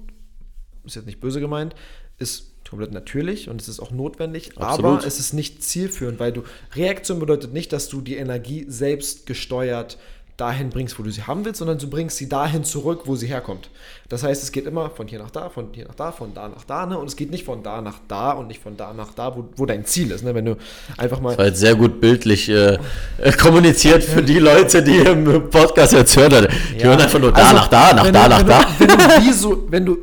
ist 0.85 0.97
jetzt 0.97 1.07
nicht 1.07 1.21
böse 1.21 1.39
gemeint, 1.39 1.77
ist 2.19 2.53
komplett 2.69 2.91
natürlich 2.91 3.49
und 3.49 3.61
es 3.61 3.69
ist 3.69 3.81
auch 3.81 3.91
notwendig, 3.91 4.57
Absolut. 4.57 4.99
aber 4.99 5.07
es 5.07 5.21
ist 5.21 5.35
nicht 5.35 5.63
zielführend, 5.63 6.19
weil 6.19 6.33
du 6.33 6.43
Reaktion 6.75 7.21
bedeutet 7.21 7.53
nicht, 7.53 7.73
dass 7.73 7.89
du 7.89 8.01
die 8.01 8.17
Energie 8.17 8.65
selbst 8.67 9.27
gesteuert 9.27 9.99
dahin 10.37 10.71
bringst, 10.71 10.99
wo 10.99 11.03
du 11.03 11.11
sie 11.11 11.23
haben 11.23 11.45
willst, 11.45 11.59
sondern 11.59 11.79
du 11.79 11.89
bringst 11.89 12.17
sie 12.17 12.29
dahin 12.29 12.65
zurück, 12.65 13.03
wo 13.05 13.17
sie 13.17 13.27
herkommt. 13.27 13.69
Das 14.09 14.23
heißt, 14.23 14.43
es 14.43 14.51
geht 14.51 14.67
immer 14.67 14.91
von 14.91 15.07
hier 15.07 15.19
nach 15.19 15.31
da, 15.31 15.51
von 15.51 15.69
hier 15.73 15.87
nach 15.87 15.95
da, 15.95 16.11
von 16.13 16.35
da 16.35 16.49
nach 16.49 16.65
da, 16.65 16.87
ne? 16.87 16.99
Und 16.99 17.07
es 17.07 17.17
geht 17.17 17.31
nicht 17.31 17.45
von 17.45 17.63
da 17.63 17.81
nach 17.81 17.99
da 18.09 18.33
und 18.33 18.49
nicht 18.49 18.63
von 18.63 18.77
da 18.77 18.93
nach 18.93 19.13
da, 19.15 19.37
wo, 19.37 19.45
wo 19.57 19.67
dein 19.67 19.85
Ziel 19.85 20.11
ist, 20.11 20.25
ne? 20.25 20.35
Wenn 20.35 20.45
du 20.45 20.57
einfach 20.97 21.21
mal 21.21 21.37
War 21.37 21.47
jetzt 21.47 21.61
sehr 21.61 21.75
gut 21.75 22.01
bildlich 22.01 22.49
äh, 22.49 22.79
äh, 23.19 23.33
kommuniziert 23.33 24.03
für 24.03 24.23
die 24.23 24.39
Leute, 24.39 24.83
die 24.83 24.97
im 24.99 25.51
Podcast 25.51 25.93
jetzt 25.93 26.17
hören. 26.17 26.49
Die 26.79 26.85
hören 26.85 27.01
einfach 27.01 27.19
nur 27.21 27.33
da 27.33 27.43
Also, 27.43 27.55
nach 27.55 27.69
da, 27.69 27.93
nach 27.93 28.11
da, 28.11 28.29
nach 28.29 28.41
wenn 28.41 28.47
da. 28.47 28.63
Du, 28.63 28.79
wenn, 28.79 28.99
du 29.47 29.67
wenn 29.71 29.87
du 29.87 29.99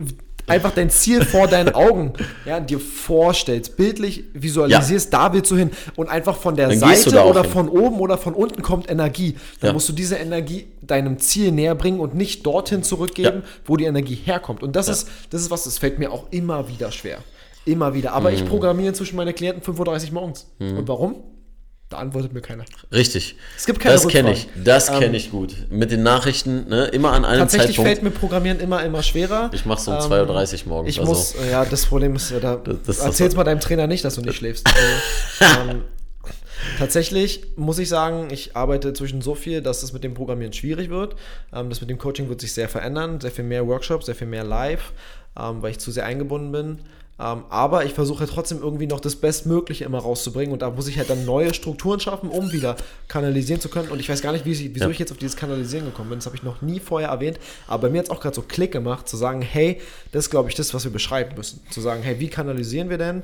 einfach 0.50 0.72
dein 0.72 0.90
Ziel 0.90 1.24
vor 1.26 1.48
deinen 1.48 1.70
Augen 1.76 2.14
ja, 2.46 2.60
dir 2.60 2.80
vorstellst, 2.80 3.78
bildlich 3.78 4.24
visualisierst, 4.34 5.14
da 5.14 5.32
willst 5.34 5.52
du 5.52 5.56
hin 5.58 5.72
und 5.96 6.10
einfach 6.10 6.36
von 6.38 6.56
der 6.56 6.70
Dann 6.70 6.80
Seite 6.80 7.24
oder 7.24 7.44
hin. 7.44 7.52
von 7.52 7.70
oben 7.70 8.00
oder 8.00 8.18
von 8.18 8.34
unten 8.34 8.62
kommt 8.62 8.90
Energie. 8.90 9.36
Dann 9.60 9.70
Ja. 9.70 9.74
musst 9.74 9.88
du 9.90 9.94
diese 9.94 10.16
Energie 10.16 10.68
deinem 10.82 11.20
Ziel 11.20 11.52
näher 11.52 11.76
bringen 11.76 12.00
und 12.00 12.16
nicht 12.16 12.46
dorthin 12.46 12.84
zurückgeben, 12.84 13.44
Ja. 13.44 13.50
wo 13.66 13.78
die 13.78 13.86
Energie 13.86 14.16
herkommt. 14.16 14.64
Und 14.64 14.76
das 14.76 14.88
ist 14.90 15.08
das 15.30 15.42
ist 15.42 15.52
was, 15.52 15.64
das 15.64 15.78
fällt 15.78 16.00
mir 16.00 16.12
auch 16.12 16.26
immer 16.32 16.68
wieder 16.68 16.92
schwer. 16.92 17.20
Immer 17.66 17.94
wieder. 17.94 18.12
Mhm. 18.12 18.16
Aber 18.16 18.32
ich 18.32 18.46
programmiere 18.46 18.90
inzwischen 18.90 19.16
meine 19.16 19.34
Klienten 19.34 19.62
5.30 19.64 20.08
Uhr 20.08 20.14
morgens. 20.14 20.48
Und 20.60 20.88
warum? 20.88 21.16
Da 21.90 21.98
antwortet 21.98 22.34
mir 22.34 22.42
keiner. 22.42 22.66
Richtig. 22.94 23.36
Es 23.58 23.66
gibt 23.66 23.80
keine 23.80 23.96
Das 23.96 24.08
kenne 24.08 24.32
ich. 24.34 24.48
Das 24.64 24.90
Ähm, 24.90 25.00
kenne 25.00 25.18
ich 25.18 25.32
gut. 25.32 25.56
Mit 25.72 25.90
den 25.90 26.04
Nachrichten, 26.04 26.68
ne, 26.70 26.86
immer 26.86 27.14
an 27.14 27.26
einem 27.26 27.40
Tatsächlich 27.40 27.78
Zeitpunkt. 27.78 27.88
fällt 27.90 28.04
mir 28.04 28.12
Programmieren 28.12 28.60
immer, 28.60 28.84
immer 28.86 29.02
schwerer. 29.02 29.50
Ich 29.54 29.66
mach's 29.66 29.88
um 29.88 29.96
Ähm, 29.96 30.00
2.30 30.02 30.64
Uhr 30.64 30.70
morgens. 30.70 30.90
Ich 30.92 31.00
also. 31.00 31.12
muss, 31.12 31.34
ja, 31.50 31.66
das 31.66 31.88
Problem 31.88 32.16
ist, 32.16 32.30
ja, 32.30 32.40
da 32.40 32.58
Das- 32.58 32.78
das 32.86 32.98
ist 33.00 33.04
erzähl's 33.06 33.30
das- 33.32 33.38
mal 33.38 33.44
deinem 33.44 33.60
Trainer 33.60 33.88
nicht, 33.88 34.06
dass 34.06 34.14
du 34.16 34.22
nicht 34.22 34.36
schläfst. 34.36 34.68
Also, 35.40 35.70
ähm, 35.72 35.82
tatsächlich 36.78 37.44
muss 37.56 37.80
ich 37.80 37.90
sagen, 37.90 38.28
ich 38.32 38.56
arbeite 38.56 38.94
zwischen 38.94 39.22
so 39.22 39.34
viel, 39.34 39.62
dass 39.62 39.82
es 39.82 39.92
mit 39.94 40.04
dem 40.04 40.14
Programmieren 40.14 40.54
schwierig 40.54 40.90
wird. 40.92 41.16
Ähm, 41.54 41.70
das 41.70 41.82
mit 41.82 41.90
dem 41.90 41.98
Coaching 41.98 42.30
wird 42.30 42.42
sich 42.42 42.54
sehr 42.54 42.70
verändern, 42.70 43.20
sehr 43.20 43.32
viel 43.32 43.46
mehr 43.46 43.66
Workshops, 43.66 44.06
sehr 44.06 44.16
viel 44.16 44.28
mehr 44.28 44.44
Live, 44.44 44.92
ähm, 45.40 45.62
weil 45.64 45.72
ich 45.72 45.80
zu 45.80 45.90
sehr 45.92 46.06
eingebunden 46.06 46.52
bin. 46.52 46.80
Ähm, 47.20 47.44
aber 47.50 47.84
ich 47.86 47.94
versuche 47.94 48.26
trotzdem 48.28 48.62
irgendwie 48.62 48.88
noch 48.88 49.00
das 49.02 49.16
Bestmögliche 49.18 49.84
immer 49.84 50.00
rauszubringen 50.00 50.54
und 50.54 50.62
da 50.62 50.70
muss 50.70 50.88
ich 50.88 50.98
halt 50.98 51.10
dann 51.10 51.26
neue 51.26 51.54
Strukturen 51.54 52.00
schaffen, 52.00 52.30
um 52.30 52.52
wieder 52.52 52.78
kanalisieren 53.10 53.60
zu 53.60 53.68
können. 53.70 53.90
Und 53.90 54.00
ich 54.00 54.08
weiß 54.08 54.22
gar 54.22 54.32
nicht, 54.32 54.46
wie 54.46 54.52
ich, 54.52 54.74
wieso 54.74 54.86
Ja. 54.86 54.92
ich 54.92 55.00
jetzt 55.00 55.12
auf 55.12 55.18
dieses 55.18 55.36
Kanalisieren 55.36 55.86
gekommen 55.86 56.10
bin. 56.10 56.20
Das 56.20 56.26
habe 56.28 56.38
ich 56.38 56.44
noch 56.44 56.62
nie 56.62 56.80
vorher 56.80 57.10
erwähnt. 57.10 57.38
Aber 57.68 57.84
bei 57.84 57.90
mir 57.90 58.00
hat 58.00 58.06
es 58.06 58.12
auch 58.12 58.22
gerade 58.22 58.36
so 58.36 58.42
Klick 58.42 58.72
gemacht, 58.72 59.10
zu 59.10 59.18
sagen, 59.18 59.42
hey, 59.42 59.82
das 60.12 60.26
ist, 60.26 60.30
glaube 60.30 60.50
ich, 60.50 60.56
das, 60.56 60.74
was 60.74 60.84
wir 60.86 60.92
beschreiben 60.92 61.36
müssen. 61.36 61.62
Zu 61.70 61.82
sagen, 61.82 62.04
hey, 62.04 62.20
wie 62.20 62.30
kanalisieren 62.30 62.90
wir 62.90 62.98
denn? 62.98 63.24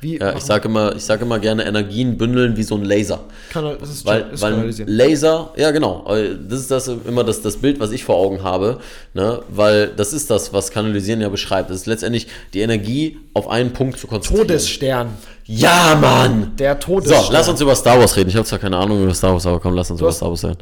Wie 0.00 0.18
Ja, 0.18 0.34
ich 0.36 0.42
sage 0.42 0.68
immer, 0.68 0.94
ich 0.94 1.04
sag 1.04 1.22
immer 1.22 1.38
gerne 1.38 1.64
Energien 1.64 2.18
bündeln 2.18 2.56
wie 2.58 2.62
so 2.62 2.74
ein 2.74 2.84
Laser. 2.84 3.20
Kanal, 3.50 3.78
das 3.78 3.88
ist, 3.88 4.04
Weil, 4.04 4.30
ist 4.32 4.42
weil. 4.42 4.74
Laser, 4.86 5.52
ja 5.56 5.70
genau, 5.70 6.04
äh, 6.14 6.36
das 6.46 6.60
ist 6.60 6.70
das 6.70 6.88
immer 6.88 7.24
das, 7.24 7.40
das 7.40 7.56
Bild, 7.56 7.80
was 7.80 7.90
ich 7.90 8.04
vor 8.04 8.16
Augen 8.16 8.42
habe, 8.42 8.80
ne? 9.14 9.40
weil 9.48 9.88
das 9.88 10.12
ist 10.12 10.30
das, 10.30 10.52
was 10.52 10.70
Kanalisieren 10.70 11.20
ja 11.22 11.28
beschreibt. 11.30 11.70
Das 11.70 11.78
ist 11.78 11.86
letztendlich 11.86 12.26
die 12.52 12.60
Energie 12.60 13.18
auf 13.32 13.48
einen 13.48 13.72
Punkt 13.72 13.98
zu 13.98 14.06
konzentrieren. 14.06 14.46
Todesstern. 14.48 15.08
Ja, 15.46 15.96
Mann! 16.00 16.52
Der 16.58 16.78
Todesstern. 16.78 17.24
So, 17.24 17.32
lass 17.32 17.48
uns 17.48 17.60
über 17.60 17.74
Star 17.74 17.98
Wars 17.98 18.16
reden. 18.16 18.28
Ich 18.30 18.36
habe 18.36 18.46
zwar 18.46 18.58
keine 18.58 18.76
Ahnung 18.76 19.02
über 19.02 19.14
Star 19.14 19.32
Wars, 19.32 19.46
aber 19.46 19.60
komm, 19.60 19.74
lass 19.74 19.90
uns 19.90 20.00
über 20.00 20.08
hast- 20.10 20.16
Star 20.16 20.28
Wars 20.28 20.44
reden. 20.44 20.58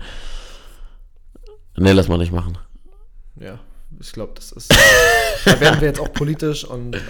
Nee, 1.77 1.93
lass 1.93 2.07
mal 2.09 2.19
nicht 2.19 2.33
machen. 2.33 2.59
Ja, 3.41 3.59
ich 4.01 4.13
glaube, 4.13 4.33
das 4.37 4.53
ist. 4.53 4.73
da 5.45 5.59
werden 5.61 5.81
wir 5.81 5.89
jetzt 5.89 6.01
auch 6.01 6.13
politisch 6.13 6.65
und 6.65 6.95
äh, 6.95 7.01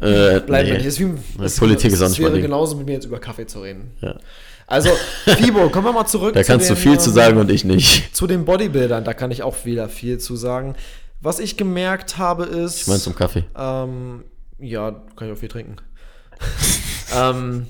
Äh, 0.00 0.40
bleiben 0.40 0.68
nee. 0.68 0.72
wir 0.72 0.78
nicht. 0.78 0.86
Ist 0.86 1.00
wie, 1.00 1.14
das 1.38 1.56
Politik 1.56 1.92
ist 1.92 2.02
auch 2.02 2.08
nicht 2.08 2.20
wäre 2.20 2.40
genauso 2.40 2.76
mit 2.76 2.86
mir 2.86 2.92
jetzt 2.92 3.06
über 3.06 3.18
Kaffee 3.18 3.46
zu 3.46 3.60
reden. 3.60 3.92
Ja. 4.00 4.16
Also, 4.66 4.90
Fibo, 5.24 5.70
kommen 5.70 5.86
wir 5.86 5.92
mal 5.92 6.06
zurück 6.06 6.34
Da 6.34 6.42
kannst 6.42 6.68
du 6.68 6.74
den, 6.74 6.80
viel 6.80 7.00
zu 7.00 7.10
ähm, 7.10 7.14
sagen 7.14 7.38
und 7.38 7.50
ich 7.50 7.64
nicht. 7.64 8.14
Zu 8.14 8.26
den 8.26 8.44
Bodybuildern, 8.44 9.02
da 9.02 9.14
kann 9.14 9.30
ich 9.30 9.42
auch 9.42 9.64
wieder 9.64 9.88
viel 9.88 10.18
zu 10.18 10.36
sagen. 10.36 10.76
Was 11.20 11.40
ich 11.40 11.56
gemerkt 11.56 12.18
habe, 12.18 12.44
ist. 12.44 12.82
Ich 12.82 12.86
meine 12.86 13.00
zum 13.00 13.16
Kaffee. 13.16 13.44
Ähm, 13.56 14.24
ja, 14.58 14.92
kann 15.16 15.28
ich 15.28 15.34
auch 15.34 15.38
viel 15.38 15.48
trinken. 15.48 15.76
ähm, 17.16 17.66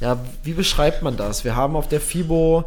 ja, 0.00 0.18
wie 0.42 0.54
beschreibt 0.54 1.02
man 1.02 1.16
das? 1.16 1.44
Wir 1.44 1.54
haben 1.54 1.76
auf 1.76 1.86
der 1.86 2.00
FIBO, 2.00 2.64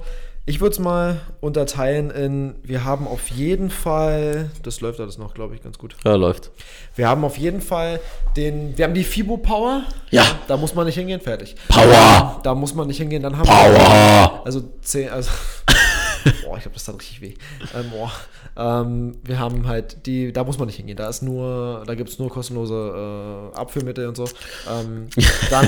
ich 0.48 0.62
würde 0.62 0.74
es 0.74 0.80
mal 0.80 1.22
unterteilen 1.42 2.12
in, 2.12 2.56
wir 2.62 2.84
haben 2.84 3.08
auf 3.08 3.30
jeden 3.30 3.72
Fall, 3.72 4.52
das 4.62 4.80
läuft 4.80 5.00
alles 5.00 5.18
noch, 5.18 5.34
glaube 5.34 5.56
ich, 5.56 5.64
ganz 5.64 5.80
gut. 5.80 5.96
Ja, 6.06 6.16
läuft. 6.16 6.52
Wir 6.96 7.10
haben 7.10 7.24
auf 7.26 7.38
jeden 7.38 7.62
Fall 7.62 8.00
den, 8.38 8.78
wir 8.78 8.86
haben 8.86 8.94
die 8.94 9.04
FIBO 9.04 9.38
Power. 9.38 9.84
Ja. 10.12 10.24
Da 10.48 10.56
muss 10.58 10.76
man 10.76 10.86
nicht 10.86 10.96
hingehen, 10.96 11.20
fertig. 11.20 11.56
Power! 11.68 12.40
Da 12.44 12.54
muss 12.54 12.76
man 12.76 12.88
nicht 12.88 12.98
hingehen, 12.98 13.24
dann 13.24 13.38
haben 13.38 13.48
Power! 13.48 13.74
wir, 13.74 14.46
also 14.46 14.62
10, 14.82 15.10
also 15.10 15.32
Boah, 16.44 16.58
ich 16.58 16.64
glaube, 16.64 16.74
das 16.74 16.86
tat 16.86 16.96
richtig 16.96 17.22
weh. 17.22 17.34
Ähm, 17.76 17.92
boah. 17.92 18.12
Ähm, 18.58 19.18
wir 19.24 19.40
haben 19.40 19.68
halt 19.68 20.06
die, 20.06 20.32
da 20.32 20.44
muss 20.44 20.58
man 20.58 20.68
nicht 20.68 20.78
hingehen. 20.78 20.98
Da 20.98 21.08
ist 21.10 21.22
nur, 21.22 21.84
da 21.86 21.94
gibt 21.96 22.10
es 22.10 22.20
nur 22.20 22.30
kostenlose 22.30 23.52
äh, 23.54 23.58
Abführmittel 23.58 24.08
und 24.08 24.18
so. 24.18 24.26
Ähm, 24.70 25.08
dann 25.50 25.68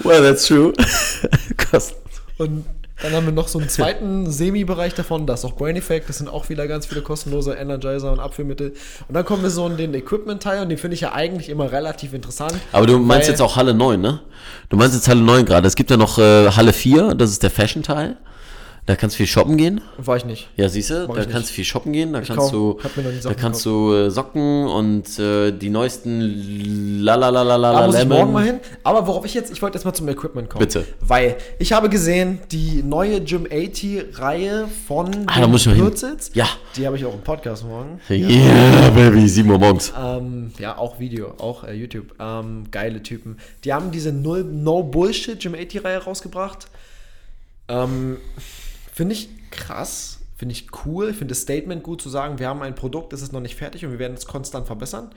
Well, 0.00 0.22
that's 0.22 0.46
true. 0.46 0.72
Kosten. 1.70 2.05
Und 2.38 2.64
dann 3.02 3.12
haben 3.12 3.26
wir 3.26 3.32
noch 3.32 3.48
so 3.48 3.58
einen 3.58 3.68
zweiten 3.68 4.30
Semi-Bereich 4.30 4.94
davon, 4.94 5.26
das 5.26 5.40
ist 5.40 5.44
auch 5.44 5.56
Brain 5.56 5.76
Effect, 5.76 6.08
das 6.08 6.18
sind 6.18 6.28
auch 6.28 6.48
wieder 6.48 6.66
ganz 6.66 6.86
viele 6.86 7.02
kostenlose 7.02 7.52
Energizer 7.52 8.10
und 8.10 8.20
Abführmittel. 8.20 8.72
Und 9.06 9.14
dann 9.14 9.24
kommen 9.24 9.42
wir 9.42 9.50
so 9.50 9.66
in 9.66 9.76
den 9.76 9.92
Equipment-Teil 9.92 10.62
und 10.62 10.70
den 10.70 10.78
finde 10.78 10.94
ich 10.94 11.02
ja 11.02 11.12
eigentlich 11.12 11.50
immer 11.50 11.70
relativ 11.70 12.14
interessant. 12.14 12.54
Aber 12.72 12.86
du 12.86 12.98
meinst 12.98 13.28
jetzt 13.28 13.42
auch 13.42 13.56
Halle 13.56 13.74
9, 13.74 14.00
ne? 14.00 14.20
Du 14.70 14.76
meinst 14.76 14.94
jetzt 14.94 15.08
Halle 15.08 15.20
9 15.20 15.44
gerade. 15.44 15.68
Es 15.68 15.76
gibt 15.76 15.90
ja 15.90 15.96
noch 15.96 16.18
äh, 16.18 16.50
Halle 16.50 16.72
4, 16.72 17.14
das 17.14 17.30
ist 17.30 17.42
der 17.42 17.50
Fashion-Teil. 17.50 18.16
Da 18.86 18.94
kannst 18.94 19.16
du 19.16 19.18
viel 19.18 19.26
shoppen 19.26 19.56
gehen. 19.56 19.80
War 19.98 20.16
ich 20.16 20.24
nicht. 20.24 20.48
Ja, 20.56 20.68
siehst 20.68 20.90
du, 20.90 21.08
da 21.08 21.20
ich 21.20 21.28
kannst 21.28 21.50
du 21.50 21.54
viel 21.54 21.64
shoppen 21.64 21.92
gehen. 21.92 22.12
Da 22.12 22.20
kannst 22.20 22.36
kauf- 22.38 22.52
du, 22.52 22.78
da 22.80 22.88
Socken 23.20 23.36
kannst 23.36 23.66
du 23.66 23.92
äh, 23.92 24.10
Socken 24.12 24.66
und 24.68 25.18
äh, 25.18 25.50
die 25.50 25.70
neuesten 25.70 27.00
Lalalala 27.02 27.72
Da 27.80 27.86
muss 27.86 27.98
ich 27.98 28.06
morgen 28.06 28.32
mal 28.32 28.44
hin. 28.44 28.60
Aber 28.84 29.06
worauf 29.08 29.24
ich 29.24 29.34
jetzt, 29.34 29.50
ich 29.52 29.60
wollte 29.60 29.76
jetzt 29.76 29.84
mal 29.84 29.92
zum 29.92 30.08
Equipment 30.08 30.48
kommen. 30.48 30.60
Bitte. 30.64 30.84
Weil 31.00 31.36
ich 31.58 31.72
habe 31.72 31.88
gesehen, 31.88 32.38
die 32.52 32.84
neue 32.84 33.20
Gym 33.22 33.46
80 33.52 34.20
Reihe 34.20 34.68
von 34.86 35.10
Ah, 35.26 35.40
da 35.40 35.48
muss 35.48 35.62
ich 35.62 35.66
mal 35.66 35.74
hin. 35.74 35.82
Würzitz, 35.84 36.30
Ja. 36.34 36.46
die 36.76 36.86
habe 36.86 36.96
ich 36.96 37.04
auch 37.04 37.14
im 37.14 37.22
Podcast 37.22 37.64
morgen. 37.64 38.00
Yeah, 38.08 38.90
Baby, 38.90 39.26
7 39.28 39.50
Uhr 39.50 39.58
morgens. 39.58 39.92
Ähm, 40.00 40.52
ja, 40.60 40.78
auch 40.78 41.00
Video, 41.00 41.34
auch 41.38 41.64
äh, 41.64 41.72
YouTube. 41.72 42.14
Ähm, 42.20 42.66
geile 42.70 43.02
Typen. 43.02 43.38
Die 43.64 43.72
haben 43.72 43.90
diese 43.90 44.12
Null 44.12 44.44
No 44.44 44.84
Bullshit 44.84 45.40
Gym 45.40 45.56
80 45.56 45.82
Reihe 45.84 45.98
rausgebracht. 45.98 46.68
Ähm, 47.68 48.18
finde 48.96 49.14
ich 49.14 49.28
krass, 49.50 50.20
finde 50.36 50.54
ich 50.54 50.68
cool, 50.86 51.12
finde 51.12 51.26
das 51.32 51.42
Statement 51.42 51.82
gut 51.82 52.00
zu 52.00 52.08
sagen, 52.08 52.38
wir 52.38 52.48
haben 52.48 52.62
ein 52.62 52.74
Produkt, 52.74 53.12
das 53.12 53.20
ist 53.20 53.30
noch 53.30 53.40
nicht 53.40 53.54
fertig 53.54 53.84
und 53.84 53.92
wir 53.92 53.98
werden 53.98 54.14
es 54.14 54.26
konstant 54.26 54.66
verbessern. 54.66 55.10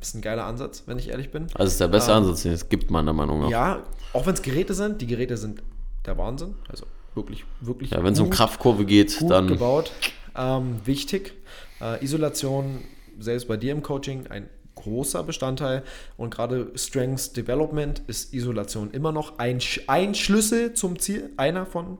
Ist 0.00 0.16
ein 0.16 0.20
geiler 0.20 0.44
Ansatz, 0.44 0.82
wenn 0.86 0.98
ich 0.98 1.10
ehrlich 1.10 1.30
bin. 1.30 1.46
Also 1.54 1.70
ist 1.70 1.80
der 1.80 1.88
beste 1.88 2.12
Ansatz, 2.12 2.42
den 2.42 2.52
es 2.52 2.68
gibt, 2.68 2.90
meiner 2.90 3.12
Meinung 3.12 3.40
nach. 3.40 3.48
Ja, 3.48 3.76
Ja, 3.76 3.82
auch 4.12 4.26
wenn 4.26 4.34
es 4.34 4.42
Geräte 4.42 4.74
sind, 4.74 5.00
die 5.00 5.06
Geräte 5.06 5.36
sind 5.36 5.62
der 6.04 6.18
Wahnsinn. 6.18 6.56
Also 6.68 6.86
wirklich, 7.14 7.44
wirklich. 7.60 7.92
wenn 7.92 8.12
es 8.12 8.18
um 8.18 8.30
Kraftkurve 8.30 8.84
geht, 8.84 9.16
gut 9.16 9.30
dann. 9.30 9.46
gebaut. 9.46 9.92
Ähm, 10.36 10.80
wichtig. 10.84 11.34
Äh, 11.80 12.04
Isolation, 12.04 12.80
selbst 13.20 13.46
bei 13.46 13.56
dir 13.56 13.70
im 13.70 13.82
Coaching, 13.84 14.26
ein 14.26 14.50
großer 14.74 15.22
Bestandteil. 15.22 15.84
Und 16.16 16.34
gerade 16.34 16.72
Strengths 16.74 17.32
Development 17.32 18.02
ist 18.08 18.34
Isolation 18.34 18.90
immer 18.90 19.12
noch 19.12 19.38
ein, 19.38 19.60
ein 19.86 20.14
Schlüssel 20.16 20.74
zum 20.74 20.98
Ziel. 20.98 21.30
Einer 21.36 21.64
von 21.64 21.98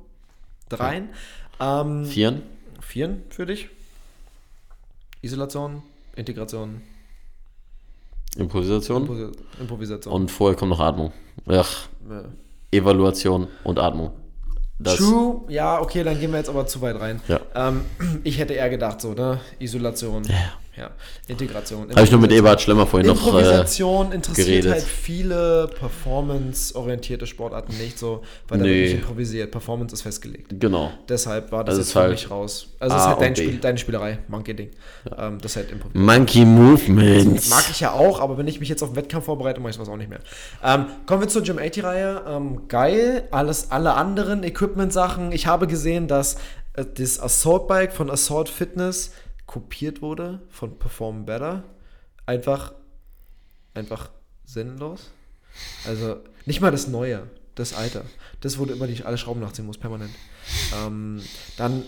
dreien. 0.76 1.08
Ähm, 1.60 2.04
Vieren. 2.06 2.42
vieren 2.80 3.22
für 3.30 3.46
dich. 3.46 3.68
Isolation, 5.22 5.82
Integration, 6.16 6.82
Improvisation. 8.36 9.06
Improvis- 9.08 9.36
Improvisation. 9.60 10.12
Und 10.14 10.30
vorher 10.30 10.56
kommt 10.58 10.70
noch 10.70 10.80
Atmung. 10.80 11.12
Ach, 11.46 11.88
Äh, 12.10 12.76
Evaluation 12.76 13.46
und 13.62 13.78
Atmung. 13.78 14.10
Das, 14.78 14.96
True, 14.96 15.42
ja, 15.48 15.80
okay, 15.80 16.02
dann 16.02 16.18
gehen 16.18 16.32
wir 16.32 16.38
jetzt 16.38 16.48
aber 16.48 16.66
zu 16.66 16.80
weit 16.82 16.98
rein. 17.00 17.20
Ja. 17.28 17.40
Ähm, 17.54 17.82
ich 18.24 18.38
hätte 18.38 18.54
eher 18.54 18.68
gedacht, 18.68 19.00
so, 19.00 19.12
ne? 19.14 19.40
Isolation, 19.60 20.24
ja. 20.24 20.52
Integration. 21.28 21.88
Habe 21.90 22.02
ich 22.02 22.10
nur 22.10 22.20
mit 22.20 22.32
Eberhard 22.32 22.60
Schlemmer 22.60 22.86
vorhin 22.86 23.08
noch. 23.08 23.16
Äh, 23.16 23.26
Improvisation 23.28 24.12
interessiert 24.12 24.46
geredet. 24.46 24.72
halt 24.72 24.82
viele 24.82 25.68
performance-orientierte 25.78 27.26
Sportarten 27.26 27.76
nicht 27.78 27.98
so, 27.98 28.22
weil 28.48 28.58
da 28.58 28.64
Nee. 28.64 28.70
wird 28.74 28.84
nicht 28.92 29.00
improvisiert. 29.02 29.50
Performance 29.50 29.94
ist 29.94 30.02
festgelegt. 30.02 30.58
genau. 30.58 30.90
Deshalb 31.08 31.52
war 31.52 31.64
das 31.64 31.74
Also 31.74 31.82
jetzt 31.82 31.92
für 31.92 32.00
halt 32.00 32.10
mich 32.12 32.30
raus. 32.30 32.68
Also 32.78 32.96
es 32.96 33.02
A 33.02 33.04
ist 33.04 33.08
halt 33.10 33.20
dein. 33.20 33.36
Spiel, 33.36 33.58
deine 33.58 33.78
Spielerei, 33.78 34.18
Monkey-Ding. 34.28 34.70
Ähm, 35.16 35.38
das 35.40 35.52
ist 35.52 35.56
halt 35.56 35.70
improvisiert. 35.70 36.04
Monkey 36.04 36.44
Movements. 36.44 37.50
Mag 37.50 37.64
ich 37.70 37.80
ja 37.80 37.92
auch, 37.92 38.20
aber 38.20 38.38
wenn 38.38 38.48
ich 38.48 38.60
mich 38.60 38.68
jetzt 38.68 38.82
auf 38.82 38.90
den 38.90 38.96
Wettkampf 38.96 39.24
vorbereite, 39.26 39.60
mache 39.60 39.70
ich 39.70 39.76
sowas 39.76 39.88
auch 39.88 39.96
nicht 39.96 40.10
mehr. 40.10 40.20
Ähm, 40.62 40.86
kommen 41.06 41.20
wir 41.22 41.28
zur 41.28 41.42
Gym 41.42 41.58
80-Reihe. 41.58 42.22
Ähm, 42.26 42.62
geil, 42.68 43.28
alles, 43.30 43.70
alle 43.70 43.94
anderen 43.94 44.42
Equipment-Sachen. 44.42 45.32
Ich 45.32 45.46
habe 45.46 45.66
gesehen, 45.66 46.08
dass 46.08 46.36
äh, 46.74 46.84
das 46.96 47.20
Assault 47.20 47.68
Bike 47.68 47.92
von 47.92 48.10
Assault 48.10 48.48
Fitness 48.48 49.12
kopiert 49.46 50.02
wurde 50.02 50.40
von 50.50 50.78
Perform 50.78 51.24
Better. 51.24 51.64
Einfach, 52.26 52.74
einfach 53.74 54.10
sinnlos. 54.44 55.10
Also 55.86 56.16
nicht 56.46 56.60
mal 56.60 56.70
das 56.70 56.88
Neue, 56.88 57.28
das 57.54 57.74
Alte. 57.74 58.04
Das 58.40 58.58
wurde 58.58 58.72
immer 58.72 58.86
die 58.86 59.02
alle 59.04 59.18
Schrauben 59.18 59.40
nachziehen 59.40 59.66
muss, 59.66 59.78
permanent. 59.78 60.14
Ähm, 60.76 61.20
dann 61.56 61.84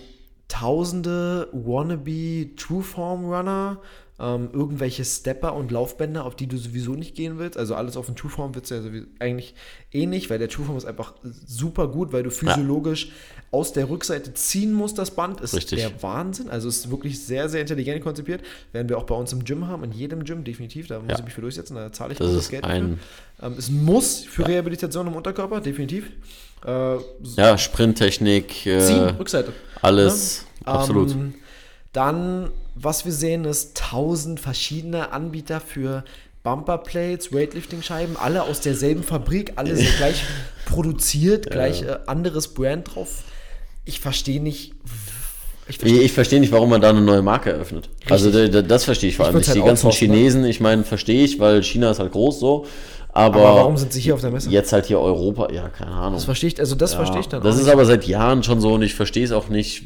tausende 0.49 1.49
wannabe 1.53 2.55
Trueform 2.57 3.25
Runner, 3.27 3.81
ähm, 4.19 4.49
irgendwelche 4.53 5.05
Stepper 5.05 5.55
und 5.55 5.71
Laufbänder, 5.71 6.25
auf 6.25 6.35
die 6.35 6.47
du 6.47 6.57
sowieso 6.57 6.93
nicht 6.93 7.15
gehen 7.15 7.39
willst. 7.39 7.59
Also 7.59 7.75
alles 7.75 7.97
auf 7.99 8.07
den 8.07 8.17
Trueform 8.17 8.55
willst 8.55 8.71
du 8.71 8.77
ja 8.77 8.83
sowieso 8.83 9.07
eigentlich 9.19 9.55
eh 9.93 10.07
nicht, 10.07 10.31
weil 10.31 10.39
der 10.39 10.49
Trueform 10.49 10.77
ist 10.79 10.87
einfach 10.87 11.13
super 11.47 11.89
gut, 11.89 12.13
weil 12.13 12.23
du 12.23 12.31
physiologisch 12.31 13.11
aus 13.51 13.73
der 13.75 13.89
Rückseite 13.91 14.33
ziehen 14.35 14.73
musst, 14.73 14.97
das 14.99 15.11
Band. 15.11 15.41
Ist 15.43 15.55
Richtig. 15.55 15.81
der 15.81 16.03
Wahnsinn. 16.03 16.49
Also 16.49 16.69
es 16.69 16.79
ist 16.79 16.91
wirklich 16.91 17.23
sehr, 17.23 17.49
sehr 17.51 17.61
intelligent 17.61 18.03
konzipiert. 18.03 18.41
Werden 18.73 18.89
wir 18.89 18.97
auch 18.97 19.05
bei 19.05 19.15
uns 19.15 19.33
im 19.35 19.45
Gym 19.45 19.69
haben, 19.69 19.85
in 19.85 19.93
jedem 19.93 20.25
Gym, 20.25 20.45
definitiv. 20.45 20.87
Da 20.89 20.99
muss 20.99 21.11
Ja. 21.11 21.19
ich 21.19 21.25
mich 21.25 21.35
für 21.35 21.43
durchsetzen, 21.43 21.75
da 21.75 21.93
zahle 21.93 22.13
ich 22.13 22.19
Das 22.19 22.33
ist 22.33 22.49
Geld 22.51 22.65
ein-. 22.65 22.99
Ähm, 23.43 23.55
es 23.59 23.71
muss 23.71 24.21
für 24.21 24.49
Rehabilitation 24.49 25.07
im 25.09 25.15
Unterkörper, 25.15 25.61
definitiv. 25.61 26.11
Äh, 26.65 26.97
Ja, 27.37 27.59
Sprinttechnik, 27.59 28.67
äh, 28.67 28.81
ziehen, 28.81 29.11
Rückseite. 29.19 29.53
alles. 29.83 30.47
Ja. 30.67 30.73
Absolut. 30.73 31.13
Ähm, 31.13 31.35
dann, 31.97 32.51
was 32.75 33.05
wir 33.05 33.13
sehen, 33.13 33.45
ist 33.45 33.77
tausend 33.77 34.39
verschiedene 34.41 35.13
Anbieter 35.13 35.61
für 35.61 36.05
Bumperplates, 36.43 37.33
Weightlifting-Scheiben, 37.33 38.17
alle 38.17 38.43
aus 38.45 38.61
derselben 38.61 39.03
Fabrik, 39.03 39.55
alle 39.57 39.75
sind 39.77 39.89
gleich 39.97 40.23
produziert, 40.67 41.51
gleich 41.51 41.83
äh, 41.83 41.99
anderes 42.07 42.49
Brand 42.49 42.95
drauf. 42.95 43.23
Ich 43.85 44.01
verstehe 44.01 44.41
nicht. 44.43 44.73
Ich 45.69 45.71
Ich, 45.71 45.79
verstehe 45.79 46.01
ich 46.03 46.13
verstehe 46.13 46.41
nicht, 46.41 46.53
warum 46.53 46.71
man 46.71 46.81
da 46.81 46.91
eine 46.91 47.01
neue 47.01 47.23
Marke 47.23 47.51
eröffnet. 47.51 47.89
Also 48.09 48.31
da- 48.31 48.47
da- 48.47 48.63
das 48.63 48.85
verstehe 48.85 49.11
ich 49.11 49.17
vor 49.17 49.25
Ich 49.25 49.29
allem 49.29 49.37
würd's 49.37 49.49
nicht. 49.49 49.57
halt 49.57 49.65
Die 49.65 49.69
ganzen 49.69 49.87
outsourcen, 49.89 50.11
ne? 50.11 50.17
Chinesen, 50.17 50.45
ich 50.45 50.61
meine, 50.61 50.85
verstehe 50.85 51.25
ich, 51.25 51.41
weil 51.41 51.63
China 51.65 51.91
ist 51.91 51.99
halt 51.99 52.13
groß 52.13 52.39
so. 52.39 52.67
Aber, 53.13 53.37
aber 53.41 53.57
warum 53.61 53.77
sind 53.79 53.93
sie 53.95 54.01
hier 54.01 54.13
auf 54.15 54.21
der 54.21 54.31
Messe? 54.31 54.51
jetzt 54.51 54.73
halt 54.75 54.85
hier 54.87 55.01
Europa, 55.01 55.51
ja, 55.51 55.69
keine 55.71 55.91
Ahnung. 55.93 56.15
Das 56.15 56.27
verstehe 56.27 56.51
ich, 56.51 56.61
also 56.61 56.75
das 56.75 56.93
Ja, 56.93 56.99
verstehe 56.99 57.21
ich 57.21 57.29
dann 57.29 57.43
Das 57.43 57.57
ist 57.57 57.63
nicht. 57.65 57.73
aber 57.73 57.87
seit 57.87 58.07
Jahren 58.07 58.43
schon 58.43 58.61
so 58.61 58.75
und 58.75 58.83
ich 58.83 58.95
verstehe 58.95 59.25
es 59.25 59.33
auch 59.33 59.49
nicht 59.49 59.85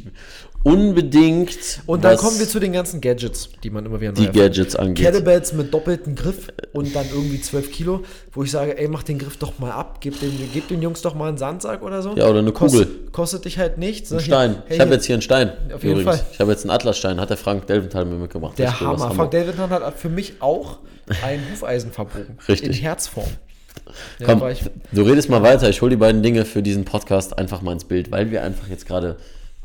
unbedingt. 0.63 1.81
Und 1.87 2.05
dann 2.05 2.17
kommen 2.17 2.39
wir 2.39 2.49
zu 2.49 2.61
den 2.61 2.73
ganzen 2.73 3.01
Gadgets, 3.01 3.51
die 3.63 3.71
man 3.71 3.87
immer 3.87 4.01
wieder 4.01 4.13
die. 4.13 4.27
Gadgets 4.29 4.77
angeht. 4.77 5.05
Kettlebells 5.07 5.53
mit 5.53 5.73
doppeltem 5.73 6.15
Griff 6.15 6.49
und 6.73 6.95
dann 6.95 7.07
irgendwie 7.13 7.41
12 7.41 7.71
Kilo, 7.73 8.03
wo 8.33 8.43
ich 8.43 8.51
sage, 8.51 8.77
ey, 8.79 8.89
mach 8.89 9.03
den 9.03 9.19
Griff 9.19 9.37
doch 9.37 9.59
mal 9.59 9.71
ab, 9.73 9.99
gib 10.01 10.19
den, 10.21 10.33
gib 10.53 10.69
den 10.69 10.83
Jungs 10.83 11.03
doch 11.03 11.15
mal 11.15 11.29
einen 11.29 11.39
Sandsack 11.39 11.83
oder 11.83 12.03
so. 12.03 12.15
Ja, 12.17 12.29
oder 12.29 12.41
eine 12.41 12.53
Kostet- 12.53 12.89
Kugel. 12.89 13.11
Kostet 13.13 13.45
dich 13.45 13.59
halt 13.59 13.79
nichts. 13.79 14.11
ne? 14.11 14.19
Ein 14.19 14.23
Stein. 14.25 14.51
Hier, 14.53 14.63
hey, 14.67 14.75
ich 14.77 14.81
habe 14.81 14.93
jetzt 14.95 15.05
hier 15.07 15.15
einen 15.15 15.23
Stein. 15.23 15.53
Auf 15.75 15.83
jeden 15.85 16.03
Fall. 16.05 16.21
Ich 16.33 16.41
habe 16.41 16.51
jetzt 16.53 16.63
einen 16.65 16.71
Atlasstein, 16.71 17.21
hat 17.21 17.31
der 17.31 17.37
Frank 17.37 17.67
Delventhal 17.67 18.05
mir 18.05 18.17
mitgemacht. 18.17 18.59
Der 18.59 18.79
Hammer. 18.81 18.91
Hamburg. 18.99 19.15
Frank 19.15 19.31
David 19.33 19.57
hat 19.59 19.99
für 19.99 20.09
mich 20.09 20.35
auch 20.41 20.79
ein 21.25 21.41
Hufeisen 21.53 21.91
verbogen. 21.91 22.39
Richtig. 22.49 22.69
In 22.69 22.75
Herzform. 22.75 23.27
Ja, 24.19 24.27
Komm, 24.27 24.47
ich, 24.49 24.63
du 24.93 25.03
redest 25.03 25.29
mal 25.29 25.43
weiter. 25.43 25.69
Ich 25.69 25.83
hole 25.83 25.91
die 25.91 25.97
beiden 25.97 26.23
Dinge 26.23 26.45
für 26.45 26.63
diesen 26.63 26.85
Podcast 26.85 27.37
einfach 27.39 27.63
mal 27.63 27.73
ins 27.73 27.85
Bild, 27.85 28.13
weil 28.13 28.31
wir 28.31 28.43
einfach 28.45 28.69
jetzt 28.69 28.87
gerade 28.87 29.17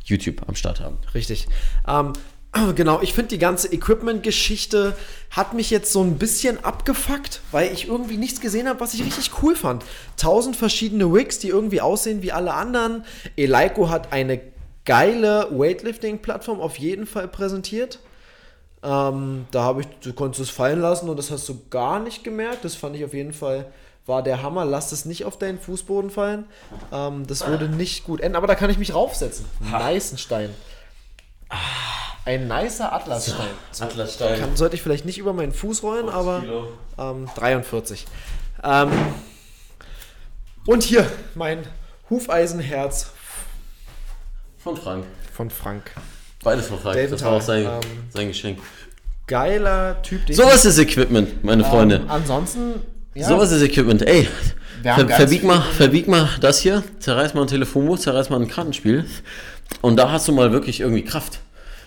YouTube 0.05 0.47
am 0.47 0.55
Start 0.55 0.79
haben. 0.79 0.97
Richtig. 1.13 1.47
Ähm, 1.87 2.13
genau, 2.75 3.01
ich 3.01 3.13
finde 3.13 3.29
die 3.29 3.37
ganze 3.37 3.71
Equipment-Geschichte 3.71 4.95
hat 5.31 5.53
mich 5.53 5.69
jetzt 5.69 5.91
so 5.91 6.01
ein 6.01 6.17
bisschen 6.17 6.63
abgefuckt, 6.63 7.41
weil 7.51 7.71
ich 7.73 7.87
irgendwie 7.87 8.17
nichts 8.17 8.39
gesehen 8.39 8.67
habe, 8.67 8.79
was 8.79 8.93
ich 8.93 9.03
richtig 9.03 9.31
cool 9.43 9.55
fand. 9.55 9.83
Tausend 10.17 10.55
verschiedene 10.55 11.05
Rigs, 11.05 11.39
die 11.39 11.49
irgendwie 11.49 11.81
aussehen 11.81 12.21
wie 12.21 12.31
alle 12.31 12.53
anderen. 12.53 13.03
Eleiko 13.35 13.89
hat 13.89 14.13
eine 14.13 14.39
geile 14.85 15.47
Weightlifting-Plattform 15.51 16.61
auf 16.61 16.77
jeden 16.77 17.07
Fall 17.07 17.27
präsentiert. 17.27 17.99
Ähm, 18.83 19.47
da 19.49 19.63
habe 19.63 19.81
ich, 19.81 19.87
du 20.01 20.13
konntest 20.13 20.41
es 20.41 20.49
fallen 20.49 20.79
lassen 20.79 21.09
und 21.09 21.17
das 21.17 21.31
hast 21.31 21.49
du 21.49 21.59
gar 21.69 21.99
nicht 21.99 22.23
gemerkt. 22.23 22.63
Das 22.63 22.75
fand 22.75 22.95
ich 22.95 23.03
auf 23.03 23.13
jeden 23.13 23.33
Fall, 23.33 23.65
war 24.05 24.23
der 24.23 24.41
Hammer. 24.41 24.65
Lass 24.65 24.91
es 24.91 25.05
nicht 25.05 25.25
auf 25.25 25.37
deinen 25.37 25.59
Fußboden 25.59 26.09
fallen. 26.09 26.45
Ähm, 26.91 27.25
das 27.27 27.47
würde 27.47 27.69
nicht 27.69 28.03
gut 28.05 28.21
enden, 28.21 28.35
aber 28.35 28.47
da 28.47 28.55
kann 28.55 28.69
ich 28.69 28.77
mich 28.77 28.93
raufsetzen. 28.93 29.45
Nice 29.59 30.19
Stein. 30.19 30.49
Ein 32.25 32.47
nicer 32.47 32.91
Atlasstein. 32.91 33.47
Atlasstein. 33.79 34.39
Kann, 34.39 34.55
sollte 34.55 34.75
ich 34.75 34.81
vielleicht 34.81 35.05
nicht 35.05 35.17
über 35.17 35.33
meinen 35.33 35.51
Fuß 35.51 35.83
rollen, 35.83 36.09
aber 36.09 36.43
ähm, 36.97 37.29
43. 37.35 38.05
Ähm, 38.63 38.91
und 40.65 40.83
hier 40.83 41.09
mein 41.35 41.63
Hufeisenherz 42.09 43.11
Von 44.57 44.75
Frank. 44.75 45.05
von 45.33 45.49
Frank. 45.51 45.91
Beides 46.43 46.67
von 46.67 46.79
Frank. 46.79 46.95
David 46.95 47.11
das 47.11 47.23
war 47.23 47.33
auch 47.33 47.41
sein, 47.41 47.65
ähm, 47.65 47.81
sein 48.11 48.27
Geschenk. 48.27 48.59
Geiler 49.27 50.01
Typ. 50.01 50.21
So 50.29 50.49
ist 50.49 50.65
das 50.65 50.77
Equipment, 50.77 51.43
meine 51.43 51.63
Freunde. 51.63 51.97
Ähm, 51.97 52.09
ansonsten 52.09 52.81
Ja. 53.15 53.29
Sowas 53.29 53.51
ist 53.51 53.61
Equipment. 53.61 54.01
Ey, 54.01 54.27
ver 54.83 55.07
verbieg, 55.07 55.43
mal, 55.43 55.61
verbieg 55.61 56.07
mal 56.07 56.29
das 56.41 56.59
hier, 56.59 56.83
zerreiß 56.99 57.33
mal 57.33 57.43
ein 57.43 57.47
Telefonbuch, 57.47 57.97
zerreiß 57.97 58.29
mal 58.29 58.41
ein 58.41 58.49
Kartenspiel 58.49 59.05
und 59.81 59.95
da 59.95 60.11
hast 60.11 60.27
du 60.27 60.33
mal 60.33 60.51
wirklich 60.51 60.81
irgendwie 60.81 61.03
Kraft. 61.03 61.39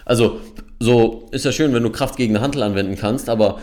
Also, 0.07 0.41
so 0.81 1.29
ist 1.31 1.45
ja 1.45 1.53
schön, 1.53 1.75
wenn 1.75 1.83
du 1.83 1.91
Kraft 1.91 2.17
gegen 2.17 2.35
eine 2.35 2.43
Hantel 2.43 2.63
anwenden 2.63 2.97
kannst, 2.97 3.29
aber 3.29 3.61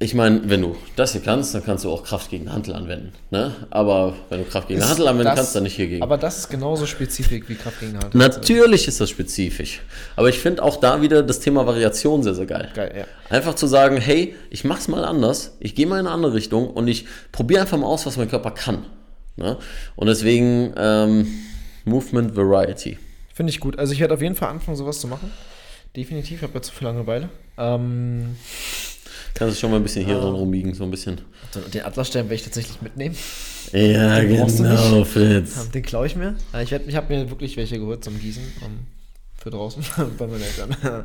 ich 0.00 0.12
meine, 0.14 0.48
wenn 0.50 0.60
du 0.60 0.76
das 0.96 1.12
hier 1.12 1.20
kannst, 1.22 1.54
dann 1.54 1.64
kannst 1.64 1.84
du 1.84 1.90
auch 1.90 2.02
Kraft 2.04 2.28
gegen 2.30 2.52
Hantel 2.52 2.74
anwenden. 2.74 3.12
Ne? 3.30 3.54
Aber 3.70 4.14
wenn 4.28 4.40
du 4.40 4.44
Kraft 4.44 4.68
gegen 4.68 4.80
eine 4.80 4.90
Hantel 4.90 5.06
anwenden 5.06 5.26
Das- 5.26 5.36
kannst, 5.36 5.54
dann 5.56 5.62
nicht 5.62 5.76
hier 5.76 5.86
gegen. 5.86 6.02
Aber 6.02 6.18
das 6.18 6.38
ist 6.38 6.48
genauso 6.50 6.84
spezifisch 6.84 7.40
wie 7.48 7.54
Kraft 7.54 7.80
gegen 7.80 7.96
Hand. 7.98 8.14
Natürlich 8.14 8.88
ist 8.88 9.00
das 9.00 9.08
spezifisch. 9.08 9.80
Aber 10.16 10.28
ich 10.28 10.38
finde 10.38 10.62
auch 10.62 10.76
da 10.76 11.00
wieder 11.00 11.22
das 11.22 11.40
Thema 11.40 11.64
Variation 11.66 12.22
sehr, 12.22 12.34
sehr 12.34 12.46
geil. 12.46 12.70
Geil, 12.74 12.92
ja. 12.98 13.04
Einfach 13.34 13.54
zu 13.54 13.66
sagen, 13.66 13.96
hey, 13.96 14.34
ich 14.50 14.64
mach's 14.64 14.88
mal 14.88 15.04
anders, 15.04 15.56
ich 15.60 15.74
gehe 15.74 15.86
mal 15.86 16.00
in 16.00 16.06
eine 16.06 16.14
andere 16.14 16.34
Richtung 16.34 16.68
und 16.70 16.88
ich 16.88 17.06
probiere 17.32 17.62
einfach 17.62 17.78
mal 17.78 17.86
aus, 17.86 18.04
was 18.04 18.16
mein 18.16 18.28
Körper 18.28 18.50
kann. 18.50 18.84
Ne? 19.36 19.56
Und 19.96 20.08
deswegen 20.08 20.74
ähm, 20.76 21.26
Movement 21.84 22.36
Variety. 22.36 22.98
Finde 23.32 23.50
ich 23.50 23.60
gut. 23.60 23.78
Also 23.78 23.92
ich 23.92 24.00
werde 24.00 24.14
auf 24.14 24.22
jeden 24.22 24.34
Fall 24.34 24.48
anfangen, 24.48 24.76
sowas 24.76 25.00
zu 25.00 25.06
machen. 25.08 25.30
Definitiv, 25.96 26.38
ich 26.38 26.42
habe 26.42 26.54
jetzt 26.54 26.68
zu 26.68 26.74
viel 26.74 26.86
Langeweile. 26.86 27.28
Ähm, 27.58 28.36
Kannst 29.34 29.56
du 29.56 29.60
schon 29.60 29.70
mal 29.72 29.78
ein 29.78 29.82
bisschen 29.82 30.04
hier 30.06 30.14
dran 30.18 30.32
rumbiegen, 30.34 30.74
so 30.74 30.84
ein 30.84 30.90
bisschen. 30.92 31.20
den 31.72 31.84
Atlasstern 31.84 32.24
werde 32.26 32.34
ich 32.36 32.44
tatsächlich 32.44 32.80
mitnehmen. 32.80 33.16
Ja, 33.72 34.20
Den 34.20 34.46
genau. 34.46 35.04
Fritz. 35.04 35.70
Den 35.70 35.82
klaue 35.82 36.06
ich 36.06 36.14
mir. 36.14 36.36
Ich, 36.62 36.70
werd- 36.70 36.86
ich 36.86 36.94
habe 36.94 37.12
mir 37.14 37.28
wirklich 37.30 37.56
welche 37.56 37.78
geholt 37.78 38.04
zum 38.04 38.18
Gießen. 38.20 38.42
ähm, 38.64 38.86
für 39.36 39.50
draußen 39.50 39.84
bei 40.18 40.26
meinen 40.28 40.40
Eltern. 40.42 40.76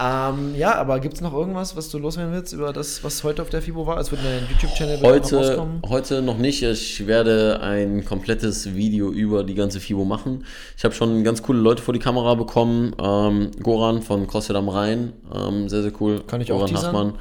ähm, 0.00 0.54
ja, 0.56 0.74
aber 0.76 1.00
gibt 1.00 1.14
es 1.14 1.20
noch 1.20 1.34
irgendwas, 1.34 1.76
was 1.76 1.90
du 1.90 1.98
loswerden 1.98 2.32
willst 2.32 2.52
über 2.52 2.72
das, 2.72 3.02
was 3.04 3.22
heute 3.24 3.42
auf 3.42 3.50
der 3.50 3.60
FIBO 3.60 3.86
war? 3.86 3.98
Es 3.98 4.10
wird 4.10 4.22
ein 4.22 4.46
YouTube-Channel 4.50 5.00
Heute, 5.02 5.36
rauskommen. 5.36 5.82
heute 5.88 6.22
noch 6.22 6.38
nicht. 6.38 6.62
Ich 6.62 7.06
werde 7.06 7.60
ein 7.60 8.04
komplettes 8.04 8.74
Video 8.74 9.10
über 9.10 9.42
die 9.44 9.54
ganze 9.54 9.80
FIBO 9.80 10.04
machen. 10.04 10.44
Ich 10.78 10.84
habe 10.84 10.94
schon 10.94 11.24
ganz 11.24 11.42
coole 11.42 11.58
Leute 11.58 11.82
vor 11.82 11.92
die 11.92 12.00
Kamera 12.00 12.34
bekommen. 12.36 12.94
Ähm, 13.02 13.50
Goran 13.62 14.00
von 14.00 14.26
CrossFit 14.28 14.56
am 14.56 14.68
Rhein, 14.68 15.12
ähm, 15.34 15.68
sehr, 15.68 15.82
sehr 15.82 15.92
cool. 16.00 16.22
Kann 16.26 16.40
ich 16.40 16.52
auch 16.52 16.58
Goran 16.60 16.70
teasern? 16.70 16.86
Hachmann. 16.86 17.14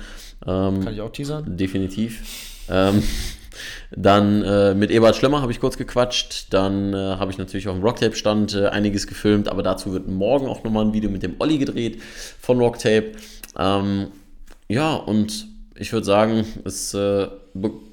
Ähm, 0.45 0.83
Kann 0.83 0.93
ich 0.93 1.01
auch 1.01 1.11
teasern? 1.11 1.57
definitiv. 1.57 2.21
Ähm, 2.69 3.03
dann 3.91 4.43
äh, 4.43 4.73
mit 4.73 4.91
Ebert 4.91 5.15
Schlemmer 5.15 5.41
habe 5.41 5.51
ich 5.51 5.59
kurz 5.59 5.77
gequatscht. 5.77 6.47
Dann 6.51 6.93
äh, 6.93 6.97
habe 6.97 7.31
ich 7.31 7.37
natürlich 7.37 7.67
auf 7.67 7.75
dem 7.75 7.83
Rocktape-Stand 7.83 8.55
äh, 8.55 8.67
einiges 8.67 9.07
gefilmt, 9.07 9.47
aber 9.47 9.63
dazu 9.63 9.93
wird 9.93 10.07
morgen 10.07 10.47
auch 10.47 10.63
nochmal 10.63 10.85
ein 10.85 10.93
Video 10.93 11.09
mit 11.09 11.23
dem 11.23 11.35
Olli 11.39 11.57
gedreht 11.57 12.01
von 12.41 12.59
Rocktape. 12.59 13.11
Ähm, 13.57 14.07
ja, 14.67 14.95
und 14.95 15.47
ich 15.75 15.91
würde 15.91 16.05
sagen, 16.05 16.45
es, 16.65 16.93
äh, 16.93 17.27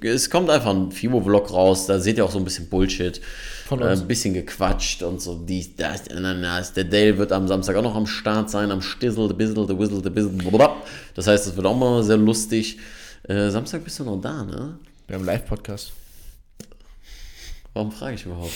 es 0.02 0.28
kommt 0.30 0.50
einfach 0.50 0.70
ein 0.70 0.92
FIBO-Vlog 0.92 1.52
raus. 1.52 1.86
Da 1.86 1.98
seht 1.98 2.18
ihr 2.18 2.24
auch 2.24 2.30
so 2.30 2.38
ein 2.38 2.44
bisschen 2.44 2.68
Bullshit. 2.68 3.20
Von 3.66 3.80
Äh, 3.80 3.92
uns. 3.92 4.00
ein 4.02 4.08
bisschen 4.08 4.34
gequatscht 4.34 5.02
und 5.02 5.20
so 5.22 5.36
dies, 5.36 5.76
das, 5.76 6.08
Ananas. 6.08 6.72
Der 6.72 6.84
Dale 6.84 7.16
wird 7.18 7.32
am 7.32 7.46
Samstag 7.48 7.76
auch 7.76 7.82
noch 7.82 7.94
am 7.94 8.06
Start 8.06 8.50
sein, 8.50 8.70
am 8.70 8.82
Stissel, 8.82 9.28
the 9.28 9.34
Bizzle, 9.34 9.66
the 9.68 9.78
Whistle, 9.78 10.00
the 10.02 10.10
Bizzle, 10.10 10.30
blablabla. 10.32 10.76
Das 11.14 11.26
heißt, 11.26 11.46
es 11.46 11.56
wird 11.56 11.66
auch 11.66 11.76
mal 11.76 12.02
sehr 12.02 12.16
lustig. 12.16 12.78
Äh, 13.28 13.48
Samstag 13.50 13.84
bist 13.84 13.98
du 14.00 14.04
noch 14.04 14.20
da, 14.20 14.44
ne? 14.44 14.78
Wir 15.06 15.16
haben 15.16 15.24
Live-Podcast. 15.24 15.92
Warum 17.74 17.92
frage 17.92 18.16
ich 18.16 18.26
überhaupt? 18.26 18.52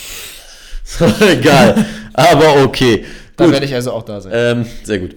Egal, 1.21 1.85
aber 2.13 2.63
okay. 2.65 3.05
Da 3.37 3.51
werde 3.51 3.67
ich 3.67 3.75
also 3.75 3.93
auch 3.93 4.03
da 4.05 4.21
sein. 4.21 4.33
Ähm, 4.35 4.67
sehr 4.83 4.99
gut. 4.99 5.17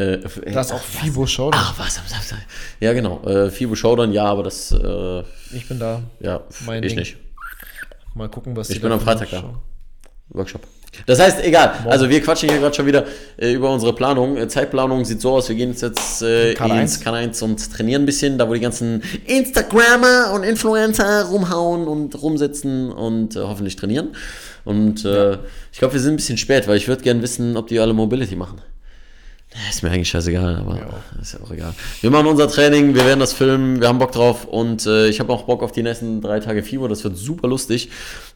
Äh, 0.00 0.52
da 0.52 0.60
ist 0.60 0.72
auch 0.72 0.80
FIBO 0.80 1.26
Show. 1.26 1.50
Ach, 1.52 1.78
was 1.78 1.98
am 1.98 2.04
Samstag? 2.06 2.38
Ja, 2.80 2.92
genau. 2.92 3.22
Äh, 3.26 3.50
FIBO 3.50 3.74
Showdown, 3.74 4.12
ja, 4.12 4.24
aber 4.24 4.42
das, 4.44 4.72
äh, 4.72 5.22
Ich 5.54 5.68
bin 5.68 5.78
da. 5.78 6.02
ja, 6.20 6.40
Mein 6.66 6.82
ich 6.82 6.90
Ding. 6.90 6.98
nicht. 7.00 7.16
Mal 8.14 8.28
gucken, 8.28 8.56
was 8.56 8.70
Ich 8.70 8.80
bin 8.80 8.90
am 8.92 9.00
Freitag 9.00 9.30
da. 9.30 9.44
Workshop. 10.30 10.62
Das 11.06 11.20
heißt, 11.20 11.44
egal. 11.44 11.72
Also 11.86 12.08
wir 12.08 12.20
quatschen 12.20 12.48
hier 12.48 12.58
gerade 12.58 12.74
schon 12.74 12.86
wieder 12.86 13.06
äh, 13.36 13.52
über 13.52 13.70
unsere 13.72 13.92
Planung. 13.94 14.36
Äh, 14.36 14.48
Zeitplanung 14.48 15.04
sieht 15.04 15.20
so 15.20 15.32
aus, 15.34 15.48
wir 15.48 15.56
gehen 15.56 15.72
jetzt, 15.72 16.22
äh, 16.22 16.52
K1. 16.54 16.80
ins 16.80 17.00
K1 17.04 17.44
und 17.44 17.72
trainieren 17.72 18.02
ein 18.02 18.06
bisschen, 18.06 18.38
da 18.38 18.48
wo 18.48 18.54
die 18.54 18.60
ganzen 18.60 19.02
Instagrammer 19.26 20.32
und 20.34 20.42
Influencer 20.42 21.24
rumhauen 21.26 21.86
und 21.86 22.20
rumsitzen 22.20 22.90
und 22.92 23.36
äh, 23.36 23.40
hoffentlich 23.40 23.76
trainieren. 23.76 24.16
Und 24.64 25.04
äh, 25.04 25.38
ich 25.72 25.78
glaube, 25.78 25.94
wir 25.94 26.00
sind 26.00 26.14
ein 26.14 26.16
bisschen 26.16 26.38
spät, 26.38 26.66
weil 26.66 26.76
ich 26.76 26.88
würde 26.88 27.02
gerne 27.02 27.22
wissen, 27.22 27.56
ob 27.56 27.68
die 27.68 27.78
alle 27.78 27.92
Mobility 27.92 28.34
machen. 28.36 28.60
Ja, 29.52 29.58
Ist 29.68 29.82
mir 29.82 29.90
eigentlich 29.90 30.08
scheißegal, 30.08 30.56
aber 30.56 30.78
ist 31.20 31.32
ja 31.34 31.40
auch 31.44 31.50
egal. 31.50 31.74
Wir 32.00 32.10
machen 32.10 32.26
unser 32.28 32.46
Training, 32.48 32.94
wir 32.94 33.04
werden 33.04 33.18
das 33.18 33.32
filmen, 33.32 33.80
wir 33.80 33.88
haben 33.88 33.98
Bock 33.98 34.12
drauf 34.12 34.44
und 34.44 34.86
äh, 34.86 35.08
ich 35.08 35.18
habe 35.18 35.32
auch 35.32 35.42
Bock 35.42 35.64
auf 35.64 35.72
die 35.72 35.82
nächsten 35.82 36.20
drei 36.20 36.38
Tage 36.38 36.62
Fieber, 36.62 36.88
das 36.88 37.02
wird 37.02 37.16
super 37.16 37.48
lustig. 37.48 37.90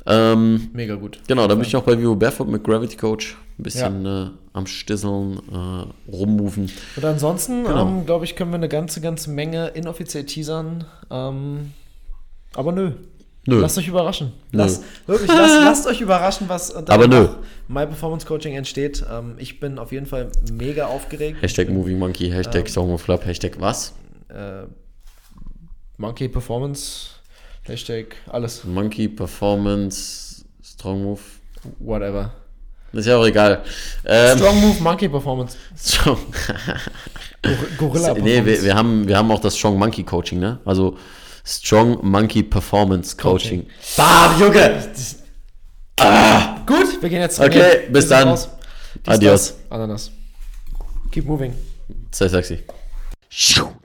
Ähm, 0.06 0.70
Mega 0.72 0.96
gut. 0.96 1.20
Genau, 1.28 1.46
da 1.46 1.54
bin 1.54 1.64
ich 1.64 1.76
auch 1.76 1.84
bei 1.84 1.96
Vivo 1.96 2.16
Barefoot 2.16 2.48
mit 2.48 2.64
Gravity 2.64 2.96
Coach. 2.96 3.36
Ein 3.58 3.62
bisschen 3.62 4.04
äh, 4.06 4.26
am 4.54 4.66
Stisseln, 4.66 5.38
äh, 5.52 6.10
rummoven. 6.10 6.68
Und 6.96 7.04
ansonsten, 7.04 7.62
Genau. 7.62 7.86
ähm, 7.86 8.06
glaube 8.06 8.24
ich, 8.24 8.34
können 8.34 8.50
wir 8.50 8.56
eine 8.56 8.68
ganze, 8.68 9.00
ganze 9.00 9.30
Menge 9.30 9.68
inoffiziell 9.68 10.24
teasern. 10.24 10.84
Ähm, 11.12 11.72
aber 12.54 12.72
nö. 12.72 12.90
Nö. 13.46 13.60
Lasst 13.60 13.76
euch 13.76 13.88
überraschen. 13.88 14.32
Lasst, 14.52 14.84
wirklich, 15.06 15.28
lasst, 15.28 15.54
lasst 15.64 15.86
euch 15.86 16.00
überraschen, 16.00 16.48
was 16.48 16.74
Aber 16.74 17.06
nö. 17.06 17.28
My 17.68 17.86
Performance 17.86 18.26
Coaching 18.26 18.54
entsteht. 18.54 19.04
Ähm, 19.10 19.34
ich 19.38 19.60
bin 19.60 19.78
auf 19.78 19.92
jeden 19.92 20.06
Fall 20.06 20.30
mega 20.52 20.86
aufgeregt. 20.86 21.42
Hashtag 21.42 21.68
Moving 21.68 21.98
Monkey, 21.98 22.30
Hashtag 22.30 22.68
Song 22.68 22.92
of 22.92 23.02
Flop, 23.02 23.26
Hashtag 23.26 23.60
was? 23.60 23.92
Äh, 24.28 24.64
Monkey 25.98 26.28
Performance, 26.28 27.10
Hashtag 27.62 28.16
alles, 28.30 28.64
Monkey 28.64 29.08
Performance, 29.08 30.44
Strong 30.62 31.02
Move. 31.02 31.20
whatever. 31.78 32.32
Ist 32.92 33.06
ja 33.06 33.16
auch 33.16 33.26
egal. 33.26 33.62
Ähm, 34.04 34.38
Strong 34.38 34.60
Move, 34.60 34.82
Monkey 34.82 35.08
Performance. 35.08 35.56
Strong. 35.76 36.18
Gor 37.76 37.88
Gorilla 37.90 38.14
nee, 38.14 38.20
Performance. 38.20 38.46
wir, 38.46 38.62
wir, 38.62 38.74
haben, 38.74 39.08
wir 39.08 39.16
haben 39.18 39.30
auch 39.30 39.40
das 39.40 39.58
Strong 39.58 39.78
Monkey 39.78 40.02
Coaching, 40.02 40.38
ne? 40.38 40.60
Also 40.64 40.96
Strong 41.44 41.98
Monkey 42.02 42.42
Performance 42.42 43.16
Coaching. 43.16 43.66
Bam, 43.96 44.40
Junge! 44.40 44.92
Gut, 46.66 47.00
wir 47.02 47.08
gehen 47.08 47.20
jetzt 47.20 47.38
Okay, 47.38 47.50
trainieren. 47.60 47.92
bis 47.92 48.08
dann. 48.08 48.28
raus. 48.28 48.48
Adios. 49.06 49.54
Ananas. 49.70 50.10
Keep 51.12 51.26
moving. 51.26 51.54
Sei 52.10 52.28
sexy. 52.28 52.64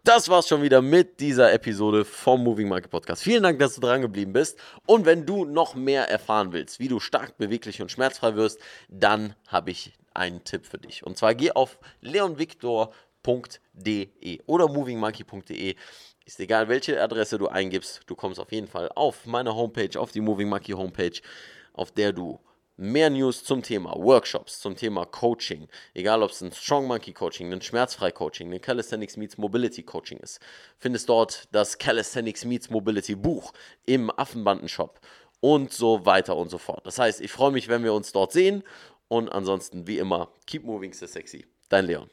Das 0.04 0.30
war's 0.30 0.48
schon 0.48 0.62
wieder 0.62 0.82
mit 0.82 1.20
dieser 1.20 1.52
Episode 1.54 2.06
vom 2.06 2.44
Moving 2.44 2.70
Market 2.70 2.92
Podcast. 2.92 3.24
Vielen 3.24 3.42
Dank, 3.44 3.60
dass 3.60 3.76
du 3.76 3.82
dran 3.82 4.02
geblieben 4.02 4.32
bist. 4.32 4.58
Und 4.86 5.06
wenn 5.06 5.26
du 5.26 5.44
noch 5.44 5.74
mehr 5.76 6.10
erfahren 6.10 6.54
willst, 6.54 6.80
wie 6.80 6.88
du 6.88 7.00
stark, 7.00 7.38
beweglich 7.38 7.82
und 7.82 7.92
schmerzfrei 7.92 8.36
wirst, 8.36 8.60
dann 8.90 9.34
habe 9.48 9.72
ich 9.72 9.94
einen 10.14 10.44
Tipp 10.44 10.66
für 10.68 10.78
dich. 10.78 11.04
Und 11.04 11.18
zwar 11.18 11.34
geh 11.34 11.52
auf 11.52 11.80
leonvictor.de 12.02 14.40
oder 14.46 14.68
movingmonkey.de. 14.68 15.76
Ist 16.30 16.40
egal, 16.40 16.70
welche 16.70 17.02
Adresse 17.02 17.40
du 17.40 17.48
eingibst, 17.48 18.02
du 18.06 18.16
kommst 18.16 18.40
auf 18.40 18.52
jeden 18.52 18.68
Fall 18.68 18.92
auf 18.94 19.26
meine 19.26 19.56
Homepage, 19.56 20.00
auf 20.00 20.12
die 20.12 20.22
Moving 20.22 20.48
Monkey 20.48 20.74
Homepage, 20.74 21.20
auf 21.74 21.90
der 21.92 22.14
du 22.14 22.40
mehr 22.78 23.10
News 23.10 23.44
zum 23.44 23.64
Thema 23.64 23.96
Workshops, 23.96 24.60
zum 24.60 24.76
Thema 24.76 25.08
Coaching, 25.08 25.68
egal 25.96 26.22
ob 26.22 26.30
es 26.30 26.42
ein 26.42 26.52
Strong 26.52 26.86
Monkey 26.86 27.14
Coaching, 27.14 27.52
ein 27.52 27.64
Schmerzfrei 27.64 28.12
Coaching, 28.12 28.54
ein 28.54 28.62
Calisthenics 28.62 29.18
Meets 29.18 29.40
Mobility 29.40 29.82
Coaching 29.82 30.20
ist, 30.20 30.40
findest 30.78 31.10
dort 31.10 31.48
das 31.52 31.80
Calisthenics 31.80 32.46
Meets 32.46 32.70
Mobility 32.70 33.16
Buch 33.16 33.52
im 33.88 34.12
Affenbanden-Shop 34.12 35.00
und 35.40 35.74
so 35.74 36.06
weiter 36.06 36.38
und 36.38 36.50
so 36.50 36.60
fort. 36.60 36.86
Das 36.86 37.00
heißt, 37.00 37.22
ich 37.22 37.32
freue 37.32 37.52
mich, 37.52 37.70
wenn 37.70 37.84
wir 37.84 37.96
uns 37.96 38.12
dort 38.12 38.34
sehen 38.34 38.62
und 39.08 39.30
ansonsten 39.30 39.88
wie 39.88 39.98
immer, 39.98 40.32
keep 40.46 40.64
moving, 40.64 40.94
so 40.94 41.08
sexy. 41.08 41.48
Dein 41.70 41.88
Leon. 41.88 42.12